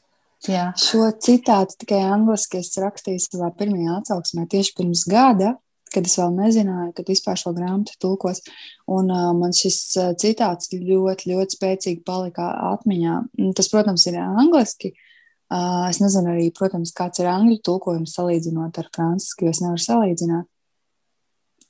Jā. 0.50 0.72
Šo 0.82 1.06
citātu 1.22 1.78
tikai 1.84 2.00
angliski 2.02 2.64
es 2.64 2.74
rakstīju 2.82 3.22
savā 3.22 3.52
pirmajā 3.60 4.00
atsauksmē 4.00 4.48
tieši 4.50 4.74
pirms 4.80 5.04
gada, 5.06 5.52
kad 5.94 6.10
es 6.10 6.18
vēl 6.18 6.34
nezināju, 6.34 6.96
kad 6.98 7.12
vispār 7.14 7.38
šo 7.38 7.54
grāmatu 7.54 7.94
tulkos. 8.02 8.42
Un 8.90 9.14
uh, 9.14 9.30
man 9.38 9.54
šis 9.54 9.78
citāts 10.18 10.74
ļoti, 10.74 11.30
ļoti 11.30 11.60
spēcīgi 11.60 12.02
palika 12.08 12.50
atmiņā. 12.72 13.20
Tas, 13.54 13.70
protams, 13.70 14.08
ir 14.10 14.18
angliski. 14.24 14.96
Uh, 14.96 15.08
es 15.90 16.00
nezinu 16.00 16.34
arī, 16.34 16.50
protams, 16.56 16.94
kāds 16.96 17.20
ir 17.20 17.28
angļu 17.32 17.58
tulkojums 17.66 18.14
salīdzinot 18.18 18.78
ar 18.80 18.90
francusku, 18.96 19.46
jo 19.46 19.56
es 19.56 19.62
nevaru 19.64 19.84
salīdzināt. 19.84 20.48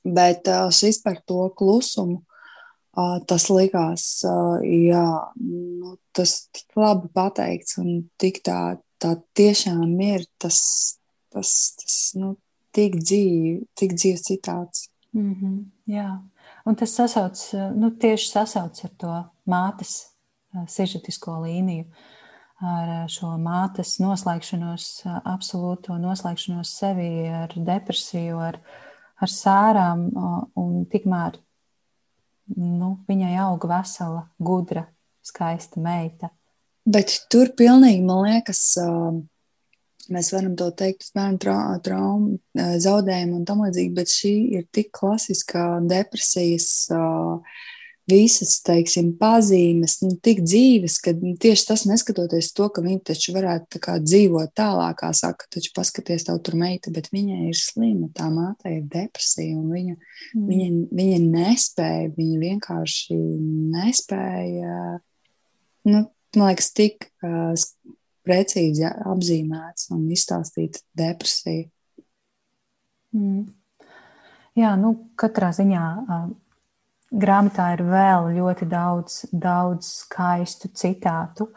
Bet 0.01 0.49
uh, 0.49 0.69
šis 0.73 1.01
par 1.03 1.21
to 1.25 1.47
klusumu 1.57 2.23
tas 3.27 3.47
likās, 3.47 4.05
jā, 4.67 5.05
nu, 5.39 5.95
tas 6.11 6.34
tik 6.51 6.75
labi 6.75 7.07
pateikts 7.15 7.77
un 7.79 8.09
tik 8.19 8.41
tā, 8.43 8.77
tā 8.99 9.15
tiešām 9.34 9.95
ir 10.03 10.25
tas, 10.38 10.99
tas, 11.32 11.51
tas 11.79 11.97
nu, 12.19 12.36
tik 12.75 12.99
dzīvi, 12.99 13.61
tik 13.79 13.95
dzīves 13.95 14.25
citāts. 14.27 14.89
Mm 15.13 15.36
-hmm, 15.36 15.63
jā, 15.88 16.21
un 16.65 16.75
tas 16.75 16.91
sasauc, 16.95 17.39
nu, 17.75 17.91
tieši 17.91 18.32
sasauc 18.32 18.84
ar 18.84 18.91
to 18.97 19.23
mātes 19.45 20.07
sižetisko 20.67 21.41
līniju, 21.41 21.86
ar 22.62 23.09
šo 23.12 23.34
mātes 23.41 23.95
noslēgšanos, 24.01 24.88
absolūto 25.26 25.97
noslēgšanos 26.01 26.74
sevi, 26.82 27.09
ar 27.28 27.53
depresiju, 27.55 28.38
ar, 28.41 28.59
ar 29.22 29.32
sērām, 29.32 30.07
un 30.62 30.86
tikmēr 30.91 31.39
nu, 32.57 32.95
viņai 33.09 33.34
auga 33.41 33.76
vesela, 33.78 34.24
gudra, 34.39 34.86
skaista 35.26 35.82
meita. 35.82 36.32
Bet 36.86 37.14
tur 37.32 37.51
pilnīgi, 37.57 38.01
man 38.05 38.24
liekas, 38.26 38.64
mēs 40.12 40.32
varam 40.34 40.55
to 40.57 40.72
teikt 40.78 41.12
bērnu 41.16 41.41
traumu, 41.41 41.82
traum, 41.86 42.24
zaudējumu 42.57 43.39
un 43.39 43.45
tam 43.47 43.62
līdzīgi, 43.66 43.93
bet 43.97 44.14
šī 44.14 44.34
ir 44.57 44.66
tik 44.74 44.89
klasiskā 44.97 45.66
depresijas 45.86 46.89
visas, 48.09 48.55
teiksim, 48.65 49.11
pazīmes, 49.19 49.97
nu, 50.03 50.15
tik 50.23 50.41
dzīves, 50.45 50.97
ka 51.03 51.13
nu, 51.17 51.35
tieši 51.41 51.67
tas 51.69 51.83
neskatoties 51.89 52.51
to, 52.57 52.67
ka 52.73 52.83
viņi 52.83 53.01
taču 53.11 53.35
varētu 53.35 53.75
tā 53.75 53.81
kā 53.83 53.97
dzīvot 54.01 54.53
tālāk, 54.57 55.03
saka, 55.17 55.47
taču 55.53 55.73
paskaties, 55.75 56.25
tev 56.27 56.41
tur 56.45 56.57
meita, 56.59 56.93
bet 56.93 57.11
viņai 57.13 57.51
ir 57.51 57.59
slima, 57.59 58.09
tā 58.17 58.31
māte 58.33 58.73
ir 58.73 58.83
depresija, 58.91 59.55
un 59.59 59.69
viņa, 59.75 59.95
mm. 60.33 60.49
viņa, 60.49 60.69
viņa 61.01 61.21
nespēja, 61.27 62.11
viņa 62.17 62.41
vienkārši 62.47 63.21
nespēja, 63.77 64.75
nu, 65.91 66.03
man 66.35 66.51
liekas, 66.51 66.71
tik 66.77 67.09
uh, 67.25 67.53
precīzi 68.25 68.85
apzīmēts 68.89 69.91
un 69.95 70.05
izstāstīt 70.13 70.81
depresiju. 70.97 71.69
Mm. 73.17 73.49
Jā, 74.57 74.75
nu, 74.79 74.95
katrā 75.19 75.51
ziņā 75.55 75.83
uh, 76.01 76.31
grāmatā 77.12 77.72
ir 77.76 77.84
vēl 77.86 78.32
ļoti 78.38 78.68
daudz, 78.72 79.18
daudz 79.32 79.89
skaistu 80.05 80.72
citātu, 80.76 81.49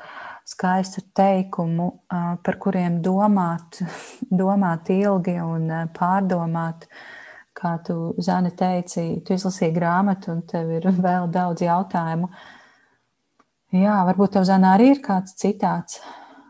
skaistu 0.49 1.05
teikumu, 1.17 1.91
par 2.09 2.59
kuriem 2.61 3.01
domāt, 3.05 3.81
domāt 4.43 4.91
ilgi 4.95 5.39
un 5.43 5.71
pārdomāt. 5.95 6.89
Kā 7.55 7.77
tu, 7.87 8.17
Zani, 8.19 8.51
teici, 8.59 9.23
tu 9.23 9.37
izlasīji 9.37 9.77
grāmatu, 9.77 10.33
un 10.35 10.43
tev 10.43 10.73
ir 10.75 10.89
vēl 11.07 11.31
daudz 11.31 11.63
jautājumu. 11.63 12.29
Jā, 13.75 14.01
varbūt 14.11 14.35
tev, 14.35 14.47
Zana, 14.49 14.75
arī 14.75 14.91
ir 14.97 15.03
kāds 15.03 15.37
citāts 15.39 16.01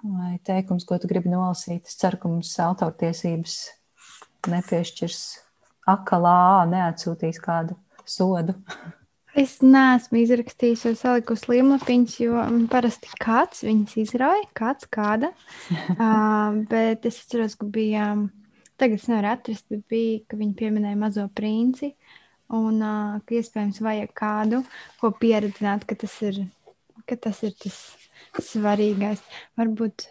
vai 0.04 0.38
teikums, 0.44 0.84
ko 0.88 0.96
tu 1.00 1.08
gribi 1.08 1.32
nolasīt. 1.32 1.84
Es 1.88 1.96
ceru, 2.00 2.18
ka 2.20 2.32
mums 2.32 2.52
autortiesības 2.60 3.58
nepiešķirs 4.52 5.20
akalā, 5.92 6.64
neatsūtīs 6.72 7.40
kādu 7.44 7.76
sodu? 8.08 8.54
Es 9.34 9.56
neesmu 9.66 10.20
izrakstījis 10.20 10.84
vai 10.86 10.92
salikusi 10.94 11.48
līmlapiņas, 11.50 12.12
jo 12.22 12.42
parasti 12.70 13.10
kāds 13.18 13.64
viņas 13.66 13.96
izrauja, 14.04 14.44
kāds 14.54 14.86
kāda. 14.94 15.32
uh, 15.96 16.54
bet 16.70 17.08
es 17.10 17.18
atceros, 17.24 17.56
ka 17.58 17.66
bija, 17.66 18.12
tagad 18.78 19.00
es 19.02 19.08
nevaru 19.10 19.32
atrast, 19.32 19.66
bet 19.72 19.82
bija, 19.90 20.20
ka 20.30 20.38
viņi 20.38 20.54
pieminēja 20.60 21.00
mazo 21.00 21.26
princi. 21.34 21.90
Un 22.54 22.78
uh, 22.78 23.18
ka 23.26 23.34
iespējams 23.40 23.82
vajag 23.82 24.14
kādu, 24.14 24.62
ko 25.00 25.10
pieredzināt, 25.18 25.82
ka 25.90 25.98
tas 25.98 26.14
ir, 26.22 26.44
ka 27.08 27.18
tas, 27.26 27.42
ir 27.42 27.56
tas 27.58 28.52
svarīgais. 28.52 29.24
Varbūt 29.58 30.06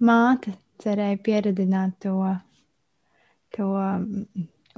māte 0.00 0.56
cerēja 0.80 1.20
pieredzināt 1.26 2.00
to, 2.06 2.16
to 3.52 3.68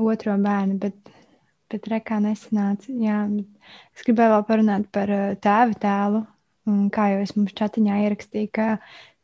otro 0.03 0.35
bērnu, 0.43 0.81
bet 0.83 1.15
bet 1.73 1.89
rekā 1.91 2.19
nesanāca. 2.23 2.93
Jā, 3.03 3.25
es 3.97 4.07
gribēju 4.07 4.35
vēl 4.35 4.47
parunāt 4.49 4.89
par 4.95 5.13
uh, 5.13 5.35
tēva 5.43 5.77
tēlu. 5.83 6.23
Un 6.67 6.89
kā 6.91 7.11
jau 7.13 7.21
es 7.23 7.35
mums 7.37 7.55
čatiņā 7.55 8.01
ierakstīju, 8.07 8.51
ka 8.55 8.69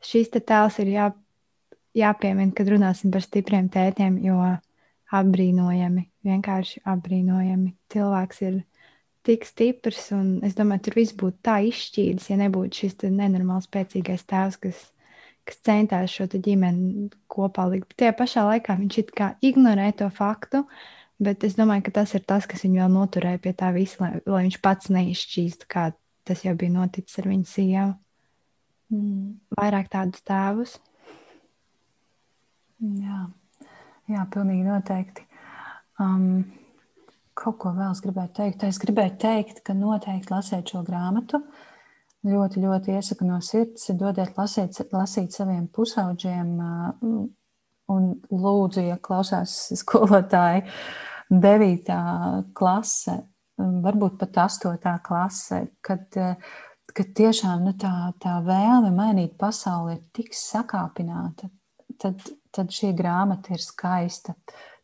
šis 0.07 0.31
tēls 0.35 0.79
ir 0.83 0.93
jā, 0.93 1.09
jāpiemina, 1.99 2.55
kad 2.55 2.71
runāsim 2.71 3.11
par 3.15 3.25
stipriem 3.25 3.67
tētiem, 3.73 4.21
jo 4.23 4.39
apbrīnojami, 5.13 6.07
vienkārši 6.27 6.85
apbrīnojami. 6.89 7.75
Cilvēks 7.93 8.45
ir 8.47 8.63
tik 9.27 9.45
stiprs, 9.47 10.09
un 10.15 10.39
es 10.47 10.55
domāju, 10.59 10.87
tur 10.87 10.99
viss 11.01 11.19
būtu 11.19 11.43
tā 11.47 11.59
izšķīdis, 11.67 12.31
ja 12.31 12.39
nebūtu 12.45 12.85
šis 12.85 12.97
nenormāls 13.11 13.67
spēcīgais 13.69 14.23
tēvs, 14.31 14.59
kas, 14.63 14.87
kas 15.47 15.61
centās 15.67 16.15
šo 16.15 16.31
ģimeni 16.33 17.11
kopā 17.31 17.67
likt. 17.75 17.99
Tajā 17.99 18.15
pašā 18.23 18.47
laikā 18.49 18.79
viņš 18.79 19.03
it 19.03 19.15
kā 19.19 19.35
ignorē 19.43 19.91
to 19.99 20.09
faktu, 20.15 20.63
uh, 20.63 21.02
Bet 21.23 21.45
es 21.47 21.55
domāju, 21.55 21.85
ka 21.87 21.93
tas 22.01 22.13
ir 22.17 22.25
tas, 22.27 22.49
kas 22.51 22.65
viņu 22.65 22.81
vēl 22.81 22.95
noturēja 22.97 23.39
pie 23.43 23.53
tā 23.55 23.69
visa, 23.75 24.01
lai, 24.03 24.11
lai 24.27 24.41
viņš 24.49 24.57
pats 24.65 24.89
neizšķīst, 24.91 25.67
kā 25.71 25.91
tas 26.27 26.41
jau 26.43 26.55
bija 26.59 26.75
noticis 26.75 27.21
ar 27.21 27.29
viņu 27.31 27.47
sievu. 27.47 27.93
Mm. 28.93 29.29
Vairāk 29.59 29.91
tādus 29.93 30.25
tēvus. 30.27 30.73
Jā, 32.83 33.21
jā 34.11 34.25
pilnīgi 34.35 34.67
noteikti. 34.67 35.27
Um, 36.03 36.25
kaut 37.39 37.61
ko 37.63 37.71
vēl 37.77 37.95
es 37.95 38.03
gribēju 38.03 38.35
teikt. 38.41 38.67
Es 38.67 38.83
gribēju 38.83 39.15
teikt, 39.23 39.63
ka 39.67 39.77
noteikti 39.79 40.35
lasiet 40.35 40.75
šo 40.75 40.83
grāmatu. 40.87 41.39
Ļoti, 42.27 42.65
ļoti 42.67 42.99
iesaku 42.99 43.29
no 43.29 43.39
sirds. 43.43 43.87
Dodiet 43.99 44.35
lasīt, 44.39 44.83
lasīt 44.91 45.39
saviem 45.39 45.71
pusauģiem. 45.71 46.53
Uh, 46.59 47.25
un 47.93 48.13
lūdzu, 48.31 48.89
ja 48.89 48.99
klausās 49.03 49.55
skolotāji, 49.79 50.67
uh, 50.67 51.09
9. 51.33 51.95
klase, 52.53 53.17
varbūt 53.57 54.19
pat 54.21 54.39
8. 54.45 54.99
klase, 55.07 55.63
kad, 55.85 56.19
kad 56.93 57.15
tiešām 57.17 57.65
nu, 57.65 57.73
tā, 57.81 58.13
tā 58.21 58.37
vēlme 58.45 58.93
mainīt 58.93 59.39
pasauli 59.41 59.97
ir 59.97 60.03
tik 60.13 60.37
sakāpināta, 60.37 61.49
tad, 62.03 62.21
tad 62.53 62.75
šī 62.75 62.93
grāmata 62.99 63.57
ir 63.57 63.65
skaista. 63.65 64.37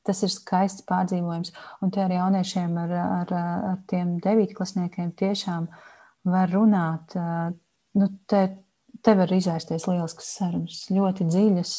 Tas 0.08 0.22
ir 0.24 0.32
skaists 0.32 0.86
pārdzīvojums. 0.88 1.50
Un 1.84 1.90
te 1.92 2.00
ar 2.00 2.12
jauniešiem, 2.14 2.78
ar, 2.80 2.94
ar, 2.96 3.32
ar 3.74 3.80
tiem 3.90 4.14
devītklasniekiem 4.24 5.10
tiešām 5.18 5.66
var 6.32 6.48
runāt. 6.48 7.12
Nu, 7.98 8.08
te, 8.30 8.40
te 9.04 9.14
var 9.18 9.34
izvērsties 9.36 9.84
lieliskas 9.90 10.30
sarunas, 10.38 10.86
ļoti 10.94 11.28
dziļas. 11.28 11.74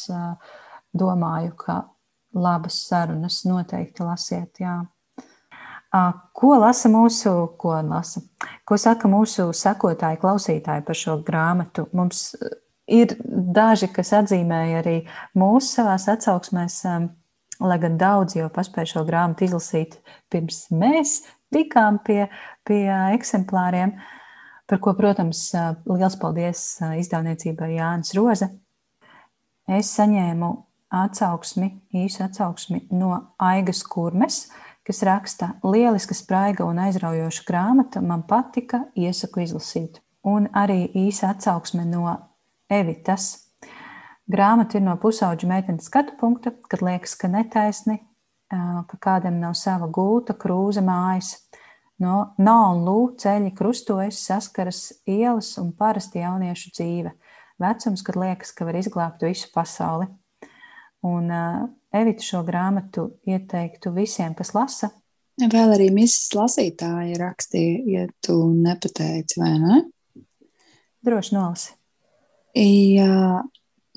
Domāju, 1.00 1.56
ka 1.58 1.80
labas 2.34 2.80
sarunas. 2.88 3.42
Noteikti 3.48 4.06
lasiet, 4.06 4.62
jā. 4.62 4.78
Ko 6.36 6.54
lasa 6.60 6.88
mūsu, 6.92 7.32
ko 7.58 7.74
lasa? 7.82 8.22
Ko 8.64 8.78
saka 8.78 9.08
mūsu 9.10 9.48
sekotāji, 9.56 10.20
klausītāji 10.22 10.84
par 10.86 10.98
šo 10.98 11.16
grāmatu? 11.26 11.88
Mums 11.96 12.28
ir 12.90 13.16
daži, 13.26 13.88
kas 13.94 14.12
atzīmēja 14.20 14.84
arī 14.84 14.96
mūsu 15.38 15.80
savās 15.80 16.06
atsauksmēs, 16.12 16.78
lai 17.60 17.78
gan 17.82 17.98
daudz 18.00 18.38
jau 18.38 18.46
paspēja 18.54 18.94
šo 18.94 19.04
grāmatu 19.08 19.48
izlasīt 19.48 19.98
pirms 20.30 20.68
mēs 20.70 21.20
tikām 21.50 21.98
pie, 22.06 22.24
pie 22.66 22.84
eksemplāriem, 23.16 23.96
par 24.70 24.78
ko, 24.78 24.94
protams, 24.94 25.48
liels 25.90 26.16
paldies 26.22 26.64
izdevniecībai 27.02 27.74
Jānis 27.74 28.14
Roze. 28.14 28.52
Es 29.70 29.90
saņēmu 29.98 30.54
atsauksmi, 30.90 31.70
īsu 31.94 32.24
atsauksmi 32.26 32.86
no 32.92 33.34
Aigas 33.38 33.82
Kurmes, 33.86 34.48
kas 34.86 35.02
raksta: 35.06 35.54
Lieliska, 35.64 36.14
spraiga 36.14 36.66
un 36.66 36.78
aizraujoša 36.82 37.46
grāmata, 37.48 38.02
man 38.02 38.24
patika, 38.28 38.84
iesaku 38.96 39.44
izlasīt. 39.44 40.00
Un 40.26 40.50
arī 40.52 40.90
īsa 41.06 41.30
atsauksme 41.34 41.86
no 41.88 42.04
Evitas. 42.70 43.46
Grāmata 44.30 44.78
ir 44.78 44.84
no 44.84 44.94
pusauģa 45.00 45.48
meitenes 45.48 45.88
skatu 45.90 46.14
punkta, 46.20 46.52
kad 46.70 46.84
liekas, 46.86 47.16
ka 47.18 47.30
netaisni, 47.30 47.96
ka 48.50 48.98
kādam 49.02 49.40
nav 49.40 49.56
sava 49.58 49.88
gulta, 49.90 50.36
krūze, 50.38 50.82
mājas. 50.84 51.36
No 52.00 52.32
Nā 52.40 52.54
un 52.72 52.84
Lū 52.86 52.98
ceļi 53.20 53.50
krustojas, 53.56 54.22
saskaras 54.24 54.86
ielas 55.08 55.56
un 55.60 55.72
parasti 55.76 56.22
jauniešu 56.22 56.70
dzīve. 56.76 57.12
vecums, 57.60 58.02
kad 58.02 58.16
liekas, 58.16 58.52
ka 58.56 58.64
var 58.64 58.78
izglābt 58.78 59.22
visu 59.22 59.50
pasauli. 59.52 60.06
Un 61.06 61.30
uh, 61.32 61.68
Evita 61.90 62.22
šo 62.22 62.44
grāmatu 62.46 63.08
ieteiktu 63.26 63.90
visiem, 63.94 64.34
kas 64.38 64.52
lasa. 64.54 64.92
Vēl 65.40 65.72
arī 65.74 65.88
misijas 65.94 66.34
lasītāji 66.36 67.16
rakstīja, 67.18 67.78
ja 67.88 68.02
tu 68.22 68.36
nepateici, 68.52 69.40
vai 69.40 69.54
ne? 69.58 69.78
Droši 71.06 71.34
nolasi. 71.34 71.72
Jā, 72.54 73.40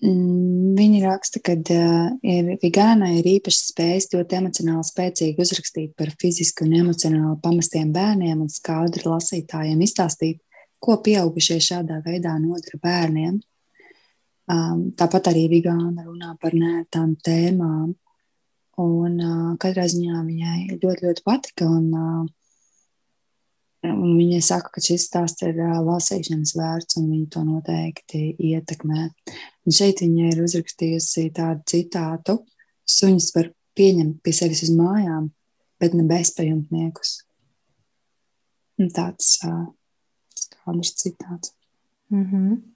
mm, 0.01 0.74
viņi 0.78 1.04
raksta, 1.04 1.41
ka 1.43 1.58
uh, 1.60 2.56
Vigānai 2.64 3.12
ir 3.20 3.30
īpašas 3.36 3.74
spējas 3.74 4.10
ļoti 4.14 4.39
emocionāli 4.39 4.88
spēcīgi 4.88 5.45
uzrakstīt 5.45 5.93
par 5.99 6.14
fiziski 6.22 6.66
un 6.66 6.78
emocionāli 6.80 7.38
pamestiem 7.43 7.91
bērniem 7.93 8.45
un 8.45 8.49
skaudri 8.49 9.06
lasītājiem 9.10 9.84
izstāstīt, 9.86 10.39
ko 10.80 10.97
pieaugušie 11.04 11.60
šādā 11.62 11.99
veidā 12.06 12.38
nodara 12.39 12.80
bērniem. 12.82 13.41
Um, 14.52 14.89
tāpat 15.00 15.30
arī 15.32 15.46
Vigāna 15.48 16.04
runā 16.04 16.34
par 16.41 16.56
nērtām 16.58 17.16
tēmām. 17.24 17.94
Un 18.84 19.20
uh, 19.22 19.52
katrā 19.62 19.86
ziņā 19.88 20.24
viņai 20.26 20.80
ļoti, 20.82 21.06
ļoti 21.06 21.24
patika. 21.24 21.68
Un, 21.70 21.86
uh, 21.96 22.26
un 23.88 24.18
viņa 24.18 24.41
saka, 24.44 24.74
ka 24.76 24.84
šis 24.84 25.06
stāsts 25.08 25.46
ir 25.48 25.62
uh, 25.64 25.78
lasīšanas 25.86 26.56
vērts 26.60 27.00
un 27.00 27.08
viņa 27.14 27.30
to 27.36 27.46
noteikti 27.48 28.24
ietekmē. 28.52 29.08
Un 29.64 29.78
šeit 29.78 30.04
viņa 30.04 30.34
ir 30.34 30.44
uzrakstījusi 30.44 31.30
tādu 31.38 31.64
citātu: 31.72 32.38
Suņus 32.84 33.30
var 33.38 33.54
pieņemt 33.80 34.20
pie 34.26 34.36
sevis 34.36 34.66
uz 34.68 34.74
mājām, 34.76 35.32
bet 35.80 35.96
ne 35.96 36.04
bezpajumtniekus. 36.10 37.16
Un 38.82 38.91
tāds 38.91 39.38
uh, 39.48 39.70
skādrs 40.36 40.96
citāts. 41.00 41.56
Mm 42.12 42.28
-hmm. 42.28 42.72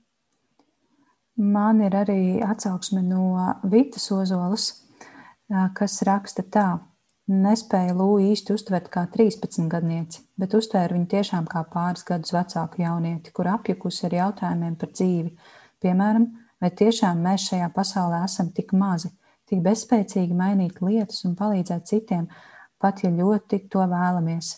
Man 1.38 1.84
ir 1.86 1.94
arī 1.94 2.40
atsauksme 2.42 3.04
no 3.06 3.38
Vitas 3.70 4.08
Ozolas, 4.12 4.72
kas 5.78 6.02
raksta 6.08 6.42
tā. 6.42 6.68
Nespēja 7.28 7.92
Lūija 7.94 8.32
īsti 8.32 8.54
uztvert 8.56 8.88
kā 8.90 9.04
13 9.12 9.68
gadnieci, 9.70 10.22
bet 10.40 10.56
uztvēra 10.56 10.96
viņu 10.96 11.10
tiešām 11.12 11.48
kā 11.52 11.66
pāris 11.68 12.06
gadus 12.08 12.32
vecāku 12.32 12.82
jaunieti, 12.82 13.34
kur 13.36 13.50
apjukusi 13.52 14.06
ar 14.08 14.16
jautājumiem 14.16 14.78
par 14.80 14.94
dzīvi. 14.96 15.34
Piemēram, 15.84 16.30
vai 16.64 16.72
tiešām 16.72 17.20
mēs 17.28 17.50
šajā 17.52 17.68
pasaulē 17.76 18.24
esam 18.26 18.54
tik 18.56 18.72
mazi, 18.74 19.12
tik 19.46 19.60
bezspēcīgi 19.66 20.38
mainīt 20.40 20.80
lietas 20.82 21.26
un 21.28 21.36
palīdzēt 21.36 21.92
citiem, 21.92 22.30
pat 22.80 23.04
ja 23.04 23.12
ļoti 23.12 23.66
to 23.68 23.84
vēlamies 23.92 24.56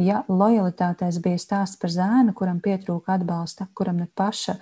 ja 0.00 0.22
lojalitātēs 0.28 1.20
bija 1.22 1.40
stāsts 1.40 1.78
par 1.80 1.92
zēnu, 1.92 2.34
kuram 2.36 2.60
pietrūka 2.64 3.18
atbalsta, 3.18 3.68
kuram 3.76 4.00
ne 4.00 4.08
paša 4.16 4.56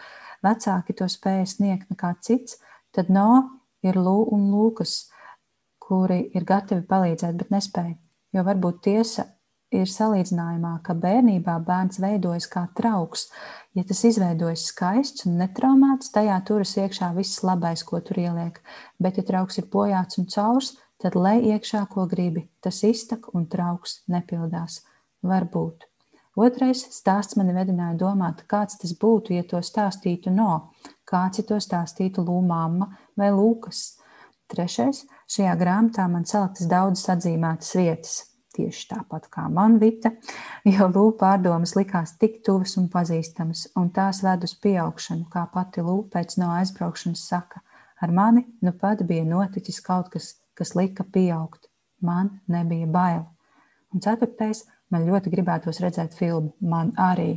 vecāki 0.45 0.97
to 0.99 1.09
spēja 1.11 1.47
sniegt 1.47 1.91
nekā 1.93 2.15
cits, 2.25 2.59
tad 2.95 3.11
no 3.13 3.61
ir 3.85 3.99
Lū 3.99 4.21
un 4.35 4.51
Lūkas, 4.53 5.09
kuri 5.83 6.29
ir 6.37 6.45
gatavi 6.49 6.85
palīdzēt, 6.89 7.37
bet 7.41 7.51
nespēja. 7.55 7.97
Jo 8.37 8.45
varbūt 8.45 8.83
tiesa 8.85 9.25
ir 9.75 9.89
salīdzinājumā, 9.89 10.79
ka 10.85 10.97
bērnībā 10.97 11.59
bērns 11.65 12.01
veidojas 12.01 12.49
kā 12.51 12.67
trauks. 12.77 13.29
Ja 13.77 13.85
tas 13.89 14.03
izveidojas 14.09 14.67
skaists 14.71 15.27
un 15.29 15.39
netraumēts, 15.41 16.13
tajā 16.15 16.39
turas 16.49 16.75
iekšā 16.81 17.13
viss 17.17 17.43
labais, 17.45 17.85
ko 17.85 18.01
tur 18.05 18.21
ieliek. 18.21 18.61
Bet, 19.01 19.21
ja 19.21 19.27
trauks 19.29 19.61
ir 19.61 19.69
bojāts 19.73 20.21
un 20.21 20.29
caurs, 20.33 20.75
tad 21.01 21.17
lej 21.19 21.53
iekšā, 21.55 21.85
ko 21.93 22.09
gribi. 22.11 22.49
Tas 22.65 22.83
iztak 22.85 23.31
un 23.35 23.47
trauks 23.51 24.03
nepildās. 24.13 24.83
Varbūt. 25.25 25.88
Otrais 26.39 26.85
stāsts 26.95 27.35
mani 27.35 27.51
vedināja 27.57 27.97
domāt, 27.99 28.45
kāds 28.51 28.79
tas 28.79 28.93
būtu, 28.95 29.35
ja 29.35 29.43
to 29.49 29.59
stāstītu 29.65 30.31
no, 30.31 30.71
kāds 31.09 31.41
ja 31.41 31.45
to 31.49 31.59
stāstītu 31.59 32.23
Lūmāma 32.23 32.87
vai 33.19 33.33
Lūkas. 33.35 33.97
Trešais 34.49 35.03
šajā 35.29 35.55
grāmatā 35.61 36.07
man 36.09 36.23
celtas 36.29 36.69
daudzas 36.71 37.11
atzīmētas 37.17 37.75
vietas, 37.77 38.13
tieši 38.57 38.87
tāpat 38.93 39.27
kā 39.35 39.49
man 39.53 39.81
Vita, 39.83 40.15
jo 40.65 40.87
lūpa 40.87 41.19
pārdomas 41.25 41.75
likās 41.77 42.15
tik 42.23 42.39
tuvas 42.47 42.77
un 42.81 42.87
pazīstamas, 42.93 43.67
un 43.77 43.91
tās 43.95 44.23
ved 44.25 44.47
uz 44.47 44.55
pieaugšanu, 44.63 45.27
kā 45.33 45.45
pati 45.53 45.85
lūpa 45.85 46.21
pēc 46.21 46.39
no 46.41 46.53
aizbraukšanas 46.55 47.27
saka. 47.33 47.65
Ar 47.99 48.15
mani 48.15 48.47
nu 48.63 48.73
pat 48.79 49.03
bija 49.03 49.27
noticis 49.27 49.83
kaut 49.83 50.13
kas, 50.15 50.37
kas 50.55 50.77
lika 50.79 51.03
pieaugt. 51.03 51.67
Man 52.01 52.39
nebija 52.47 52.87
bail. 52.87 53.25
Un 53.91 54.05
ceturtais, 54.05 54.63
man 54.95 55.07
ļoti 55.09 55.33
gribētos 55.33 55.81
redzēt 55.85 56.17
filmu. 56.19 56.55
Man 56.61 56.93
arī. 57.01 57.35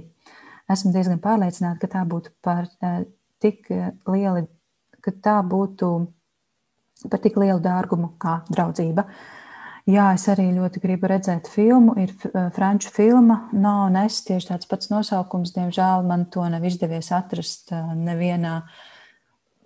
Esmu 0.71 0.93
diezgan 0.95 1.19
pārliecināta, 1.23 1.81
ka 1.81 1.89
tā 1.97 2.05
būtu 2.07 2.31
par 2.43 2.67
uh, 2.67 3.03
tik 3.43 3.67
eh, 3.73 3.91
lieli, 4.07 4.45
ka 5.03 5.11
tā 5.11 5.37
būtu 5.43 5.91
par 7.09 7.21
tik 7.23 7.39
lielu 7.41 7.59
dārgumu 7.63 8.13
kā 8.21 8.41
draudzība. 8.51 9.07
Jā, 9.89 10.11
es 10.13 10.27
arī 10.29 10.45
ļoti 10.53 10.79
gribu 10.83 11.09
redzēt 11.09 11.49
filmu. 11.51 11.97
Ir 11.99 12.13
uh, 12.29 12.47
franču 12.55 12.93
filma, 12.93 13.41
no 13.51 13.75
un 13.89 13.99
es 14.05 14.21
tieši 14.27 14.53
tāds 14.53 14.69
pats 14.69 14.93
nosaukums. 14.93 15.55
Diemžēl 15.57 16.07
man 16.07 16.29
to 16.31 16.45
nav 16.53 16.63
izdevies 16.69 17.11
atrast 17.17 17.73
nevienā 17.73 18.61
uh, 18.61 18.87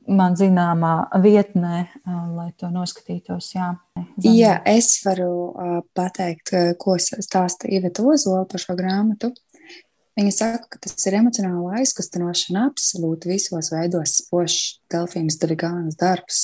man 0.07 0.35
zināmā 0.37 1.07
vietnē, 1.23 1.85
lai 2.05 2.49
to 2.59 2.69
noskatītos. 2.73 3.51
Jā, 3.55 3.71
Zan... 3.95 4.35
jā 4.35 4.53
es 4.69 4.91
varu 5.05 5.53
pateikt, 5.97 6.53
ko 6.81 6.97
stāsta 6.99 7.69
Iveta 7.71 8.05
Ozola 8.05 8.45
par 8.49 8.61
šo 8.61 8.77
grāmatu. 8.77 9.31
Viņa 10.15 10.31
saka, 10.31 10.69
ka 10.71 10.79
tas 10.85 11.07
ir 11.09 11.17
emocionāli 11.17 11.81
aizkustinošana 11.81 12.69
absolūti 12.69 13.33
visos 13.33 13.71
veidos 13.73 14.13
spožs 14.21 14.77
Delfīnas 14.91 15.35
Davigānas 15.41 15.97
darbs. 15.99 16.43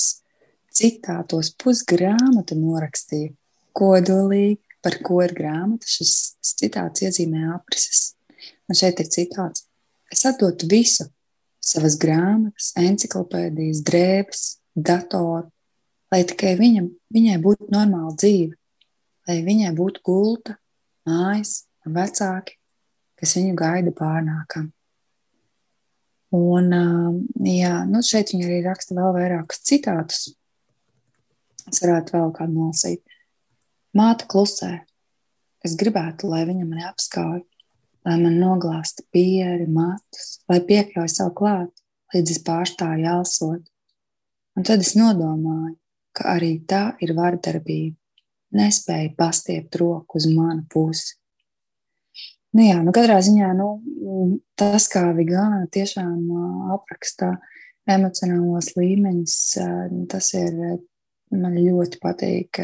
Citātos 0.72 1.52
pusgrāmatu 1.60 2.56
norakstīja 2.56 3.32
kodolīgi, 3.76 4.60
par 4.84 4.98
ko 5.04 5.22
ir 5.24 5.32
grāmata. 5.36 5.88
Šis 5.88 6.34
citāts 6.44 7.04
iezīmē 7.06 7.46
aprises. 7.54 8.12
Un 8.68 8.76
šeit 8.76 9.00
ir 9.00 9.08
citāts. 9.12 9.64
Es 10.12 10.26
atdotu 10.28 10.68
visu, 10.68 11.08
savas 11.62 11.96
grāmatas, 12.00 12.72
encyklopēdijas, 12.80 13.82
drēbes, 13.86 14.42
datoru, 14.74 15.46
lai 16.12 16.22
tikai 16.28 16.56
viņam, 16.58 16.90
viņai 17.14 17.38
būtu 17.42 17.70
normāla 17.72 18.12
dzīve, 18.18 18.56
lai 19.28 19.38
viņai 19.46 19.72
būtu 19.78 20.02
gulta, 20.06 20.58
mājas 21.08 21.62
un 21.86 21.96
vecāki, 21.96 22.58
kas 23.18 23.36
viņu 23.38 23.56
gaida 23.58 23.94
pārnākam. 23.96 24.70
Un, 26.32 26.72
jā, 27.44 27.74
nu 27.84 28.00
šeit 28.04 28.32
viņa 28.32 28.46
arī 28.48 28.60
raksta 28.64 28.96
vēl 28.96 29.10
vairākus 29.18 29.60
citātus. 29.68 30.30
Es 31.68 31.82
varētu 31.84 32.16
vēl 32.16 32.32
kādu 32.38 32.56
nolasīt. 32.56 33.02
Māte 33.96 34.26
klusē. 34.32 34.78
Es 35.62 35.76
gribētu, 35.78 36.30
lai 36.32 36.46
viņa 36.48 36.64
mani 36.66 36.86
apskauj, 36.88 37.42
lai 38.06 38.18
man 38.20 38.38
noglāsta 38.40 39.04
pieri, 39.14 39.68
matus, 39.70 40.40
lai 40.50 40.60
piekļauj 40.66 41.10
savu 41.12 41.34
klāt, 41.38 41.72
līdz 42.14 42.34
es 42.34 42.42
pārstāju 42.46 43.06
jāsot. 43.06 43.64
Un 44.58 44.68
tad 44.68 44.84
es 44.84 44.94
nodomāju, 44.98 45.76
ka 46.16 46.34
arī 46.34 46.56
tā 46.68 46.92
ir 47.04 47.14
vardarbība. 47.16 47.96
Nespēja 48.52 49.14
pastiept 49.16 49.78
roku 49.80 50.18
uz 50.20 50.26
manu 50.28 50.66
pusi. 50.68 51.14
Nu 52.52 52.66
jā, 52.66 52.82
nu 52.84 52.92
katrā 52.92 53.16
ziņā 53.24 53.48
nu, 53.56 53.68
tas, 54.60 54.84
kā 54.92 55.06
Vigāna 55.16 55.62
tiešām 55.72 56.18
apraksta 56.74 57.38
emocionālos 57.88 58.74
līmeņus, 58.76 59.36
tas 60.12 60.28
ir, 60.36 60.58
man 61.32 61.56
ļoti 61.56 62.02
patīk 62.02 62.60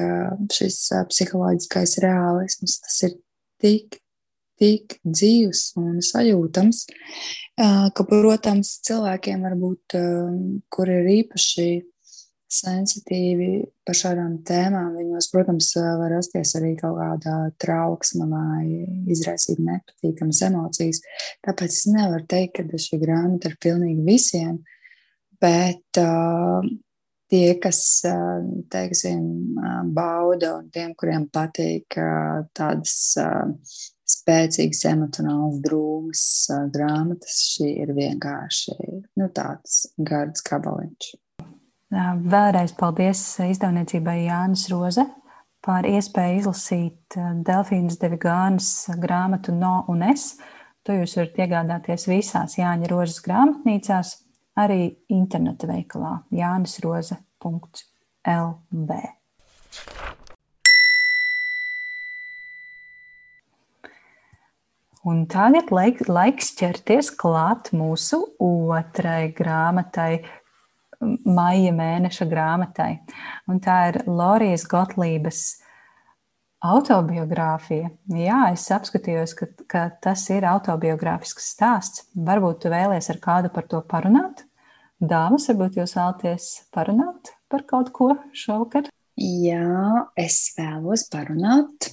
šis 0.53 0.77
psiholoģiskais 1.09 1.97
realisms. 2.05 2.77
Tas 2.85 3.01
ir 3.09 3.17
tik 3.65 3.97
tik 4.59 4.99
dzīves 5.07 5.73
un 5.81 6.01
sajūtams, 6.05 6.85
ka, 7.59 8.07
protams, 8.09 8.79
cilvēkiem 8.87 9.45
varbūt, 9.47 9.99
kur 10.73 10.91
ir 10.93 11.09
īpaši 11.19 11.69
sensitīvi 12.49 13.51
par 13.85 13.97
šādām 13.99 14.39
tēmām, 14.49 14.95
viņos, 14.97 15.29
protams, 15.35 15.69
var 15.77 16.15
rasties 16.15 16.55
arī 16.57 16.73
kaut 16.81 16.97
kāda 16.97 17.37
trauksme 17.61 18.25
vai 18.31 18.63
izraisīt 19.13 19.61
nepatīkamas 19.61 20.41
emocijas. 20.49 21.03
Tāpēc 21.45 21.75
es 21.75 21.87
nevaru 21.93 22.25
teikt, 22.31 22.63
ka 22.71 22.81
šī 22.81 23.01
grāmata 23.05 23.53
ir 23.53 23.59
pilnīgi 23.61 24.07
visiem, 24.07 24.63
bet 25.43 26.01
uh, 26.01 26.65
tie, 27.29 27.53
kas, 27.61 27.83
teiksim, 28.73 29.23
bauda 29.95 30.57
un 30.59 30.69
tiem, 30.73 30.95
kuriem 30.99 31.29
patīk 31.33 31.99
tādas 32.57 32.97
spēcīgas, 34.09 34.83
emocionālas, 34.91 35.61
drūmas 35.65 36.25
grāmatas. 36.75 37.39
Šī 37.55 37.71
ir 37.85 37.95
vienkārši 37.97 38.77
nu, 39.21 39.31
tāds 39.35 39.87
gards 39.99 40.45
gabaliņš. 40.47 41.15
Vēlreiz 41.89 42.75
paldies 42.77 43.23
izdevniecībai 43.47 44.19
Jānis 44.27 44.67
Roze 44.73 45.07
par 45.65 45.87
iespēju 45.89 46.43
izlasīt 46.43 47.17
Delfīnas 47.49 47.97
Devigānas 48.01 48.69
grāmatu 49.01 49.55
No 49.57 49.85
un 49.89 50.05
Es. 50.11 50.23
To 50.85 50.91
jūs 50.97 51.17
varat 51.19 51.37
iegādāties 51.45 52.09
visās 52.09 52.59
Jāņa 52.61 52.87
Rozes 52.93 53.21
grāmatnīcās. 53.25 54.09
arī 54.59 54.83
interneta 55.15 55.69
veikalā 55.71 56.19
jānisroze.lv. 56.35 58.99
Un 65.09 65.23
tagad 65.31 65.71
laik, 65.73 66.03
laiks 66.11 66.51
ķerties 66.59 67.13
klāt 67.17 67.71
mūsu 67.77 68.19
otrai 68.45 69.31
grāmatai, 69.37 70.25
maija 71.25 71.73
mēneša 71.73 72.27
grāmatai. 72.29 72.91
Un 73.49 73.63
tā 73.65 73.79
ir 73.93 74.01
Lorijas 74.09 74.67
Gotlības 74.69 75.43
autobiogrāfija. 76.65 77.93
Jā, 78.19 78.41
es 78.53 78.67
apskatījos, 78.75 79.37
ka, 79.39 79.49
ka 79.71 79.85
tas 80.03 80.27
ir 80.35 80.47
autobiogrāfisks 80.51 81.53
stāsts. 81.55 82.05
Varbūt 82.15 82.65
tu 82.65 82.75
vēlies 82.75 83.09
ar 83.15 83.23
kādu 83.23 83.53
par 83.55 83.69
to 83.71 83.81
parunāt? 83.89 84.45
Dāmas, 84.99 85.47
varbūt 85.53 85.79
jūs 85.79 85.95
vēlaties 85.95 86.51
parunāt 86.75 87.33
par 87.49 87.65
kaut 87.71 87.95
ko 87.95 88.11
šovakar? 88.35 88.91
Jā, 89.19 90.05
es 90.19 90.43
vēlos 90.59 91.07
parunāt. 91.13 91.93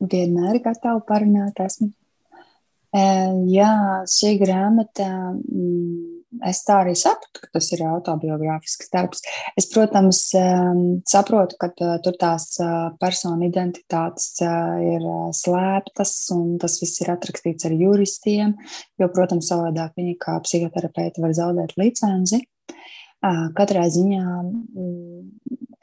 Vienmēr 0.00 0.62
gatavu 0.62 1.02
parunāt 1.08 1.58
esmu. 1.66 1.90
Jā, 2.96 3.72
šī 4.08 4.36
grāmata, 4.40 5.06
mm, 5.34 6.44
es 6.48 6.62
tā 6.64 6.78
arī 6.84 6.94
sapratu, 6.96 7.42
ka 7.42 7.50
tas 7.56 7.68
ir 7.74 7.82
autobiogrāfisks 7.84 8.88
darbs. 8.92 9.20
Es, 9.58 9.66
protams, 9.72 10.22
saprotu, 11.08 11.58
ka 11.60 11.70
tur 11.76 12.16
tās 12.20 12.48
personu 13.02 13.50
identitātes 13.50 14.30
ir 14.40 15.06
slēptas, 15.36 16.14
un 16.36 16.56
tas 16.62 16.78
viss 16.80 17.02
ir 17.04 17.12
atrakstīts 17.12 17.68
ar 17.68 17.76
juristiem, 17.76 18.56
jo, 18.96 19.10
protams, 19.12 19.50
savādāk 19.52 19.96
viņi 19.98 20.16
kā 20.22 20.38
psihoterapeiti 20.46 21.24
var 21.24 21.36
zaudēt 21.36 21.76
licenci. 21.80 22.46
Katrā 23.56 23.86
ziņā 23.90 24.24
mm, 24.24 25.22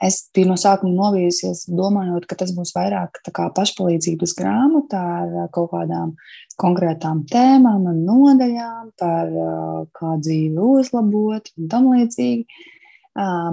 es 0.04 0.20
biju 0.36 0.52
no 0.52 0.58
sākuma 0.60 0.94
novijusies, 0.96 1.66
domājot, 1.72 2.28
ka 2.30 2.38
tas 2.40 2.52
būs 2.56 2.74
vairāk 2.76 3.22
pašpalīdzības 3.32 4.36
grāmata 4.38 5.02
ar 5.24 5.50
kaut 5.56 5.72
kādām 5.74 6.14
konkrētām 6.62 7.24
tēmām 7.32 7.88
un 7.92 8.04
nodaļām, 8.08 8.94
par 9.00 9.34
kā 9.98 10.14
dzīvi 10.22 10.70
uzlabot 10.78 11.52
un 11.58 11.72
tam 11.72 11.90
līdzīgi. 11.94 12.46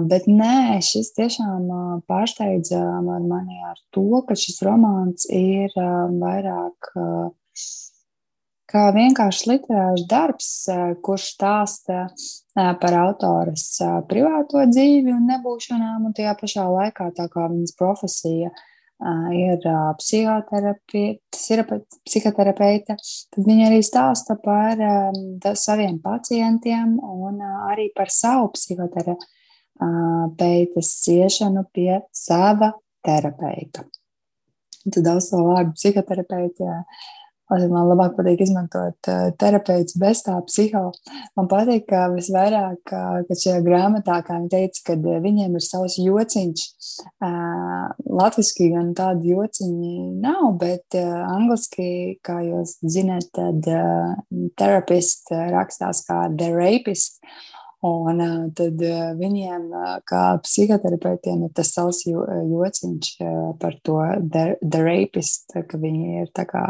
Bet 0.09 0.25
nē, 0.25 0.79
šis 0.81 1.11
tiešām 1.17 1.67
pārsteidza 2.09 2.81
mani 3.05 3.59
ar 3.69 3.77
to, 3.93 4.23
ka 4.25 4.37
šis 4.37 4.63
romāns 4.65 5.27
ir 5.29 5.75
vairāk 5.77 6.93
kā 8.71 8.87
vienkārši 8.95 9.49
literārs 9.51 10.03
darbs, 10.09 10.49
kurš 11.03 11.25
stāsta 11.35 11.97
par 12.55 12.93
autoras 13.03 13.65
privāto 14.09 14.59
dzīvi 14.71 15.09
un 15.13 15.23
nebūšanām, 15.29 16.05
un 16.07 16.13
tajā 16.15 16.33
pašā 16.39 16.65
laikā 16.71 17.05
tā 17.17 17.25
kā 17.31 17.41
viņas 17.51 17.73
profesija 17.79 18.49
ir 19.33 19.57
psihoterapeite, 22.05 22.93
tad 23.33 23.43
viņa 23.47 23.63
arī 23.69 23.79
stāsta 23.85 24.33
par 24.41 24.75
saviem 25.57 25.99
pacientiem 26.03 26.99
un 27.01 27.41
arī 27.71 27.85
par 27.97 28.09
savu 28.13 28.51
psihoterapeitas 28.53 30.87
ciešanu 31.07 31.61
pie 31.73 31.99
sava 32.13 32.69
terapeita. 33.01 33.81
Tad 34.85 35.03
daudz 35.05 35.29
to 35.31 35.37
vārdu 35.45 35.71
psihoterapeita 35.77 36.65
Man 37.51 37.89
labāk 37.89 38.15
patīk 38.15 38.45
izmantot 38.45 39.09
uh, 39.11 39.29
terapeitus 39.39 39.97
bez 39.99 40.23
tā 40.25 40.37
psiho. 40.47 40.89
Man 41.35 41.49
patīk, 41.51 41.85
ka 41.89 42.05
visvairāk, 42.13 42.79
kad 42.87 43.31
šajā 43.43 43.59
grāmatā, 43.65 44.21
kā 44.25 44.37
viņi 44.39 44.51
teica, 44.53 44.83
kad 44.91 45.05
viņiem 45.25 45.57
ir 45.57 45.65
savs 45.65 45.97
jociņš. 46.01 46.65
Latviski 48.21 48.71
gan 48.73 48.91
tādu 48.97 49.33
jociņu 49.35 49.93
nav, 50.23 50.47
bet 50.61 50.97
angliski, 50.97 52.17
kā 52.25 52.39
jūs 52.45 52.77
zināt, 52.83 53.31
tad 53.35 53.67
terapist 54.59 55.31
rakstās 55.31 56.05
kā 56.07 56.25
the 56.35 56.51
rapist. 56.55 57.21
Un 57.81 58.19
tad 58.53 58.77
viņiem, 59.17 59.63
kā 60.05 60.25
psihoterapeitiem, 60.45 61.47
ir 61.47 61.53
tas 61.57 61.71
savs 61.73 62.03
jo, 62.05 62.21
jociņš 62.51 63.15
par 63.61 63.77
to 63.81 63.97
the, 64.21 64.43
the 64.61 64.83
rapist, 64.85 65.49
ka 65.49 65.81
viņi 65.81 66.21
ir 66.21 66.29
tā 66.37 66.45
kā 66.45 66.67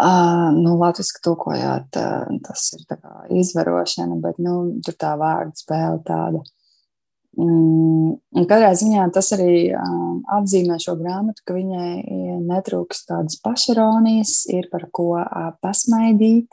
uh, 0.00 0.48
nu, 0.56 0.76
Latvijas 0.80 1.12
tulkojot, 1.24 1.98
uh, 2.00 2.38
tas 2.46 2.70
ir 2.76 2.96
izvarošana, 3.42 4.16
bet 4.22 4.40
nu, 4.42 4.56
tur 4.84 4.96
tā 5.00 5.14
vārdu 5.20 5.54
spēle 5.60 6.00
tāda. 6.06 6.42
Mm, 7.38 8.16
un 8.18 8.46
katrā 8.50 8.72
ziņā 8.74 9.06
tas 9.14 9.30
arī 9.36 9.70
uh, 9.70 9.98
apzīmē 10.40 10.80
šo 10.82 10.96
grāmatu, 10.98 11.44
ka 11.46 11.54
viņai 11.54 12.40
netrūks 12.48 13.04
tādas 13.08 13.38
pašaronijas, 13.44 14.42
ir 14.50 14.70
par 14.72 14.88
ko 14.92 15.12
uh, 15.20 15.50
pasmaidīt. 15.62 16.50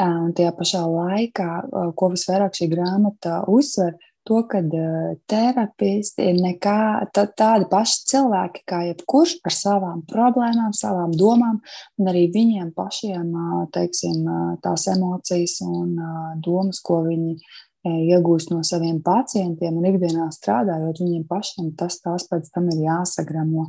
Uh, 0.00 0.24
un 0.26 0.32
tajā 0.34 0.54
pašā 0.56 0.80
laikā, 0.88 1.50
uh, 1.68 1.92
ko 1.94 2.10
visvairāk 2.16 2.56
šī 2.58 2.72
grāmata 2.72 3.42
uzsver, 3.52 3.94
uh, 3.94 4.11
to, 4.28 4.42
ka 4.50 4.60
uh, 4.62 5.14
terapisti 5.30 6.28
ir 6.30 6.38
nekā, 6.42 6.76
tā, 7.14 7.26
tādi 7.38 7.68
paši 7.70 7.98
cilvēki 8.12 8.64
kā 8.68 8.82
jebkurš 8.90 9.38
ar 9.48 9.56
savām 9.56 10.04
problēmām, 10.10 10.72
savām 10.76 11.12
domām, 11.18 11.58
un 11.98 12.12
arī 12.12 12.28
viņiem 12.34 12.70
pašiem 12.76 13.28
uh, 13.32 13.58
teiksim, 13.74 14.22
uh, 14.22 14.54
tās 14.64 14.86
emocijas 14.92 15.58
un 15.66 15.94
domas, 16.42 16.80
ko 16.84 17.02
viņi 17.06 17.36
iegūst 17.82 18.52
no 18.52 18.60
saviem 18.62 19.00
pacientiem 19.02 19.78
un 19.78 19.86
ikdienā 19.88 20.28
strādājot, 20.34 21.00
viņiem 21.02 21.24
pašiem 21.26 21.72
tas 21.78 21.98
tās 22.02 22.28
pēc 22.30 22.50
tam 22.54 22.68
ir 22.70 22.84
jāsagramo. 22.84 23.66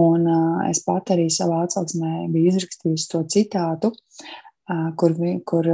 Un 0.00 0.24
uh, 0.26 0.62
es 0.70 0.80
pat 0.86 1.12
arī 1.14 1.28
savā 1.30 1.60
atsauksmē 1.66 2.24
biju 2.32 2.54
izrakstījusi 2.54 3.10
to 3.12 3.20
citātu, 3.30 3.92
kur, 5.00 5.14
kur 5.48 5.68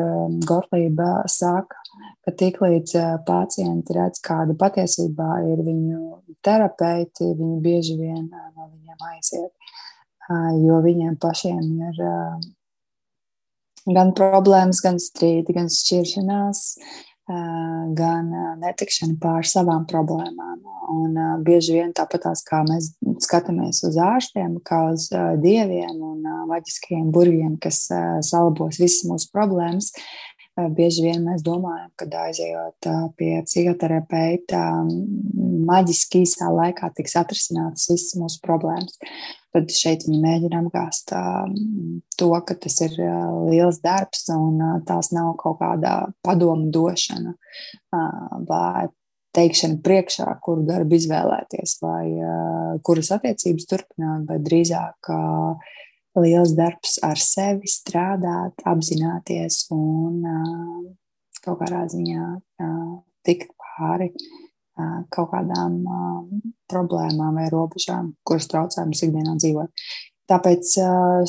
Gorlība 0.46 1.10
saka, 1.30 1.78
ka 2.24 2.34
tiklīdz 2.42 2.96
pacienti 3.26 3.96
redz, 3.96 4.22
kāda 4.24 4.56
patiesībā 4.58 5.40
ir 5.52 5.62
viņu 5.66 6.00
terapeiti, 6.44 7.32
viņi 7.38 7.60
bieži 7.64 7.98
vien 8.00 8.24
no 8.30 8.66
viņiem 8.66 9.04
aiziet, 9.12 9.52
jo 10.64 10.80
viņiem 10.84 11.18
pašiem 11.22 11.62
ir 11.90 12.02
gan 13.94 14.12
problēmas, 14.16 14.82
gan 14.84 14.98
strīdi, 15.00 15.54
gan 15.56 15.70
šķiršanās, 15.72 16.64
gan 17.96 18.30
netikšana 18.60 19.16
pār 19.22 19.46
savām 19.48 19.86
problēmām. 19.90 20.58
Un 20.90 21.14
bieži 21.46 21.76
vien 21.76 21.92
tāpatās 21.94 22.42
kā 22.46 22.64
mēs 22.66 22.88
skatāmies 23.22 23.84
uz 23.86 23.98
ārstiem, 24.02 24.56
kā 24.66 24.80
uz 24.90 25.06
dieviem 25.42 26.00
un 26.02 26.24
maģiskajiem 26.50 27.12
burviem, 27.14 27.54
kas 27.62 27.84
salabos 28.26 28.80
visas 28.82 29.06
mūsu 29.06 29.30
problēmas, 29.30 29.92
Bieži 30.76 31.04
vien 31.06 31.24
mēs 31.26 31.42
domājam, 31.46 31.88
ka 31.98 32.06
aizejot 32.26 32.88
pie 33.18 33.32
psihoterapeita, 33.46 34.62
maģiski 35.70 36.24
īsā 36.26 36.50
laikā 36.52 36.90
tiks 36.96 37.16
atrisinātas 37.20 37.88
visas 37.90 38.16
mūsu 38.20 38.40
problēmas. 38.44 38.98
Tad 39.50 39.72
šeit 39.74 40.04
viņi 40.06 40.20
mēģina 40.22 40.60
apgāzt 40.62 41.10
to, 42.20 42.30
ka 42.46 42.54
tas 42.54 42.76
ir 42.86 42.94
liels 43.48 43.80
darbs 43.82 44.28
un 44.34 44.60
tās 44.86 45.10
nav 45.14 45.32
kaut 45.40 45.58
kāda 45.62 45.94
padomu 46.26 46.70
došana 46.70 47.34
vai 48.46 48.86
teikšana 49.34 49.78
priekšā, 49.86 50.28
kuru 50.42 50.64
darbu 50.66 50.96
izvēlēties, 50.98 51.76
vai 51.82 52.04
kuras 52.86 53.12
attiecības 53.14 53.68
turpināt, 53.70 54.26
vai 54.30 54.38
drīzāk 54.42 55.10
liels 56.18 56.54
darbs 56.58 56.98
ar 57.06 57.18
sevi, 57.20 57.70
strādāt, 57.70 58.58
apzināties 58.66 59.66
un 59.74 60.22
kaut 61.40 61.60
kādā 61.62 61.86
ziņā 61.92 62.26
tikt 63.26 63.52
pāri 63.54 64.10
kaut 65.12 65.30
kādām 65.32 65.80
problēmām 66.70 67.36
vai 67.36 67.48
robežām, 67.52 68.14
kuras 68.24 68.48
traucē 68.50 68.86
mums 68.86 69.02
ikdienā 69.04 69.36
dzīvot. 69.40 69.84
Tāpēc 70.30 70.72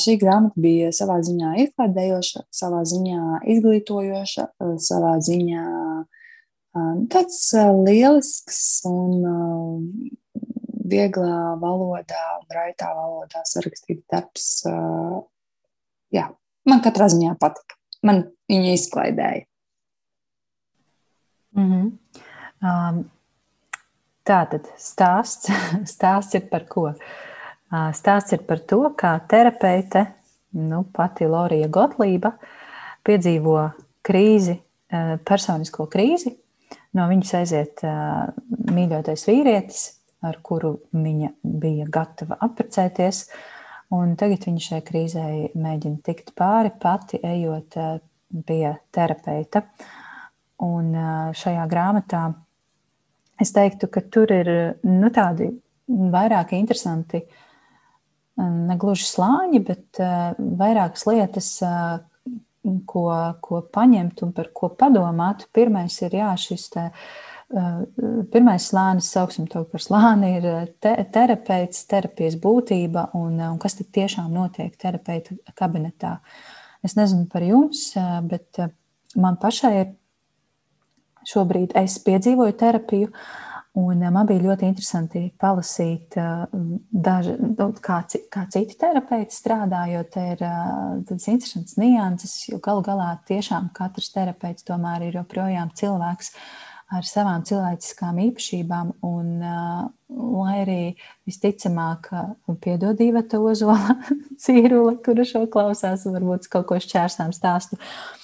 šī 0.02 0.16
grāmata 0.22 0.62
bija 0.62 0.92
savā 0.94 1.18
ziņā 1.26 1.56
izklaidējoša, 1.64 2.44
savā 2.54 2.84
ziņā 2.86 3.42
izglītojoša, 3.50 4.46
savā 4.86 5.16
ziņā 5.26 5.66
tāds 7.12 7.40
lielisks 7.82 8.62
un 8.88 9.26
vieglā 10.92 11.56
valodā 11.62 12.24
un 12.40 12.48
raitā 12.56 12.92
valodā 12.96 13.44
sarakstīts 13.48 14.06
darbs. 14.12 14.48
Jā, 16.12 16.28
man 16.68 16.84
katrā 16.86 17.08
ziņā 17.12 17.38
patika. 17.40 17.78
Man 18.06 18.24
viņa 18.50 18.76
izklaidēja. 18.76 19.46
Mm 21.56 21.68
-hmm. 21.72 21.92
um, 22.64 23.04
tā 24.26 24.40
tad 24.52 24.68
stāsts, 24.78 25.52
stāsts 25.96 26.36
ir 26.36 26.48
par 26.50 26.66
ko? 26.66 26.94
Stāsts 27.72 28.34
ir 28.36 28.44
par 28.48 28.60
to, 28.60 28.84
kā 28.98 29.20
terapeite, 29.28 30.06
nu, 30.52 30.84
pati 30.84 31.28
Lorija 31.28 31.68
Gotlība, 31.68 32.34
piedzīvo 33.04 33.72
krīzi 34.04 34.58
personisko 35.26 35.88
krīzi. 35.92 36.36
No 36.94 37.08
viņas 37.08 37.34
aiziet 37.40 37.84
mīļotais 38.72 39.24
vīrietis, 39.28 39.84
ar 40.22 40.38
kuru 40.44 40.76
viņa 40.94 41.32
bija 41.42 41.88
gatava 41.90 42.38
apprecēties. 42.46 43.26
Un 43.92 44.16
tagad 44.20 44.46
viņa 44.48 44.64
šai 44.64 44.80
krīzē 44.88 45.26
mēģina 45.60 46.00
tikt 46.06 46.32
pāri 46.38 46.72
pati, 46.80 47.20
ejot 47.20 47.76
pie 48.48 48.64
terapeita. 48.96 49.66
Un 50.64 50.94
šajā 51.36 51.66
grāmatā 51.68 52.30
es 53.42 53.52
teiktu, 53.56 53.90
ka 53.92 54.04
tur 54.14 54.32
ir 54.32 54.52
nu, 54.86 55.10
tādi 55.14 55.50
vairāk 55.90 56.54
interesanti, 56.56 57.24
ne 58.42 58.78
gluži 58.80 59.10
slāņi, 59.10 59.62
bet 59.66 60.00
vairākas 60.38 61.04
lietas, 61.10 61.50
ko, 62.86 63.06
ko 63.42 63.62
paņemt 63.74 64.22
un 64.26 64.32
par 64.38 64.52
ko 64.54 64.70
padomāt. 64.78 65.48
Pirmais 65.54 65.98
ir 66.06 66.16
jā, 66.22 66.30
šis 66.40 66.68
te, 66.74 66.88
pirmais 68.32 68.66
slānis, 68.72 69.10
sauksim 69.12 69.48
to 69.52 69.64
par 69.68 69.84
slāni, 69.84 70.36
ir 70.40 70.74
te, 70.84 70.94
terapeits, 71.14 71.86
terapijas 71.90 72.38
būtība 72.42 73.10
un, 73.20 73.38
un 73.52 73.60
kas 73.62 73.78
tad 73.80 73.92
tiešām 73.96 74.32
notiek 74.34 74.76
terapeita 74.80 75.36
kabinetā. 75.58 76.18
Es 76.86 76.96
nezinu 76.98 77.28
par 77.32 77.44
jums, 77.46 77.92
bet 78.30 78.64
man 79.20 79.38
pašai 79.42 79.74
ir 79.84 79.90
šobrīd 81.28 81.76
es 81.78 82.00
piedzīvoju 82.06 82.58
terapiju. 82.58 83.14
Un 83.80 84.02
man 84.12 84.28
bija 84.28 84.44
ļoti 84.44 84.68
interesanti 84.68 85.22
palasīt, 85.40 86.18
daži, 86.92 87.38
nu, 87.40 87.70
kā, 87.80 88.02
kā 88.34 88.42
citi 88.52 88.76
terapeiti 88.82 89.32
strādā, 89.32 89.86
jo 89.94 90.02
te 90.12 90.26
ir 90.34 90.42
tādas 90.42 91.30
interesantas 91.32 91.78
nianses, 91.80 92.34
jo 92.50 92.60
galu 92.64 92.84
galā 92.84 93.14
tiešām 93.30 93.70
katrs 93.78 94.12
terapeits 94.12 94.68
tomēr 94.68 95.08
ir 95.08 95.22
joprojām 95.22 95.72
cilvēks 95.80 96.34
ar 96.92 97.08
savām 97.08 97.46
cilvēciskām 97.48 98.22
īpašībām. 98.28 98.96
Un, 99.08 99.34
lai 100.12 100.56
arī 100.62 100.80
visticamāk, 101.30 102.10
piedod 102.64 103.00
Dīvata 103.00 103.40
Ozola 103.40 103.98
cīrula, 104.44 104.98
kura 105.06 105.28
šo 105.28 105.46
klausās, 105.52 106.08
varbūt 106.08 106.50
kaut 106.52 106.68
ko 106.72 106.82
šķērsām 106.84 107.36
stāstu. 107.36 107.80
Uh, 107.80 108.22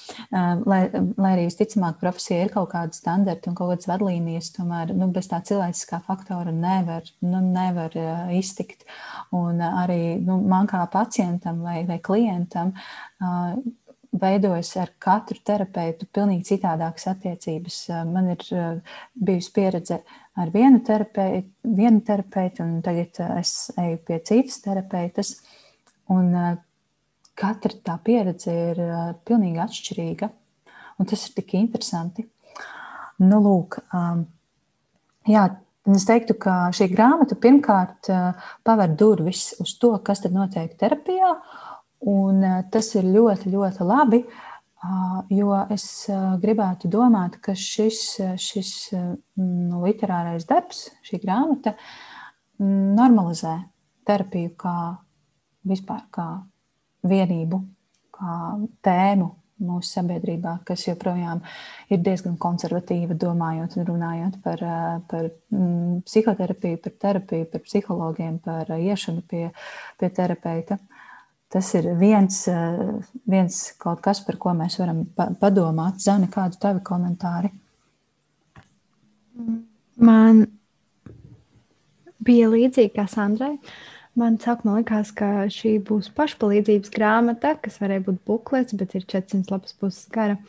lai, 0.65 0.81
lai 1.17 1.31
arī 1.35 1.45
visticamāk 1.47 1.99
profesija 2.01 2.45
ir 2.45 2.51
kaut 2.53 2.71
kāda 2.73 2.95
standarta 2.95 3.51
un 3.51 3.57
kaut 3.57 3.73
kādas 3.73 3.89
vadlīnijas, 3.89 4.51
tomēr 4.55 4.93
nu, 4.97 5.09
bez 5.13 5.29
tā 5.31 5.39
cilvēciskā 5.45 6.01
faktora 6.07 6.53
nevar, 6.53 7.07
nu, 7.25 7.41
nevar 7.43 7.95
iztikt. 8.35 8.87
Un 9.35 9.61
arī 9.67 10.17
nu, 10.23 10.39
man 10.47 10.69
kā 10.69 10.83
pacientam 10.91 11.61
vai, 11.65 11.81
vai 11.89 11.99
klientam 12.03 12.73
veidojas 14.21 14.73
ar 14.81 14.93
katru 14.99 15.39
terapeitu 15.45 16.07
pilnīgi 16.13 16.53
citādākas 16.53 17.07
attiecības. 17.13 17.81
Man 18.09 18.31
ir 18.33 18.45
bijusi 19.13 19.51
pieredze 19.55 20.01
ar 20.37 20.53
vienu 20.53 20.83
terapeitu, 20.85 21.49
vienu 21.77 22.01
terapeitu 22.05 22.63
un 22.65 22.79
tagad 22.85 23.21
es 23.39 23.71
eju 23.77 23.99
pie 24.07 24.21
citas 24.25 24.61
terapeitas. 24.63 25.35
Un 26.13 26.31
katra 27.37 27.77
tā 27.85 27.97
pieredze 28.03 28.53
ir 28.71 28.81
uh, 28.81 29.11
pilnīgi 29.27 29.61
atšķirīga. 29.61 30.31
Un 30.97 31.09
tas 31.09 31.27
ir 31.27 31.35
tik 31.37 31.53
interesanti. 31.59 32.25
Nu, 33.21 33.39
lūk, 33.41 33.79
um, 33.97 34.23
jā, 35.29 35.45
es 35.93 36.05
teiktu, 36.09 36.37
ka 36.41 36.57
šī 36.75 36.89
grāmata 36.93 37.37
pirmkārt 37.41 38.09
uh, 38.13 38.49
paver 38.65 38.93
durvis 38.97 39.51
uz 39.61 39.75
to, 39.81 39.93
kas 40.05 40.23
tad 40.25 40.35
notiek 40.37 40.73
terapijā. 40.79 41.35
Un 42.05 42.43
uh, 42.45 42.59
tas 42.71 42.91
ir 42.95 43.07
ļoti, 43.09 43.49
ļoti 43.53 43.87
labi, 43.87 44.19
uh, 44.27 45.23
jo 45.33 45.55
es 45.73 45.87
uh, 46.11 46.35
gribētu 46.41 46.91
domāt, 46.93 47.39
ka 47.41 47.55
šis, 47.57 48.03
šis 48.37 48.73
nu, 48.93 49.81
literārais 49.85 50.45
darbs, 50.49 50.87
šī 51.07 51.21
grāmata, 51.23 51.73
normalizē 52.59 53.57
terapiju 54.07 54.53
kā 54.57 54.77
vispār 55.67 56.05
kā 56.13 56.29
vienību, 57.07 57.59
kā 58.17 58.37
tēmu 58.85 59.27
mūsu 59.63 59.97
sabiedrībā, 59.97 60.59
kas 60.67 60.85
joprojām 60.85 61.41
ir 61.93 62.01
diezgan 62.05 62.37
konservatīva, 62.41 63.17
domājot 63.17 63.77
un 63.79 63.87
runājot 63.87 64.37
par, 64.43 64.63
par 65.09 65.29
psihoterapiju, 66.05 66.81
par 66.83 66.95
terapiju, 67.05 67.47
par 67.53 67.63
psihologiem, 67.65 68.37
par 68.43 68.69
iešanu 68.77 69.25
pie, 69.29 69.47
pie 69.97 70.11
terapeita. 70.13 70.77
Tas 71.53 71.69
ir 71.79 71.85
viens, 71.95 72.41
viens 73.23 73.57
kaut 73.79 74.01
kas, 74.03 74.19
par 74.27 74.35
ko 74.41 74.51
mēs 74.57 74.75
varam 74.81 75.05
padomāt. 75.39 76.01
Zani, 76.03 76.27
kādu 76.31 76.59
tavi 76.59 76.83
komentāri? 76.83 77.53
Man 79.95 80.43
bija 82.27 82.49
līdzīgi 82.51 82.91
kā 82.97 83.07
Sandrai. 83.09 83.55
Man 84.17 84.39
sākumā 84.41 84.79
likās, 84.79 85.11
ka 85.13 85.45
šī 85.53 85.75
būs 85.85 86.09
pašpalīdzības 86.17 86.91
grāmata, 86.93 87.53
kas 87.61 87.77
varēja 87.79 88.07
būt 88.07 88.23
buklets, 88.25 88.75
bet 88.79 88.95
ir 88.97 89.05
400 89.05 89.53
lapas 89.53 89.77
puses 89.77 90.07
gara. 90.13 90.39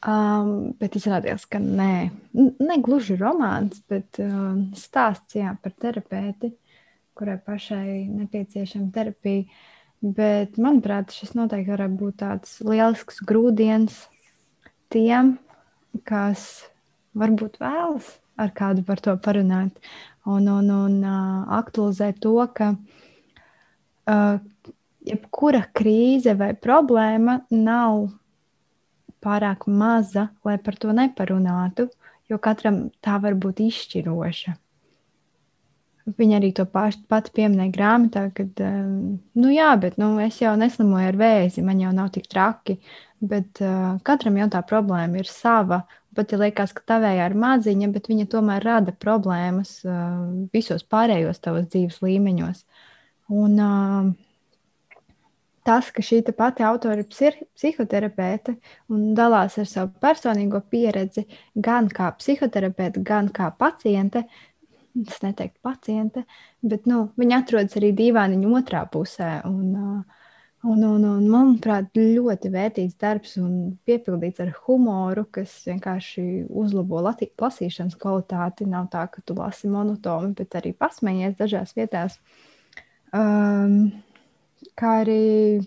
Um, 0.00 0.72
bet 0.80 0.96
izrādījās, 0.96 1.44
ka 1.44 1.60
nē, 1.60 1.92
ne 2.34 2.76
gluži 2.80 3.18
romāns, 3.20 3.82
bet 3.90 4.16
uh, 4.24 4.56
stāsts 4.80 5.36
jā, 5.36 5.52
par 5.60 5.74
terapeiti, 5.76 6.54
kurai 7.14 7.36
pašai 7.44 8.08
nepieciešama 8.08 8.88
terapija. 8.94 9.44
Bet, 10.00 10.56
manuprāt, 10.56 11.12
šis 11.12 11.34
noteikti 11.36 11.74
varētu 11.74 11.98
būt 12.00 12.14
tāds 12.22 12.54
lielisks 12.64 13.20
grūdienis 13.28 13.98
tiem, 14.88 15.34
kas 16.08 16.46
varbūt 17.12 17.58
vēlas 17.60 18.14
ar 18.40 18.54
kādu 18.56 18.84
par 18.86 19.02
to 19.04 19.12
parunāt 19.20 19.76
un, 20.24 20.48
un, 20.48 20.70
un 20.72 20.96
uh, 21.04 21.44
aktualizēt 21.58 22.22
to, 22.24 22.32
ka 22.56 22.70
uh, 22.72 24.40
jebkura 25.04 25.66
krīze 25.76 26.32
vai 26.38 26.54
problēma 26.56 27.42
nav 27.52 28.06
pārāk 29.20 29.68
maza, 29.68 30.30
lai 30.48 30.56
par 30.64 30.80
to 30.80 30.96
neparunātu, 30.96 31.90
jo 32.30 32.40
katram 32.40 32.86
tā 33.04 33.20
var 33.20 33.36
būt 33.36 33.60
izšķiroša. 33.68 34.56
Viņa 36.06 36.38
arī 36.40 36.50
to 36.56 36.64
pašu 36.66 37.04
pati 37.12 37.30
pieminēja 37.36 37.74
grāmatā, 37.74 38.24
kad, 38.34 38.60
um, 38.64 39.18
nu 39.38 39.52
jā, 39.52 39.68
bet 39.78 39.98
nu, 40.00 40.14
es 40.24 40.40
jau 40.40 40.54
neslimoju 40.58 41.10
ar 41.12 41.18
vēzi, 41.20 41.62
man 41.62 41.82
jau 41.82 41.92
nav 41.94 42.08
tik 42.14 42.26
traki, 42.32 42.78
bet 43.20 43.60
uh, 43.62 44.00
katram 44.06 44.38
jau 44.40 44.48
tā 44.50 44.62
problēma 44.66 45.20
ir 45.20 45.28
sava, 45.28 45.84
Pat 46.14 46.32
ja 46.34 46.40
liekas, 46.40 46.72
ka 46.74 46.82
tavējā 46.90 47.28
ir 47.30 47.36
maziņa, 47.38 47.88
bet 47.94 48.08
viņa 48.10 48.24
tomēr 48.32 48.64
rada 48.66 48.94
problēmas 49.04 49.76
uh, 49.86 50.24
visos 50.50 50.82
pārējos 50.82 51.38
tavas 51.44 51.68
dzīves 51.70 52.00
līmeņos. 52.02 52.64
Un, 53.30 53.54
uh, 53.62 54.08
tas, 55.66 55.92
ka 55.94 56.02
šī 56.02 56.24
pati 56.34 56.66
autora 56.66 57.04
ir 57.04 57.06
psihoterapeite 57.54 58.56
un 58.90 59.12
dalās 59.14 59.58
ar 59.62 59.70
savu 59.70 59.94
personīgo 60.02 60.64
pieredzi, 60.72 61.28
gan 61.54 61.86
kā 61.94 62.10
psihoterapeite, 62.18 63.04
gan 63.06 63.30
kā 63.30 63.52
paciente, 63.54 64.24
es 65.06 65.20
neteiktu 65.22 65.60
paciente, 65.62 66.24
bet 66.62 66.88
nu, 66.90 67.08
viņa 67.20 67.42
atrodas 67.42 67.76
arī 67.78 67.92
dīvainiņa 67.96 68.56
otrā 68.62 68.86
pusē. 68.90 69.36
Un, 69.48 70.02
Un, 70.60 70.82
un, 70.84 71.04
un, 71.08 71.22
manuprāt, 71.32 71.86
ļoti 71.96 72.50
vērtīgs 72.52 72.98
darbs 73.00 73.38
un 73.40 73.78
piepildīts 73.88 74.42
ar 74.44 74.50
humoru, 74.66 75.22
kas 75.32 75.54
vienkārši 75.64 76.24
uzlabo 76.52 77.00
lasīšanas 77.06 77.96
kvalitāti. 77.96 78.66
Nav 78.68 78.90
tā, 78.92 79.06
ka 79.08 79.24
tu 79.24 79.38
lasi 79.38 79.70
monotoni, 79.72 80.34
bet 80.36 80.58
arī 80.60 80.74
pasmējies 80.76 81.38
dažās 81.38 81.72
vietās. 81.78 82.18
Um, 83.16 83.88
kā 84.76 84.98
arī 85.06 85.64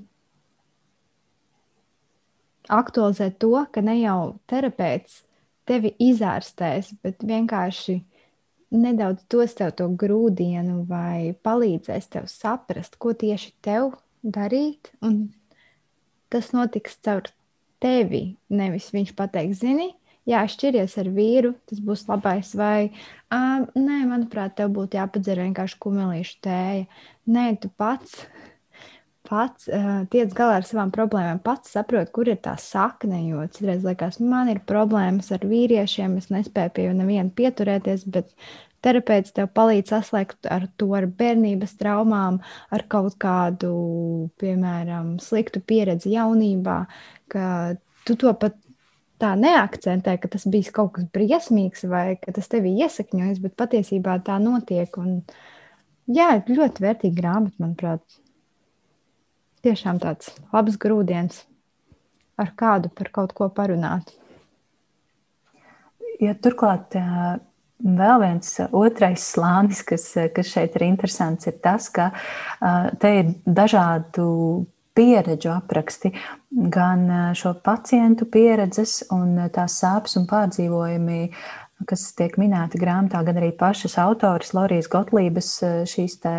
aktualizēt 2.70 3.42
to, 3.42 3.56
ka 3.74 3.82
ne 3.82 3.98
jau 4.04 4.36
terapeits 4.46 5.24
tevi 5.66 5.96
izārstēs, 6.12 6.94
bet 7.02 7.26
vienkārši 7.26 7.98
nedaudz 8.74 9.24
dos 9.30 9.54
tev 9.58 9.74
to 9.78 9.88
grūdienu 10.02 10.84
vai 10.90 11.34
palīdzēs 11.46 12.10
tev 12.16 12.28
saprast, 12.32 12.98
ko 12.98 13.14
tieši 13.14 13.54
tev 13.66 13.94
darīt, 14.24 14.92
tas 16.34 16.52
notiks 16.56 16.98
caur 17.06 17.30
tevi. 17.84 18.24
Nevis 18.50 18.90
viņš 18.96 19.14
pateiks, 19.18 19.62
zini, 19.62 19.92
jā, 20.30 20.44
šķiries 20.50 20.98
ar 21.02 21.10
vīru, 21.14 21.54
tas 21.70 21.82
būs 21.84 22.06
labais, 22.10 22.54
vai 22.58 22.90
nē, 23.32 24.00
manuprāt, 24.10 24.56
tev 24.58 24.74
būtu 24.78 24.98
jāpadzer 25.00 25.44
vienkārši 25.44 25.80
kumelīšu 25.84 26.40
tēja. 26.46 26.88
Nē, 27.30 27.46
tu 27.62 27.70
pats. 27.80 28.24
Pats 29.34 29.66
uh, 29.72 30.04
tiec 30.14 30.34
galā 30.38 30.60
ar 30.60 30.68
savām 30.68 30.92
problēmām, 30.94 31.40
pats 31.42 31.72
saprot, 31.74 32.12
kur 32.14 32.30
ir 32.30 32.38
tā 32.44 32.54
sakne. 32.62 33.24
Jo 33.26 33.48
citreiz 33.50 33.86
liekas, 33.88 34.20
man 34.22 34.52
ir 34.52 34.60
problēmas 34.70 35.32
ar 35.34 35.48
vīriešiem, 35.50 36.20
es 36.22 36.30
nespēju 36.34 36.74
pie 36.76 36.86
neviena 36.94 37.32
pieturēties, 37.34 38.06
bet 38.14 38.30
terapeits 38.84 39.34
tev 39.34 39.50
palīdz 39.58 39.94
saslēgt 39.96 40.50
ar 40.52 40.68
to 40.78 40.92
ar 40.98 41.08
bērnības 41.08 41.78
traumām, 41.80 42.42
ar 42.74 42.86
kaut 42.92 43.18
kādu, 43.22 43.72
piemēram, 44.44 45.16
sliktu 45.24 45.64
pieredzi 45.66 46.14
jaunībā, 46.14 46.84
ka 47.34 47.48
tu 48.06 48.20
to 48.20 48.36
pat 48.38 48.60
tā 49.24 49.34
neakcentē, 49.40 50.18
ka 50.20 50.32
tas 50.36 50.46
bija 50.52 50.74
kaut 50.76 50.98
kas 50.98 51.08
briesmīgs 51.16 51.88
vai 51.90 52.18
ka 52.22 52.36
tas 52.36 52.52
tevi 52.52 52.76
iesakņojas, 52.84 53.40
bet 53.44 53.56
patiesībā 53.60 54.20
tā 54.28 54.40
notiek. 54.44 55.00
Un, 55.00 55.22
jā, 56.12 56.36
ļoti 56.50 56.84
vērtīga 56.84 57.22
grāmata, 57.22 57.64
manuprāt. 57.64 58.04
Tiešām 59.64 60.00
tāds 60.04 60.34
labs 60.52 60.76
grūdienis 60.76 61.46
ar 62.42 62.50
kādu 62.60 62.90
par 62.92 63.10
kaut 63.16 63.32
ko 63.38 63.48
parunāt. 63.54 64.10
Ja 66.20 66.34
turklāt 66.36 66.96
vēl 67.84 68.20
viens 68.24 68.52
otrais 68.72 69.24
slānis, 69.34 69.84
kas, 69.88 70.10
kas 70.36 70.52
šeit 70.52 70.76
ir 70.76 70.88
interesants, 70.88 71.48
ir 71.48 71.58
tas, 71.64 71.90
ka 71.94 72.12
te 73.00 73.16
ir 73.22 73.34
dažādu 73.46 74.28
pieredžu 74.94 75.50
apraksti, 75.56 76.14
gan 76.52 77.08
šo 77.36 77.56
pacientu 77.66 78.28
pieredzes 78.30 79.02
un 79.16 79.36
tās 79.54 79.80
sāpes 79.82 80.20
un 80.20 80.28
pārdzīvojumi, 80.30 81.22
kas 81.90 82.06
tiek 82.16 82.38
minēti 82.40 82.80
grāmatā, 82.80 83.24
gan 83.26 83.40
arī 83.42 83.52
pašas 83.58 83.98
autoras 84.00 84.54
Lorijas 84.56 84.92
Gotlības 84.92 85.56
šīs 85.90 86.20
te 86.24 86.36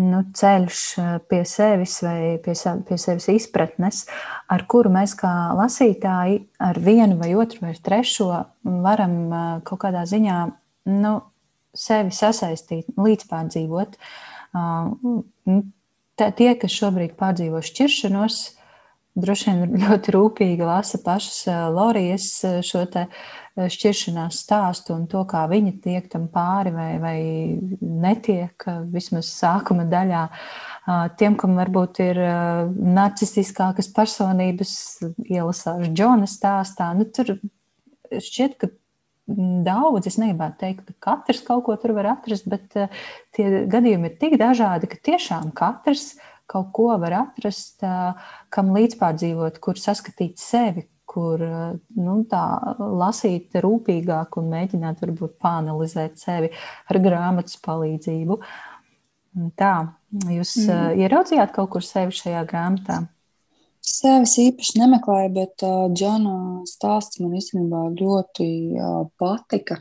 nu, 0.00 0.22
ceļš 0.36 0.82
pie 1.30 1.40
sevis 1.48 1.98
vai 2.04 2.38
pie, 2.44 2.54
pie 2.88 2.98
sevis 3.00 3.28
izpratnes, 3.32 4.04
ar 4.50 4.64
kuru 4.70 4.92
mēs 4.94 5.14
kā 5.18 5.32
lasītāji 5.58 6.40
ar 6.62 6.80
vienu 6.80 7.18
vai 7.20 7.34
otru 7.38 7.66
vai 7.66 7.74
trešo 7.76 8.30
varam 8.84 9.16
kaut 9.66 9.82
kādā 9.84 10.06
ziņā 10.08 10.38
nu, 11.00 11.14
sevi 11.76 12.14
sasaistīt, 12.14 12.88
līdzpārdzīvot. 12.98 13.98
Tie, 16.20 16.50
kas 16.60 16.74
šobrīd 16.76 17.14
pārdzīvo 17.20 17.62
šķiršanos, 17.64 18.40
droši 19.18 19.50
vien 19.50 19.76
ļoti 19.82 20.14
rūpīgi 20.14 20.66
lasa 20.66 21.00
pašas 21.04 21.44
Lorijas 21.74 22.28
šo 22.66 22.84
te 22.90 23.06
šķiršanās 23.58 24.40
stāstu 24.44 24.94
un 24.94 25.06
to, 25.10 25.22
kā 25.28 25.44
viņa 25.50 25.72
tiek 25.84 26.06
tam 26.12 26.28
pāri 26.32 26.72
vai, 26.74 26.90
vai 27.02 27.16
netiek, 27.80 28.66
vismaz 28.92 29.32
sākuma 29.34 29.86
daļā. 29.90 30.26
Tiem, 31.20 31.36
kam 31.40 31.58
varbūt 31.58 32.02
ir 32.04 32.20
narcistiskākas 33.00 33.90
personības, 33.94 34.74
ielasās 35.26 35.90
Džona 35.90 36.28
stāstā, 36.30 36.92
nu, 36.96 37.08
tur 37.10 37.36
šķiet, 38.10 38.56
ka 38.60 38.70
daudz, 39.66 40.08
es 40.10 40.18
negribētu 40.18 40.58
teikt, 40.62 40.88
ka 40.88 41.12
katrs 41.12 41.42
kaut 41.46 41.66
ko 41.68 41.76
tur 41.78 41.94
var 41.98 42.14
atrast, 42.16 42.48
bet 42.50 42.72
tie 43.36 43.66
gadījumi 43.70 44.10
ir 44.10 44.18
tik 44.22 44.38
dažādi, 44.40 44.90
ka 44.90 44.98
tiešām 45.10 45.52
katrs 45.56 46.14
kaut 46.50 46.72
ko 46.74 46.88
var 46.98 47.14
atrast, 47.20 47.84
kam 48.50 48.72
līdzpārdzīvot, 48.74 49.60
kur 49.62 49.78
saskatīt 49.78 50.40
sevi, 50.42 50.88
kur 51.10 51.42
nu, 51.42 52.16
tā 52.30 52.42
lasīt 52.78 53.54
rūpīgāk 53.62 54.38
un 54.38 54.50
mēģināt 54.52 55.02
varbūt 55.02 55.38
pāanalizēt 55.42 56.18
sevi 56.22 56.50
ar 56.90 57.00
grāmatas 57.02 57.58
palīdzību. 57.64 58.38
Tā, 59.58 59.74
jūs 60.26 60.56
mm. 60.64 61.00
ieraudzījāt 61.04 61.54
kaut 61.54 61.70
kur 61.74 61.86
sevi 61.86 62.14
šajā 62.18 62.42
grāmatā? 62.50 63.00
Sevis 63.80 64.36
īpaši 64.42 64.78
nemeklēju, 64.80 65.30
bet 65.34 65.64
uh, 65.64 65.86
Džona 65.92 66.62
stāsts 66.68 67.20
man 67.22 67.36
īstenībā 67.38 67.86
ļoti 67.96 68.48
uh, 68.76 69.04
patika, 69.20 69.78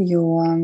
jo 0.00 0.22
um, 0.40 0.62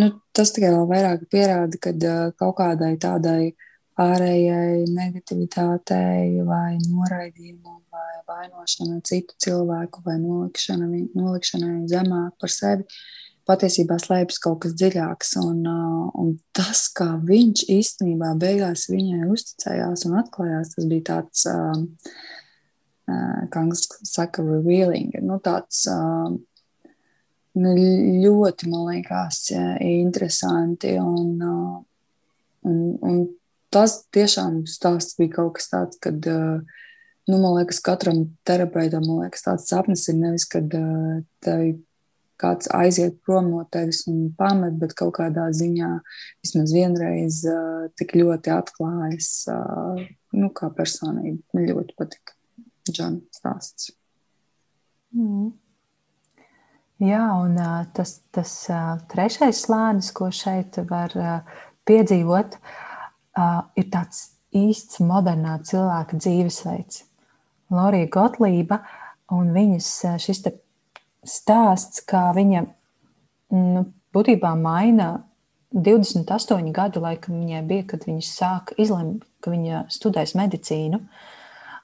nu, 0.00 0.08
tas 0.36 0.54
tikai 0.54 0.72
vēl 0.74 0.86
vairāk 0.88 1.26
pierāda, 1.32 1.80
ka 1.82 1.92
uh, 1.92 2.30
kaut 2.40 2.56
kādai 2.60 2.94
tādai 3.02 3.52
ārējai 3.98 4.86
negativitātei 4.94 6.38
vai 6.46 6.78
noraidījumam 6.84 7.82
vainošana 8.28 9.00
citu 9.06 9.34
cilvēku 9.42 10.02
vai 10.04 10.18
nolikšana, 10.22 10.88
nolikšanai 11.16 11.88
zemāk 11.90 12.36
par 12.40 12.52
sevi, 12.52 12.86
patiesībā 13.48 13.96
slēpjas 14.02 14.42
kaut 14.44 14.60
kas 14.64 14.76
dziļāks. 14.78 15.34
Un, 15.42 15.62
un 15.66 16.34
tas, 16.56 16.86
kā 16.94 17.08
viņš 17.26 17.64
īstenībā 17.74 18.34
beigās 18.40 18.86
viņai 18.92 19.30
uzticējās 19.32 20.06
un 20.08 20.18
atklājās, 20.20 20.74
tas 20.76 20.88
bija 20.90 21.06
tāds, 21.14 21.46
kā 23.08 23.62
angliski 23.62 24.04
saka, 24.06 24.44
revealing. 24.44 25.16
Nu, 25.24 25.40
tāds, 25.42 25.86
nu, 27.58 27.74
ļoti, 28.28 28.70
man 28.70 28.86
liekas, 28.92 29.48
interesanti. 29.80 30.94
Un, 31.00 31.34
un, 32.68 32.78
un 33.00 33.26
tas 33.74 34.00
tiešām 34.14 34.62
stāsts 34.70 35.18
bija 35.18 35.38
kaut 35.38 35.58
kas 35.58 35.70
tāds, 35.72 36.00
kad 36.02 36.24
nu, 36.24 37.36
man 37.36 37.58
liekas, 37.58 37.82
katram 37.84 38.24
terapeitam 38.48 39.04
liekas, 39.06 39.44
tāds 39.44 39.68
sapnis 39.68 40.06
ir 40.08 40.16
nevis, 40.20 40.48
kad 40.48 40.72
uh, 40.78 41.20
tev 41.44 41.76
kāds 42.38 42.70
aiziet 42.74 43.18
prom 43.26 43.50
no 43.52 43.64
tevis 43.72 44.04
un 44.10 44.28
pamet, 44.38 44.76
bet 44.78 44.94
kaut 44.98 45.16
kādā 45.18 45.48
ziņā 45.54 45.90
vismaz 46.44 46.74
vienreiz 46.74 47.42
tik 47.98 48.14
ļoti 48.18 48.52
atklājas 48.54 49.30
nu, 49.48 50.50
kā 50.54 50.70
personība. 50.74 51.42
Man 51.54 51.70
ļoti 51.72 51.96
patika 51.98 52.36
Džona 52.88 53.20
stāsts. 53.34 53.90
Mm. 55.16 55.50
Jā, 57.02 57.24
un 57.38 57.58
tas, 57.94 58.16
tas 58.34 58.52
trešais 59.10 59.64
slānis, 59.66 60.10
ko 60.14 60.32
šeit 60.34 60.80
var 60.88 61.14
piedzīvot, 61.86 62.58
uh, 63.38 63.62
ir 63.78 63.88
tāds 63.92 64.32
īsts 64.56 65.00
modernā 65.04 65.58
cilvēka 65.66 66.18
dzīvesveids. 66.18 67.04
Lorija 67.74 68.08
Gotlība 68.12 68.80
un 69.36 69.52
viņas 69.52 69.88
šis 70.24 70.42
stāsts, 71.28 72.02
kā 72.08 72.30
viņa 72.36 72.64
nu, 73.54 73.84
būtībā 74.16 74.54
maina 74.56 75.10
28 75.76 76.72
gadu 76.72 77.02
laikam 77.04 77.42
viņai 77.42 77.64
bija, 77.68 77.88
kad 77.90 78.06
viņa 78.08 78.24
sāka 78.24 78.76
izlemt, 78.80 79.26
ka 79.44 79.52
viņa 79.52 79.84
studēs 79.92 80.32
medicīnu. 80.38 81.02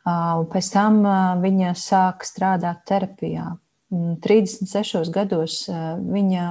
Pēc 0.04 0.70
tam 0.72 1.04
viņa 1.42 1.74
sāka 1.80 2.28
strādāt 2.28 2.84
terapijā. 2.88 3.54
36 3.94 5.12
gados 5.12 5.58
viņa 5.68 6.46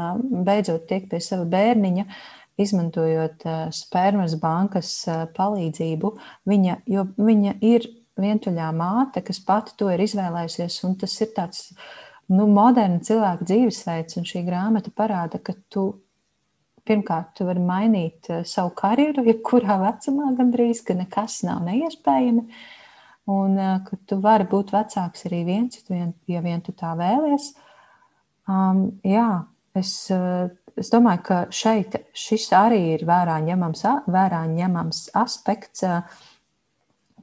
beidzot 0.46 0.86
tiek 0.88 1.10
pie 1.10 1.20
sava 1.22 1.46
bērniņa, 1.50 2.06
izmantojot 2.62 3.46
spermas 3.74 4.36
bankas 4.42 4.94
palīdzību. 5.38 6.14
Viņa, 6.50 6.78
jo 6.94 7.08
viņa 7.18 7.58
ir 7.66 7.88
vientuļā 8.20 8.70
māte, 8.78 9.24
kas 9.26 9.42
pati 9.44 9.74
to 9.80 9.90
ir 9.94 10.04
izvēlējusies. 10.06 10.80
Un 10.88 10.98
tas 11.02 11.16
ir 11.24 11.34
tāds 11.36 11.72
nu, 12.30 12.46
moderns 12.48 13.10
cilvēka 13.10 13.48
dzīvesveids, 13.50 14.20
un 14.20 14.28
šī 14.30 14.44
grāmata 14.48 14.94
parāda, 14.96 15.42
ka 15.42 15.56
tu 15.74 15.88
pirmkārt 16.88 17.34
tu 17.38 17.48
vari 17.48 17.64
mainīt 17.64 18.30
eh, 18.30 18.44
savu 18.48 18.74
karjeru, 18.78 19.26
jebkurā 19.32 19.80
vecumā 19.82 20.34
gandrīz, 20.40 20.84
ka 20.86 20.98
nekas 21.00 21.42
nav 21.48 21.64
neiespējami. 21.68 22.48
Un 23.34 23.60
eh, 23.60 23.78
ka 23.88 24.00
tu 24.10 24.20
vari 24.24 24.48
būt 24.50 24.74
vecāks 24.76 25.28
arī 25.30 25.44
viens, 25.48 25.84
ja 26.28 26.44
vien 26.44 26.64
tu 26.64 26.76
tā 26.76 26.94
vēlies. 27.00 27.54
Um, 28.52 29.00
jā, 29.08 29.46
es, 29.80 29.96
eh, 30.12 30.52
es 30.80 30.92
domāju, 30.94 31.24
ka 31.28 31.40
šeit 31.54 31.98
šis 32.18 32.50
arī 32.58 32.82
ir 32.96 33.06
vērā 33.08 33.40
ņemams, 33.46 33.86
vērā 34.12 34.44
ņemams 34.52 35.08
aspekts. 35.20 35.86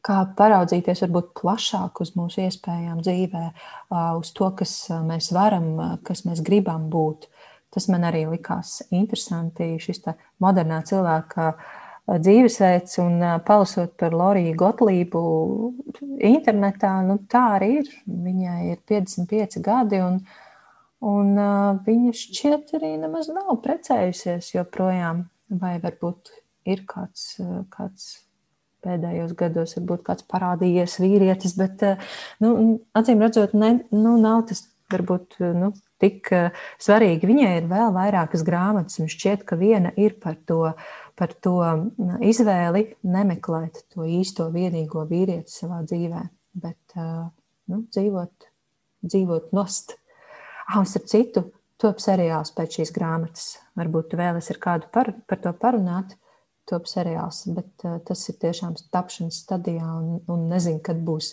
Kā 0.01 0.23
paraudzīties 0.33 1.03
varbūt 1.05 1.35
plašāk 1.37 2.01
uz 2.01 2.15
mūsu 2.17 2.47
iespējām 2.47 3.03
dzīvē, 3.05 3.45
uz 4.17 4.31
to, 4.33 4.49
kas 4.57 4.73
mēs 5.05 5.29
varam, 5.37 5.75
kas 6.07 6.25
mēs 6.25 6.41
gribam 6.47 6.89
būt. 6.93 7.29
Tas 7.71 7.87
man 7.93 8.07
arī 8.09 8.25
likās 8.27 8.81
interesanti, 8.89 9.75
šis 9.83 10.01
modernā 10.43 10.81
cilvēka 10.89 11.53
dzīvesveids, 12.11 12.97
un 13.05 13.21
palasot 13.47 13.93
par 14.01 14.17
Loriju 14.17 14.57
Gotlību 14.59 15.23
internetā, 16.27 16.97
nu, 17.07 17.21
tā 17.31 17.45
arī 17.59 17.71
ir. 17.83 17.93
Viņai 18.09 18.61
ir 18.73 18.81
55 18.89 19.61
gadi, 19.63 20.01
un, 20.03 20.19
un 21.05 21.35
viņa 21.87 22.15
šķiet 22.17 22.75
arī 22.79 22.95
nemaz 23.01 23.31
nav 23.33 23.55
precējusies 23.65 24.55
joprojām, 24.55 25.29
vai 25.51 25.77
varbūt 25.83 26.33
ir 26.71 26.85
kāds, 26.89 27.39
kāds 27.73 28.11
pēdējos 28.85 29.35
gados 29.37 29.77
varbūt 29.77 30.05
kāds 30.07 30.27
parādījies 30.31 30.99
vīrietis, 31.03 31.57
bet 31.59 31.85
nu, 32.41 32.81
acīm 32.97 33.23
redzot, 33.25 33.55
ne, 33.57 33.79
nu, 33.93 34.17
nav 34.21 34.47
tas 34.51 34.65
varbūt 34.91 35.39
nu, 35.59 35.71
tik 36.03 36.31
svarīgi. 36.83 37.29
Viņai 37.31 37.53
ir 37.61 37.69
vēl 37.71 37.93
vairākas 37.95 38.45
grāmatas, 38.47 38.99
un 39.03 39.11
šķiet, 39.13 39.45
ka 39.47 39.59
viena 39.61 39.93
ir 40.01 40.17
par 40.23 40.39
to, 40.49 40.73
par 41.19 41.35
to 41.45 41.57
izvēli 42.25 42.87
nemeklēt 43.07 43.85
to 43.95 44.09
īsto 44.09 44.49
vienīgo 44.55 45.05
vīrieti 45.11 45.53
savā 45.53 45.83
dzīvē, 45.87 46.25
bet 46.65 47.01
nu, 47.01 47.85
dzīvot, 47.93 48.51
dzīvot 49.07 49.55
nost. 49.57 49.97
Ah, 50.71 50.79
un 50.79 50.87
starp 50.87 51.09
citu, 51.11 51.41
top 51.83 51.99
seriāls 51.99 52.53
pēc 52.55 52.77
šīs 52.79 52.93
grāmatas. 52.95 53.47
Varbūt 53.75 54.13
tu 54.13 54.19
vēlies 54.21 54.53
ar 54.53 54.59
kādu 54.63 54.87
par, 54.95 55.09
par 55.27 55.41
to 55.43 55.51
parunāt 55.59 56.13
top 56.71 56.85
seriāls, 56.87 57.41
bet 57.57 57.83
uh, 57.89 57.97
tas 58.07 58.21
ir 58.31 58.37
tiešām 58.39 58.77
tapšanas 58.95 59.41
stadijā 59.43 59.89
un, 59.97 60.21
un 60.31 60.45
nezinu, 60.53 60.79
kad 60.87 61.01
būs 61.03 61.33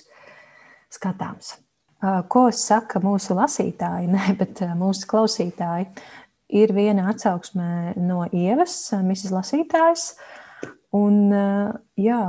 skatāms. 0.98 1.52
Ko 2.34 2.48
saka 2.54 3.02
mūsu 3.04 3.38
lasītāji, 3.38 4.10
ne, 4.16 4.24
bet 4.40 4.64
mūsu 4.80 5.06
klausītāji? 5.12 5.92
Ir 6.58 6.74
viena 6.74 7.12
atsauksme 7.12 7.94
no 8.02 8.24
Ievas, 8.32 8.80
misijas 9.06 9.36
lasītājas. 9.36 10.08
Un, 10.98 11.30
jā, 12.00 12.22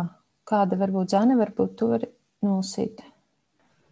kāda 0.48 0.76
varbūt 0.76 1.14
Zana, 1.14 1.39
varbūt 1.40 1.72
tu 1.80 1.89
vari 1.94 2.10
nolasīt? 2.44 3.01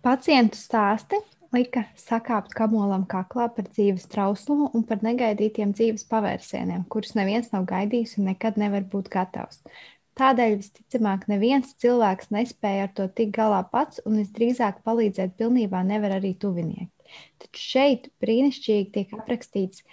Pacientu 0.05 0.61
stāsti 0.61 1.23
lika 1.57 1.85
sakāpt 2.01 2.55
kamolam 2.57 3.05
kaklā 3.09 3.49
par 3.57 3.67
dzīves 3.69 4.07
trauslumu 4.13 4.69
un 4.77 4.85
par 4.89 5.03
negaidītiem 5.07 5.73
dzīves 5.77 6.07
pavērsieniem, 6.11 6.85
kurus 6.93 7.15
neviens 7.19 7.53
nav 7.55 7.67
gaidījis 7.71 8.17
un 8.21 8.29
nekad 8.31 8.59
nevar 8.61 8.85
būt 8.93 9.09
gatavs. 9.13 9.63
Tādēļ 10.17 10.55
visticamāk 10.57 11.27
neviens 11.29 11.75
cilvēks 11.83 12.31
nespēja 12.33 12.87
ar 12.87 12.93
to 12.97 13.09
tikt 13.19 13.35
galā 13.37 13.61
pats, 13.73 14.01
un 14.09 14.21
visdrīzāk 14.23 14.81
palīdzēt 14.87 15.37
pilnībā 15.41 15.83
nevar 15.85 16.17
arī 16.19 16.33
tuvinieki. 16.41 16.93
Taču 17.43 17.65
šeit 17.73 18.09
brīnišķīgi 18.25 18.93
tiek 18.95 19.13
aprakstīts, 19.19 19.85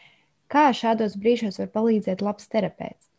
kā 0.51 0.69
šādos 0.75 1.17
brīžos 1.19 1.59
var 1.59 1.73
palīdzēt 1.75 2.23
labs 2.23 2.47
terapeits. 2.51 3.12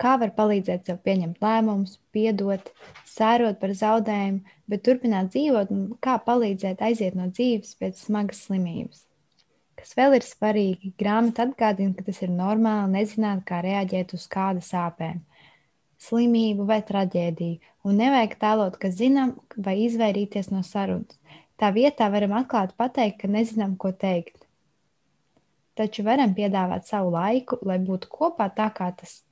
Kā 0.00 0.16
var 0.20 0.32
palīdzēt 0.34 0.88
sev 0.90 0.98
pieņemt 1.06 1.42
lēmumus, 1.44 1.98
piedot, 2.14 2.70
sērot 3.06 3.60
par 3.60 3.74
zaudējumu, 3.78 4.40
bet 4.70 4.82
turpināt 4.86 5.30
dzīvot, 5.34 5.70
un 5.70 5.84
kā 6.02 6.16
palīdzēt 6.26 6.82
aiziet 6.82 7.14
no 7.18 7.28
dzīves 7.30 7.76
pēc 7.78 8.00
smagas 8.06 8.42
slimības. 8.48 9.04
Kas 9.78 9.94
vēl 9.98 10.16
ir 10.18 10.26
svarīgi, 10.26 10.94
grāmata 10.98 11.46
atgādina, 11.46 11.94
ka 11.94 12.06
tas 12.06 12.20
ir 12.24 12.32
normāli 12.34 12.98
nezināt, 12.98 13.44
kā 13.46 13.60
reaģēt 13.62 14.16
uz 14.18 14.26
kāda 14.30 14.64
sāpēm 14.64 15.22
slimību 16.04 16.66
vai 16.68 16.80
traģēdiju, 16.86 17.60
un 17.88 17.98
nevajag 18.00 18.36
tēlot, 18.40 18.78
ka 18.80 18.90
zinām, 18.92 19.34
vai 19.56 19.76
izvairīties 19.86 20.50
no 20.52 20.62
sarunas. 20.66 21.18
Tā 21.60 21.70
vietā 21.74 22.08
varam 22.10 22.34
atklāti 22.40 22.74
pateikt, 22.76 23.20
ka 23.22 23.30
nezinām, 23.30 23.76
ko 23.80 23.92
teikt. 23.94 24.42
Taču 25.78 26.04
varam 26.06 26.34
piedāvāt 26.34 26.86
savu 26.86 27.14
laiku, 27.14 27.58
lai 27.66 27.78
būtu 27.82 28.10
kopā 28.10 28.48
tā, 28.54 28.68
kā 28.74 28.90
tas, 28.98 29.22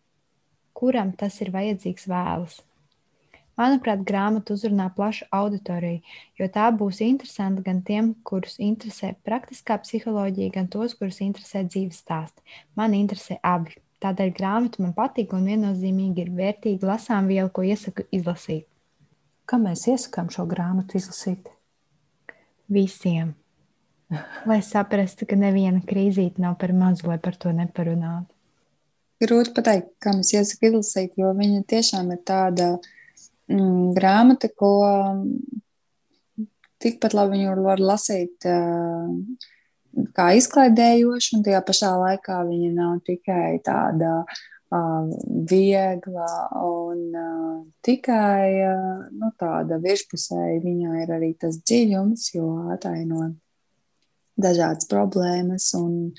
kuram 0.76 1.12
tas 1.18 1.40
ir 1.44 1.52
vajadzīgs 1.54 2.08
vēlas. 2.10 2.60
Manuprāt, 3.60 4.00
grāmata 4.08 4.54
uzrunā 4.56 4.86
plašu 4.96 5.26
auditoriju, 5.36 6.00
jo 6.40 6.46
tā 6.54 6.70
būs 6.72 7.02
interesanta 7.04 7.60
gan 7.66 7.82
tiem, 7.84 8.14
kurus 8.24 8.56
interesē 8.64 9.12
praktiskā 9.28 9.76
psiholoģija, 9.82 10.54
gan 10.54 10.70
tos, 10.72 10.96
kurus 10.96 11.20
interesē 11.20 11.66
dzīves 11.68 12.00
stāsti. 12.00 12.40
Man 12.80 12.96
interesē 12.96 13.36
abi. 13.44 13.76
Tādēļ 14.02 14.32
grāmata 14.34 14.82
man 14.82 14.96
patīk 14.96 15.34
un 15.36 15.44
viennozīmīgi 15.46 16.24
ir 16.24 16.32
vērtīga 16.34 16.88
lasām 16.94 17.28
viela, 17.30 17.52
ko 17.54 17.62
iesaku 17.62 18.08
izlasīt. 18.10 18.64
Kā 19.46 19.60
mēs 19.62 19.84
iesakām 19.92 20.32
šo 20.32 20.48
grāmatu 20.50 20.96
izlasīt? 20.98 21.52
Visiem. 22.72 23.36
Lai 24.48 24.58
saprastu, 24.64 25.28
ka 25.28 25.36
neviena 25.38 25.84
krīzīte 25.86 26.42
nav 26.42 26.56
par 26.60 26.72
mazu, 26.76 27.06
lai 27.12 27.20
par 27.22 27.36
to 27.36 27.52
neparunātu. 27.54 28.31
Grūti 29.22 29.54
pateikt, 29.54 29.92
kā 30.02 30.16
mēs 30.16 30.32
iesakām 30.34 30.72
izlasīt, 30.72 31.16
jo 31.20 31.30
viņa 31.38 31.62
tiešām 31.70 32.10
ir 32.14 32.22
tāda 32.26 32.72
mm, 33.46 33.92
grāmata, 33.94 34.50
ko 34.50 34.72
tikpat 36.82 37.14
labi 37.14 37.38
viņu 37.38 37.56
var 37.62 37.82
lasīt. 37.82 38.48
Uh, 38.48 39.12
kā 40.16 40.32
izklaidējoša, 40.38 41.36
un 41.36 41.44
tajā 41.46 41.60
pašā 41.66 41.92
laikā 42.00 42.40
viņa 42.48 42.70
nav 42.74 42.96
tikai 43.06 43.60
tāda 43.64 44.12
uh, 44.24 45.12
viegla 45.50 46.30
un 46.64 47.02
uh, 47.12 47.56
tikai 47.84 48.46
nu, 49.12 49.32
tāda 49.40 49.78
virspusēja. 49.82 50.60
Viņā 50.64 51.02
ir 51.04 51.16
arī 51.18 51.32
tas 51.38 51.60
dziļums, 51.60 52.30
jo 52.36 52.48
ataino 52.74 53.32
dažādas 54.40 54.88
problēmas 54.90 55.68
un 55.78 56.14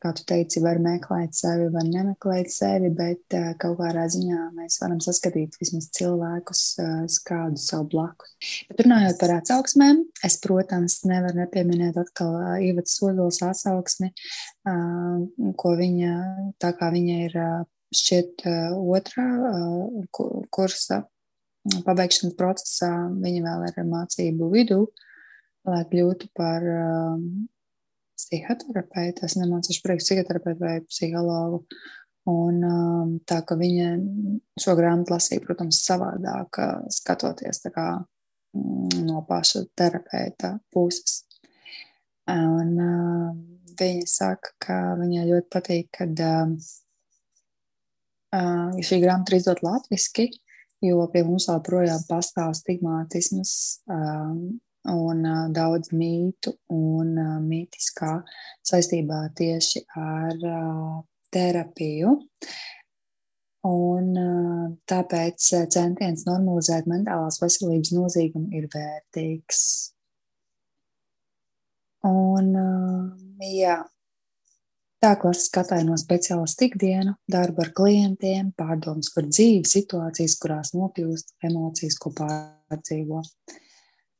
kā 0.00 0.12
tu 0.16 0.24
teici, 0.28 0.62
var 0.64 0.80
meklēt 0.82 1.36
sevi, 1.36 1.68
var 1.74 1.84
nemeklēt 1.86 2.50
sevi, 2.52 2.90
bet 2.96 3.36
kaut 3.60 3.76
kādā 3.80 4.06
ziņā 4.10 4.46
mēs 4.56 4.78
varam 4.82 5.00
saskatīt 5.04 5.58
vismaz 5.60 5.90
cilvēkus, 5.96 6.62
kādu 7.28 7.60
savu 7.60 7.88
blakus. 7.92 8.32
Bet 8.70 8.82
runājot 8.86 9.20
par 9.20 9.34
atsauksmēm, 9.36 10.02
es, 10.26 10.38
protams, 10.42 11.00
nevaru 11.08 11.42
nepieminēt 11.42 12.00
atkal 12.00 12.38
Ivats 12.64 12.96
Sodols 12.98 13.42
atsauksmi, 13.44 14.12
ko 15.60 15.76
viņa, 15.78 16.16
tā 16.62 16.72
kā 16.78 16.90
viņa 16.94 17.20
ir 17.28 17.38
šķiet 18.00 18.44
otrā 18.80 19.28
kursa 20.54 21.02
pabeigšanas 21.84 22.36
procesā, 22.38 22.90
viņa 23.20 23.40
vēl 23.44 23.64
ir 23.68 23.88
mācību 23.88 24.50
vidū, 24.52 24.84
lai 25.68 25.82
kļūtu 25.90 26.30
par 26.38 26.64
uh, 28.20 28.30
psihoterapeita. 28.30 29.26
Es 29.26 29.36
nemācīšu 29.38 29.82
priekš 29.84 30.06
psihoterapeitu 30.06 30.62
vai 30.62 30.76
psihologu. 30.86 31.64
Un, 32.30 32.60
um, 32.62 33.14
tā 33.26 33.40
ka 33.46 33.56
viņa 33.58 33.94
šo 34.60 34.76
grāmatu 34.78 35.14
lasīja, 35.14 35.42
protams, 35.46 35.80
savādāk, 35.86 36.60
skatoties 36.92 37.64
kā, 37.72 37.86
mm, 38.54 39.00
no 39.08 39.24
paša 39.26 39.64
terapeita 39.78 40.58
puses. 40.72 41.24
Un, 42.30 42.76
uh, 42.76 43.32
viņa 43.80 44.06
saka, 44.06 44.54
ka 44.60 44.78
viņai 45.00 45.26
ļoti 45.30 45.50
patīk, 45.50 45.88
kad 45.96 46.22
uh, 46.22 46.52
uh, 48.36 48.78
šī 48.84 49.00
grāmata 49.02 49.32
ir 49.32 49.40
izdota 49.40 49.66
latviešu, 49.66 50.28
jo 50.84 51.06
pie 51.12 51.24
mums 51.24 51.48
joprojām 51.48 52.04
pastāv 52.08 52.52
stigmatisms. 52.60 53.52
Uh, 53.88 54.60
un 54.88 55.24
uh, 55.26 55.46
daudz 55.52 55.92
mītu 55.92 56.54
un 56.72 57.12
uh, 57.18 57.36
mītiskā 57.44 58.20
saistībā 58.64 59.26
tieši 59.36 59.84
ar 60.00 60.36
uh, 60.40 60.98
terapiju. 61.32 62.16
Un, 63.68 64.10
uh, 64.16 64.66
tāpēc 64.88 65.50
centiens 65.68 66.24
normalizēt 66.24 66.88
mentālās 66.88 67.42
veselības 67.42 67.92
nozīgumu 67.92 68.48
ir 68.56 68.70
vērtīgs. 68.72 69.62
Un, 72.08 72.54
uh, 72.56 73.42
jā, 73.44 73.82
tā 75.04 75.10
klasiski 75.20 75.60
ataino 75.60 75.98
speciālistu 76.00 76.70
ikdienu, 76.70 77.18
darbu 77.28 77.66
ar 77.66 77.74
klientiem, 77.76 78.54
pārdomas 78.56 79.12
par 79.12 79.28
dzīvi, 79.28 79.68
situācijas, 79.68 80.38
kurās 80.40 80.72
nokļūst, 80.72 81.34
emocijas, 81.50 82.00
ko 82.00 82.14
pārdzīvo. 82.16 83.20
Uh, 83.20 83.60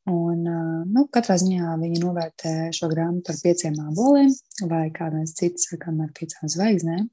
Un, 0.09 0.47
nu, 0.89 1.03
katrā 1.13 1.37
ziņā 1.41 1.75
viņi 1.81 2.01
novērtē 2.01 2.53
šo 2.75 2.89
grāmatu 2.89 3.35
ar 3.35 3.41
pieciem 3.43 3.77
aboliem, 3.85 4.31
vai 4.71 4.87
kā 4.95 5.11
mēs 5.13 5.35
citi 5.37 5.61
sakām, 5.61 6.01
ar 6.01 6.15
piecām 6.17 6.49
zvaigznēm. 6.49 7.11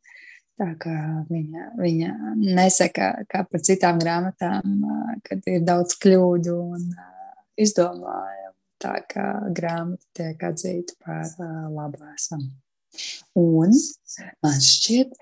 Tā 0.57 0.71
kā 0.81 0.95
viņa, 1.27 1.65
viņa 1.77 2.13
nesaka, 2.39 3.11
kā 3.29 3.43
par 3.45 3.61
citām 3.61 3.99
grāmatām, 4.01 4.79
kad 5.27 5.43
ir 5.51 5.65
daudz 5.67 5.97
kļūdu 6.01 6.55
un 6.63 6.87
izdomājumu. 7.61 8.55
Tā 8.81 8.93
kā 9.09 9.25
grāmata 9.57 10.05
tiek 10.17 10.41
atzīta 10.45 10.95
par 11.01 11.29
labu 11.73 12.01
esam. 12.13 12.43
Un 13.37 13.73
man 14.45 14.59
šķiet, 14.63 15.13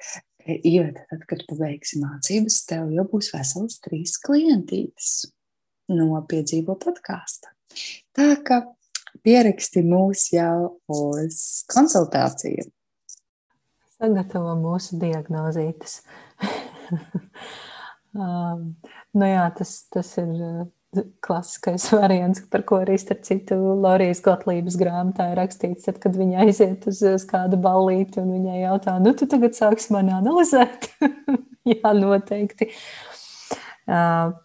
ka, 0.44 0.56
Ivet, 0.68 1.00
tad, 1.10 1.24
kad 1.28 1.44
pabeigsi 1.50 2.00
mācības, 2.04 2.62
tev 2.70 2.92
jau 2.94 3.08
būs 3.10 3.32
vesels 3.34 3.80
trīs 3.84 4.20
klientītes 4.24 5.12
no 5.96 6.22
piedzīvo 6.30 6.78
podkāsta. 6.84 7.55
Tā 8.16 8.30
kā 8.46 8.62
pieraksti 9.26 9.84
mūs 9.86 10.30
jau 10.34 10.78
uz 10.92 11.42
konsultāciju. 11.72 12.68
Sagatavo 13.96 14.56
mūsu 14.60 15.00
diagnozītes. 15.00 16.02
um, 18.20 18.74
nu 19.16 19.30
jā, 19.30 19.46
tas, 19.56 19.78
tas 19.94 20.12
ir 20.20 20.34
uh, 20.36 20.66
klasiskais 21.26 21.88
variants, 21.94 22.44
par 22.52 22.64
ko 22.68 22.80
arī 22.84 22.98
starp 23.00 23.24
citu 23.28 23.58
Lorijas 23.82 24.22
Gotlības 24.26 24.78
grāmatā 24.80 25.32
ir 25.32 25.40
rakstīts, 25.40 25.88
tad, 25.88 26.00
kad 26.04 26.16
viņa 26.20 26.46
aiziet 26.46 26.88
uz, 26.92 27.02
uz 27.16 27.26
kādu 27.30 27.60
ballīti 27.62 28.22
un 28.22 28.32
viņai 28.36 28.62
jautā, 28.66 28.98
nu 29.04 29.16
tu 29.18 29.28
tagad 29.32 29.58
sāksi 29.58 29.96
mani 29.96 30.16
analizēt? 30.16 30.90
jā, 31.74 31.96
noteikti. 31.98 32.72
Uh, 33.86 34.36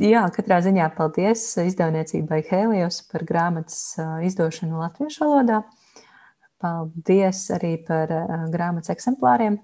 Jā, 0.00 0.22
katrā 0.32 0.56
ziņā 0.64 0.86
paldies 0.96 1.42
izdevniecībai 1.60 2.38
Helios 2.48 3.02
par 3.10 3.26
grāmatas 3.28 3.98
izdošanu 4.24 4.80
latviešu 4.80 5.20
valodā. 5.20 5.58
Paldies 6.62 7.50
arī 7.52 7.74
par 7.84 8.08
grāmatas 8.54 8.94
eksemplāriem. 8.94 9.58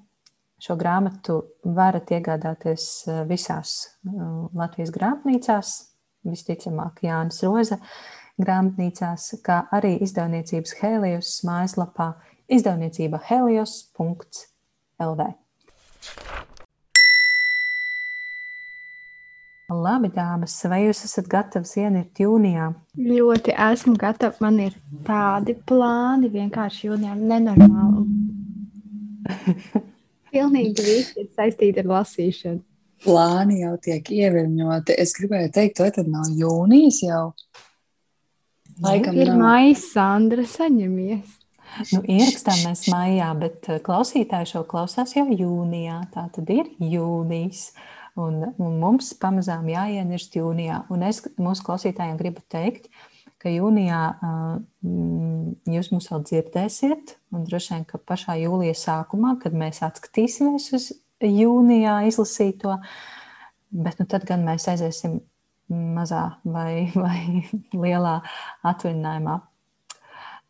Šo 0.60 0.74
grāmatu 0.76 1.38
varat 1.62 2.10
iegādāties 2.12 3.06
visās 3.30 3.96
Latvijas 4.04 4.90
grāmatnīcās, 4.92 5.74
visticamāk 6.26 7.00
Jānis 7.06 7.40
Roza 7.46 7.78
grāmatnīcās, 8.42 9.30
kā 9.46 9.62
arī 9.72 9.96
izdevniecības 10.04 10.76
Helios 10.82 11.38
mājaslapā 11.46 12.12
izdevniecība 12.52 13.22
helios.lv. 13.30 15.22
Labi, 19.68 20.08
dāmas, 20.08 20.54
vai 20.64 20.86
jūs 20.86 21.02
esat 21.04 21.26
gatavs 21.28 21.74
ienirt 21.76 22.16
jūnijā? 22.22 22.70
Ļoti 22.96 23.52
esmu 23.52 23.98
gatava. 24.00 24.32
Man 24.40 24.62
ir 24.64 24.78
tādi 25.04 25.52
plāni 25.68 26.30
vienkārši 26.32 26.88
jūnijā 26.88 27.16
nenormāli. 27.18 28.06
Pilnīgi 30.32 30.86
viss 30.86 31.18
ir 31.20 31.28
saistīts 31.36 31.82
ar 31.82 31.90
lasīšanu. 31.90 32.62
Plāni 33.04 33.60
jau 33.60 33.74
tiek 33.84 34.08
ieviļņoti. 34.08 34.96
Es 35.04 35.12
gribēju 35.18 35.52
teikt, 35.54 35.82
vai 35.84 35.90
tad 35.98 36.08
nav 36.10 36.32
jūnijas 36.32 37.02
jau? 37.04 37.26
Laikam 38.82 39.20
ir 39.20 39.34
maija, 39.36 39.76
Sandra, 39.82 40.48
saņemies. 40.48 41.36
Nu, 41.92 42.00
ierakstām 42.08 42.64
mēs 42.64 42.86
maijā, 42.88 43.28
bet 43.38 43.68
eh, 43.68 43.82
klausītāji 43.84 44.48
šo 44.54 44.64
klausās 44.70 45.12
jau 45.12 45.28
jūnijā. 45.28 46.00
Tā 46.14 46.24
tad 46.32 46.50
ir 46.56 46.72
jūnijas. 46.80 47.68
Un, 48.18 48.40
un 48.58 48.78
mums 48.80 49.12
pamazām 49.20 49.68
jāienirst 49.70 50.34
jūnijā. 50.38 50.82
Un 50.90 51.04
es 51.06 51.20
mūsu 51.38 51.64
klausītājiem 51.66 52.18
gribu 52.18 52.42
teikt, 52.50 52.88
ka 53.38 53.52
jūnijā 53.52 54.00
uh, 54.10 54.56
jūs 55.70 55.92
mūs 55.94 56.08
vēl 56.10 56.24
dzirdēsiet. 56.26 57.14
Un 57.34 57.44
droši 57.46 57.76
vien, 57.76 57.84
ka 57.86 58.00
pašā 58.02 58.38
jūlijā 58.40 58.74
sākumā, 58.78 59.36
kad 59.42 59.54
mēs 59.54 59.84
atskatīsimies 59.86 60.70
uz 60.74 60.90
jūnijā 61.22 62.00
izlasīto, 62.10 62.78
bet 63.70 64.02
nu, 64.02 64.08
tad 64.10 64.26
gan 64.26 64.42
mēs 64.46 64.66
aiziesim 64.72 65.20
mazā 65.68 66.24
vai, 66.42 66.88
vai 67.04 67.44
lielā 67.76 68.18
atvaļinājumā. 68.66 69.38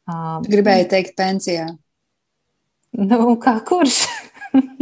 Uh, 0.09 0.39
Gribēju 0.49 0.89
teikt, 0.95 1.19
pensijā. 1.21 1.69
Nu, 2.97 3.35
kā 3.43 3.59
kurš? 3.69 4.07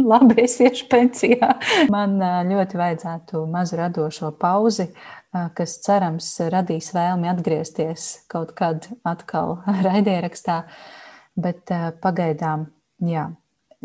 labi, 0.11 0.41
es 0.45 0.57
iešu 0.63 0.87
pensijā. 0.91 1.53
Man 1.93 2.17
ļoti 2.49 2.79
vajadzētu 2.79 3.43
mazu 3.51 3.79
radošo 3.79 4.31
pauzi, 4.39 4.89
kas 5.31 5.79
cerams 5.85 6.29
radīs 6.53 6.93
vēlmi 6.95 7.29
atgriezties 7.31 8.07
kaut 8.31 8.55
kad 8.57 8.89
atkal 9.07 9.59
raidierakstā. 9.87 10.63
Bet 11.37 11.69
pagaidām, 12.01 12.63
jā, 13.05 13.27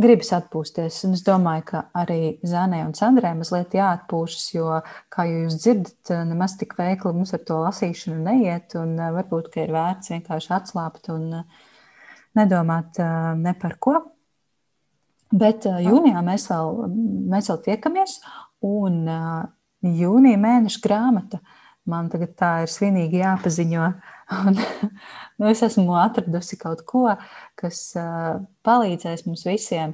gribas 0.00 0.30
atpūsties. 0.36 1.02
Un 1.06 1.16
es 1.16 1.24
domāju, 1.26 1.66
ka 1.68 1.82
arī 2.00 2.38
Zanē 2.48 2.80
un 2.86 2.94
Sandrē 2.96 3.34
mazliet 3.36 3.74
jāatpūšas, 3.76 4.46
jo, 4.54 4.78
kā 5.12 5.26
jūs 5.28 5.58
dzirdat, 5.60 6.14
nemaz 6.30 6.56
tik 6.60 6.72
veikli 6.78 7.12
mums 7.16 7.34
ar 7.36 7.44
to 7.48 7.60
lasīšanu 7.66 8.22
neiet. 8.24 8.76
Un 8.80 8.96
varbūt, 9.18 9.52
ka 9.52 9.66
ir 9.66 9.74
vērts 9.76 10.14
vienkārši 10.14 10.56
atslābt 10.56 11.12
un 11.12 11.42
nedomāt 12.38 13.02
ne 13.42 13.54
par 13.60 13.76
ko. 13.82 13.98
Bet 15.32 15.64
uh, 15.68 15.80
jūnijā 15.80 16.20
mēs 16.24 16.46
vēl, 16.50 16.78
mēs 17.32 17.48
vēl 17.48 17.60
tiekamies, 17.64 18.18
un 18.68 19.02
uh, 19.08 19.42
jūnija 19.80 20.40
mēneša 20.40 20.82
grāmata 20.84 21.40
man 21.88 22.10
tagad 22.12 22.34
tā 22.38 22.50
ir 22.62 22.72
svinīgi 22.72 23.22
jāpaziņo. 23.22 23.92
Un, 24.32 24.56
nu, 24.56 25.48
es 25.50 25.60
esmu 25.66 25.92
atradusi 25.98 26.56
kaut 26.56 26.84
ko, 26.88 27.04
kas 27.58 27.80
uh, 28.00 28.38
palīdzēs 28.64 29.26
mums 29.26 29.42
visiem 29.44 29.92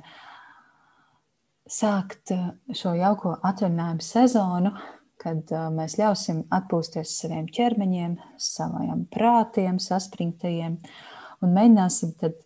sākt 1.69 2.31
šo 2.77 2.93
jauko 2.95 3.33
atvaļinājumu 3.43 4.05
sezonu, 4.05 4.73
kad 5.19 5.51
mēs 5.75 5.97
ļausim 5.99 6.45
atpūsties 6.55 7.17
saviem 7.19 7.49
ķermeņiem, 7.51 8.15
saviem 8.41 9.03
prātiem, 9.11 9.81
saspringtajiem, 9.83 10.79
un 11.43 11.57
mēģināsim 11.57 12.15
tad 12.21 12.39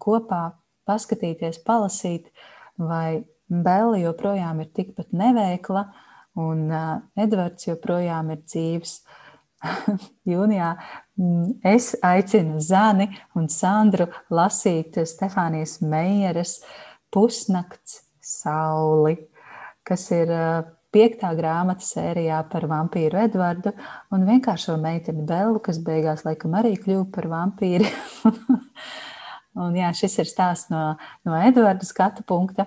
kopā 0.00 0.44
paskatīties, 0.88 1.60
palasīt, 1.66 2.30
vai 2.78 3.24
Bela 3.52 3.98
joprojām 4.00 4.62
ir 4.64 4.70
tikpat 4.72 5.10
neveikla, 5.12 5.86
un 6.40 6.70
Edvards 7.20 7.68
joprojām 7.68 8.32
ir 8.32 8.40
dzīves. 8.46 8.94
Jūnijā 10.32 10.70
es 11.68 11.92
aicinu 12.02 12.62
Zani 12.64 13.10
un 13.38 13.50
Sandru 13.52 14.08
lasīt 14.32 14.96
Stefānijas 15.06 15.76
Meijeras 15.84 16.56
pusnakts 17.12 18.00
sauli, 18.22 19.18
kas 19.86 20.08
ir 20.16 20.32
piektā 20.92 21.32
grāmata 21.36 21.84
sērijā 21.84 22.40
par 22.52 22.66
vampīru 22.70 23.20
Edvardu 23.26 23.72
un 24.12 24.26
vienkāršo 24.28 24.76
meiteni 24.80 25.24
Bellu, 25.28 25.60
kas 25.64 25.80
beigās 25.84 26.24
laikam 26.26 26.56
arī 26.58 26.74
kļuva 26.80 27.08
par 27.14 27.28
vampīri. 27.32 27.88
Un, 29.58 29.76
jā, 29.76 29.90
šis 29.96 30.18
ir 30.22 30.28
stāsts 30.30 30.72
no, 30.72 30.94
no 31.28 31.36
Edvarda 31.44 31.84
skatu 31.84 32.24
punkta. 32.24 32.66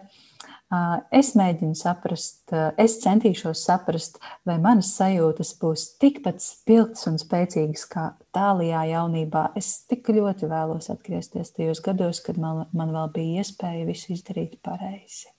Es 1.14 1.32
mēģinu 1.38 1.78
saprast, 1.78 2.50
es 2.82 2.98
centīšos 3.04 3.62
saprast, 3.68 4.18
vai 4.50 4.58
manas 4.62 4.90
sajūtas 4.98 5.54
būs 5.62 5.86
tikpat 6.02 6.42
spilgtas 6.44 7.06
un 7.10 7.20
spēcīgas 7.22 7.86
kā 7.90 8.06
tālajā 8.36 8.82
jaunībā. 8.92 9.46
Es 9.58 9.86
tik 9.90 10.10
ļoti 10.10 10.50
vēlos 10.52 10.90
atgriezties 10.94 11.54
tajos 11.56 11.82
gados, 11.86 12.22
kad 12.26 12.42
man, 12.42 12.66
man 12.74 12.94
vēl 12.98 13.14
bija 13.14 13.46
iespēja 13.46 13.86
visu 13.88 14.14
izdarīt 14.18 14.58
pareizi. 14.66 15.30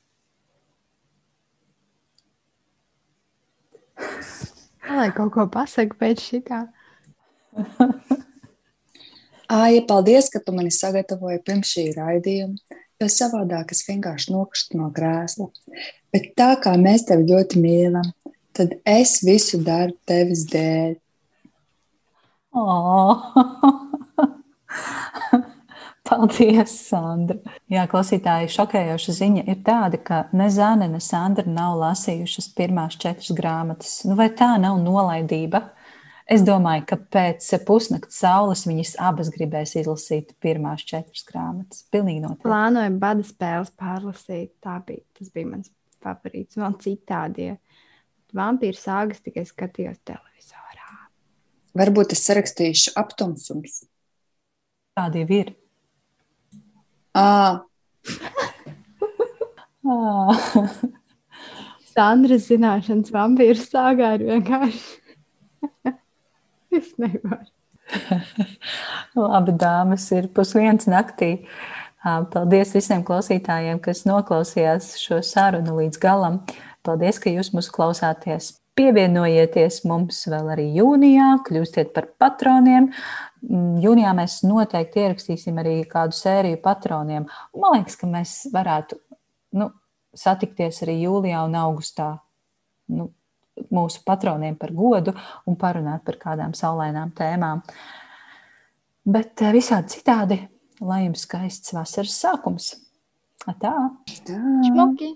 Lai 4.86 5.10
kaut 5.14 5.35
ko 5.35 5.48
pasakā 5.51 5.98
pēc 5.98 6.23
šitā. 6.31 6.62
Aija, 9.48 9.85
paldies, 9.89 10.31
ka 10.32 10.40
tu 10.43 10.55
mani 10.56 10.73
sagatavoji 10.74 11.43
pirms 11.47 11.70
šī 11.70 11.85
raidījuma, 11.94 12.78
jo 13.01 13.09
savādāk 13.12 13.70
es 13.74 13.85
vienkārši 13.86 14.32
nokristu 14.35 14.81
no 14.81 14.90
krēsla. 14.94 15.51
Bet 16.14 16.32
tā 16.39 16.52
kā 16.62 16.74
mēs 16.81 17.06
tevi 17.06 17.28
ļoti 17.31 17.62
mīlam, 17.62 18.09
tad 18.56 18.78
es 18.89 19.20
visu 19.27 19.60
daru 19.62 19.94
tevis 20.09 20.47
dēļ. 20.51 20.97
Oh. 22.56 23.36
Paldies, 26.06 26.70
Sandra. 26.86 27.55
Jā, 27.70 27.82
klausītāji, 27.90 28.51
šokējoša 28.55 29.14
ziņa 29.16 29.43
ir 29.51 29.59
tāda, 29.66 29.98
ka 29.98 30.20
ne 30.36 30.47
Zana, 30.55 30.86
ne 30.90 31.01
Sandra 31.02 31.47
nav 31.51 31.78
lasījušas 31.81 32.52
pirmās 32.56 32.98
četras 33.02 33.32
grāmatas. 33.36 33.98
Nu, 34.06 34.14
vai 34.18 34.28
tā 34.35 34.52
nav 34.62 34.78
nolaidība? 34.85 35.64
Es 36.27 36.43
domāju, 36.43 36.82
ka 36.90 36.97
pēc 37.15 37.44
pusnakts 37.69 38.16
saules 38.19 38.65
viņas 38.66 38.97
abas 38.98 39.28
gribēs 39.31 39.77
izlasīt 39.78 40.32
pirmās 40.43 40.82
četras 40.82 41.23
grāmatas. 41.28 41.85
Pilnīgi 41.94 42.24
noteikti. 42.24 42.48
Plānoju 42.48 42.97
bada 43.03 43.27
spēles 43.27 43.70
pārlasīt. 43.78 44.51
Tā 44.65 44.81
bija, 44.89 45.05
tas 45.15 45.31
bija 45.31 45.53
mans 45.53 45.70
favorīts. 46.03 46.59
Vēl 46.59 46.74
citādi. 46.82 47.53
Vampīru 48.35 48.78
sāgas 48.78 49.23
tikai 49.23 49.47
skatījos 49.47 50.03
televizorā. 50.03 50.90
Varbūt 51.78 52.16
es 52.16 52.27
sarakstīšu 52.27 52.97
aptumsums. 52.98 53.85
Tādi 54.98 55.23
jau 55.23 55.31
ir. 55.39 55.55
À. 57.15 57.62
Sandras 61.94 62.51
zināšanas 62.51 63.15
vampīru 63.15 63.62
sāgā 63.62 64.16
ir 64.19 64.27
vienkārši. 64.32 65.94
Es 66.77 66.93
nevaru. 67.01 67.47
Labi, 69.16 69.55
dāmas, 69.61 70.09
ir 70.15 70.28
pusdienas 70.35 70.89
naktī. 70.90 71.31
Paldies 72.07 72.70
visiem 72.77 73.03
klausītājiem, 73.07 73.81
kas 73.82 74.05
noklausījās 74.07 74.93
šo 75.03 75.19
sarunu 75.27 75.81
līdz 75.81 75.98
galam. 76.03 76.40
Paldies, 76.86 77.19
ka 77.23 77.32
jūs 77.32 77.51
mūs 77.55 77.70
klausāties. 77.74 78.53
Pievienojieties 78.77 79.81
mums 79.89 80.20
vēl 80.28 80.53
arī 80.53 80.66
jūnijā, 80.77 81.31
kļūstiet 81.47 81.94
par 81.97 82.11
patroniem. 82.20 82.90
Mm, 83.47 83.78
jūnijā 83.82 84.12
mēs 84.19 84.43
noteikti 84.44 85.01
ierakstīsim 85.03 85.57
arī 85.62 85.78
kādu 85.89 86.15
sēriju 86.15 86.61
patroniem. 86.62 87.27
Man 87.57 87.78
liekas, 87.78 87.97
ka 87.98 88.11
mēs 88.11 88.35
varētu 88.53 89.01
nu, 89.57 89.70
satikties 90.16 90.82
arī 90.85 91.01
jūlijā 91.07 91.47
un 91.48 91.57
augustā. 91.59 92.11
Nu, 92.93 93.09
mūsu 93.73 94.03
patroniem 94.07 94.57
par 94.61 94.73
godu 94.77 95.15
un 95.47 95.57
parunāt 95.61 96.05
par 96.07 96.19
kādām 96.20 96.55
saulainām 96.57 97.12
tēmām. 97.16 97.62
Bet 99.07 99.43
eh, 99.43 99.53
visādi 99.55 99.99
citādi, 99.99 100.41
lai 100.83 101.05
jums 101.05 101.27
skaists 101.28 101.77
vasaras 101.77 102.19
sākums. 102.24 102.73
Tā! 103.47 103.77
Čmoki! 104.27 105.15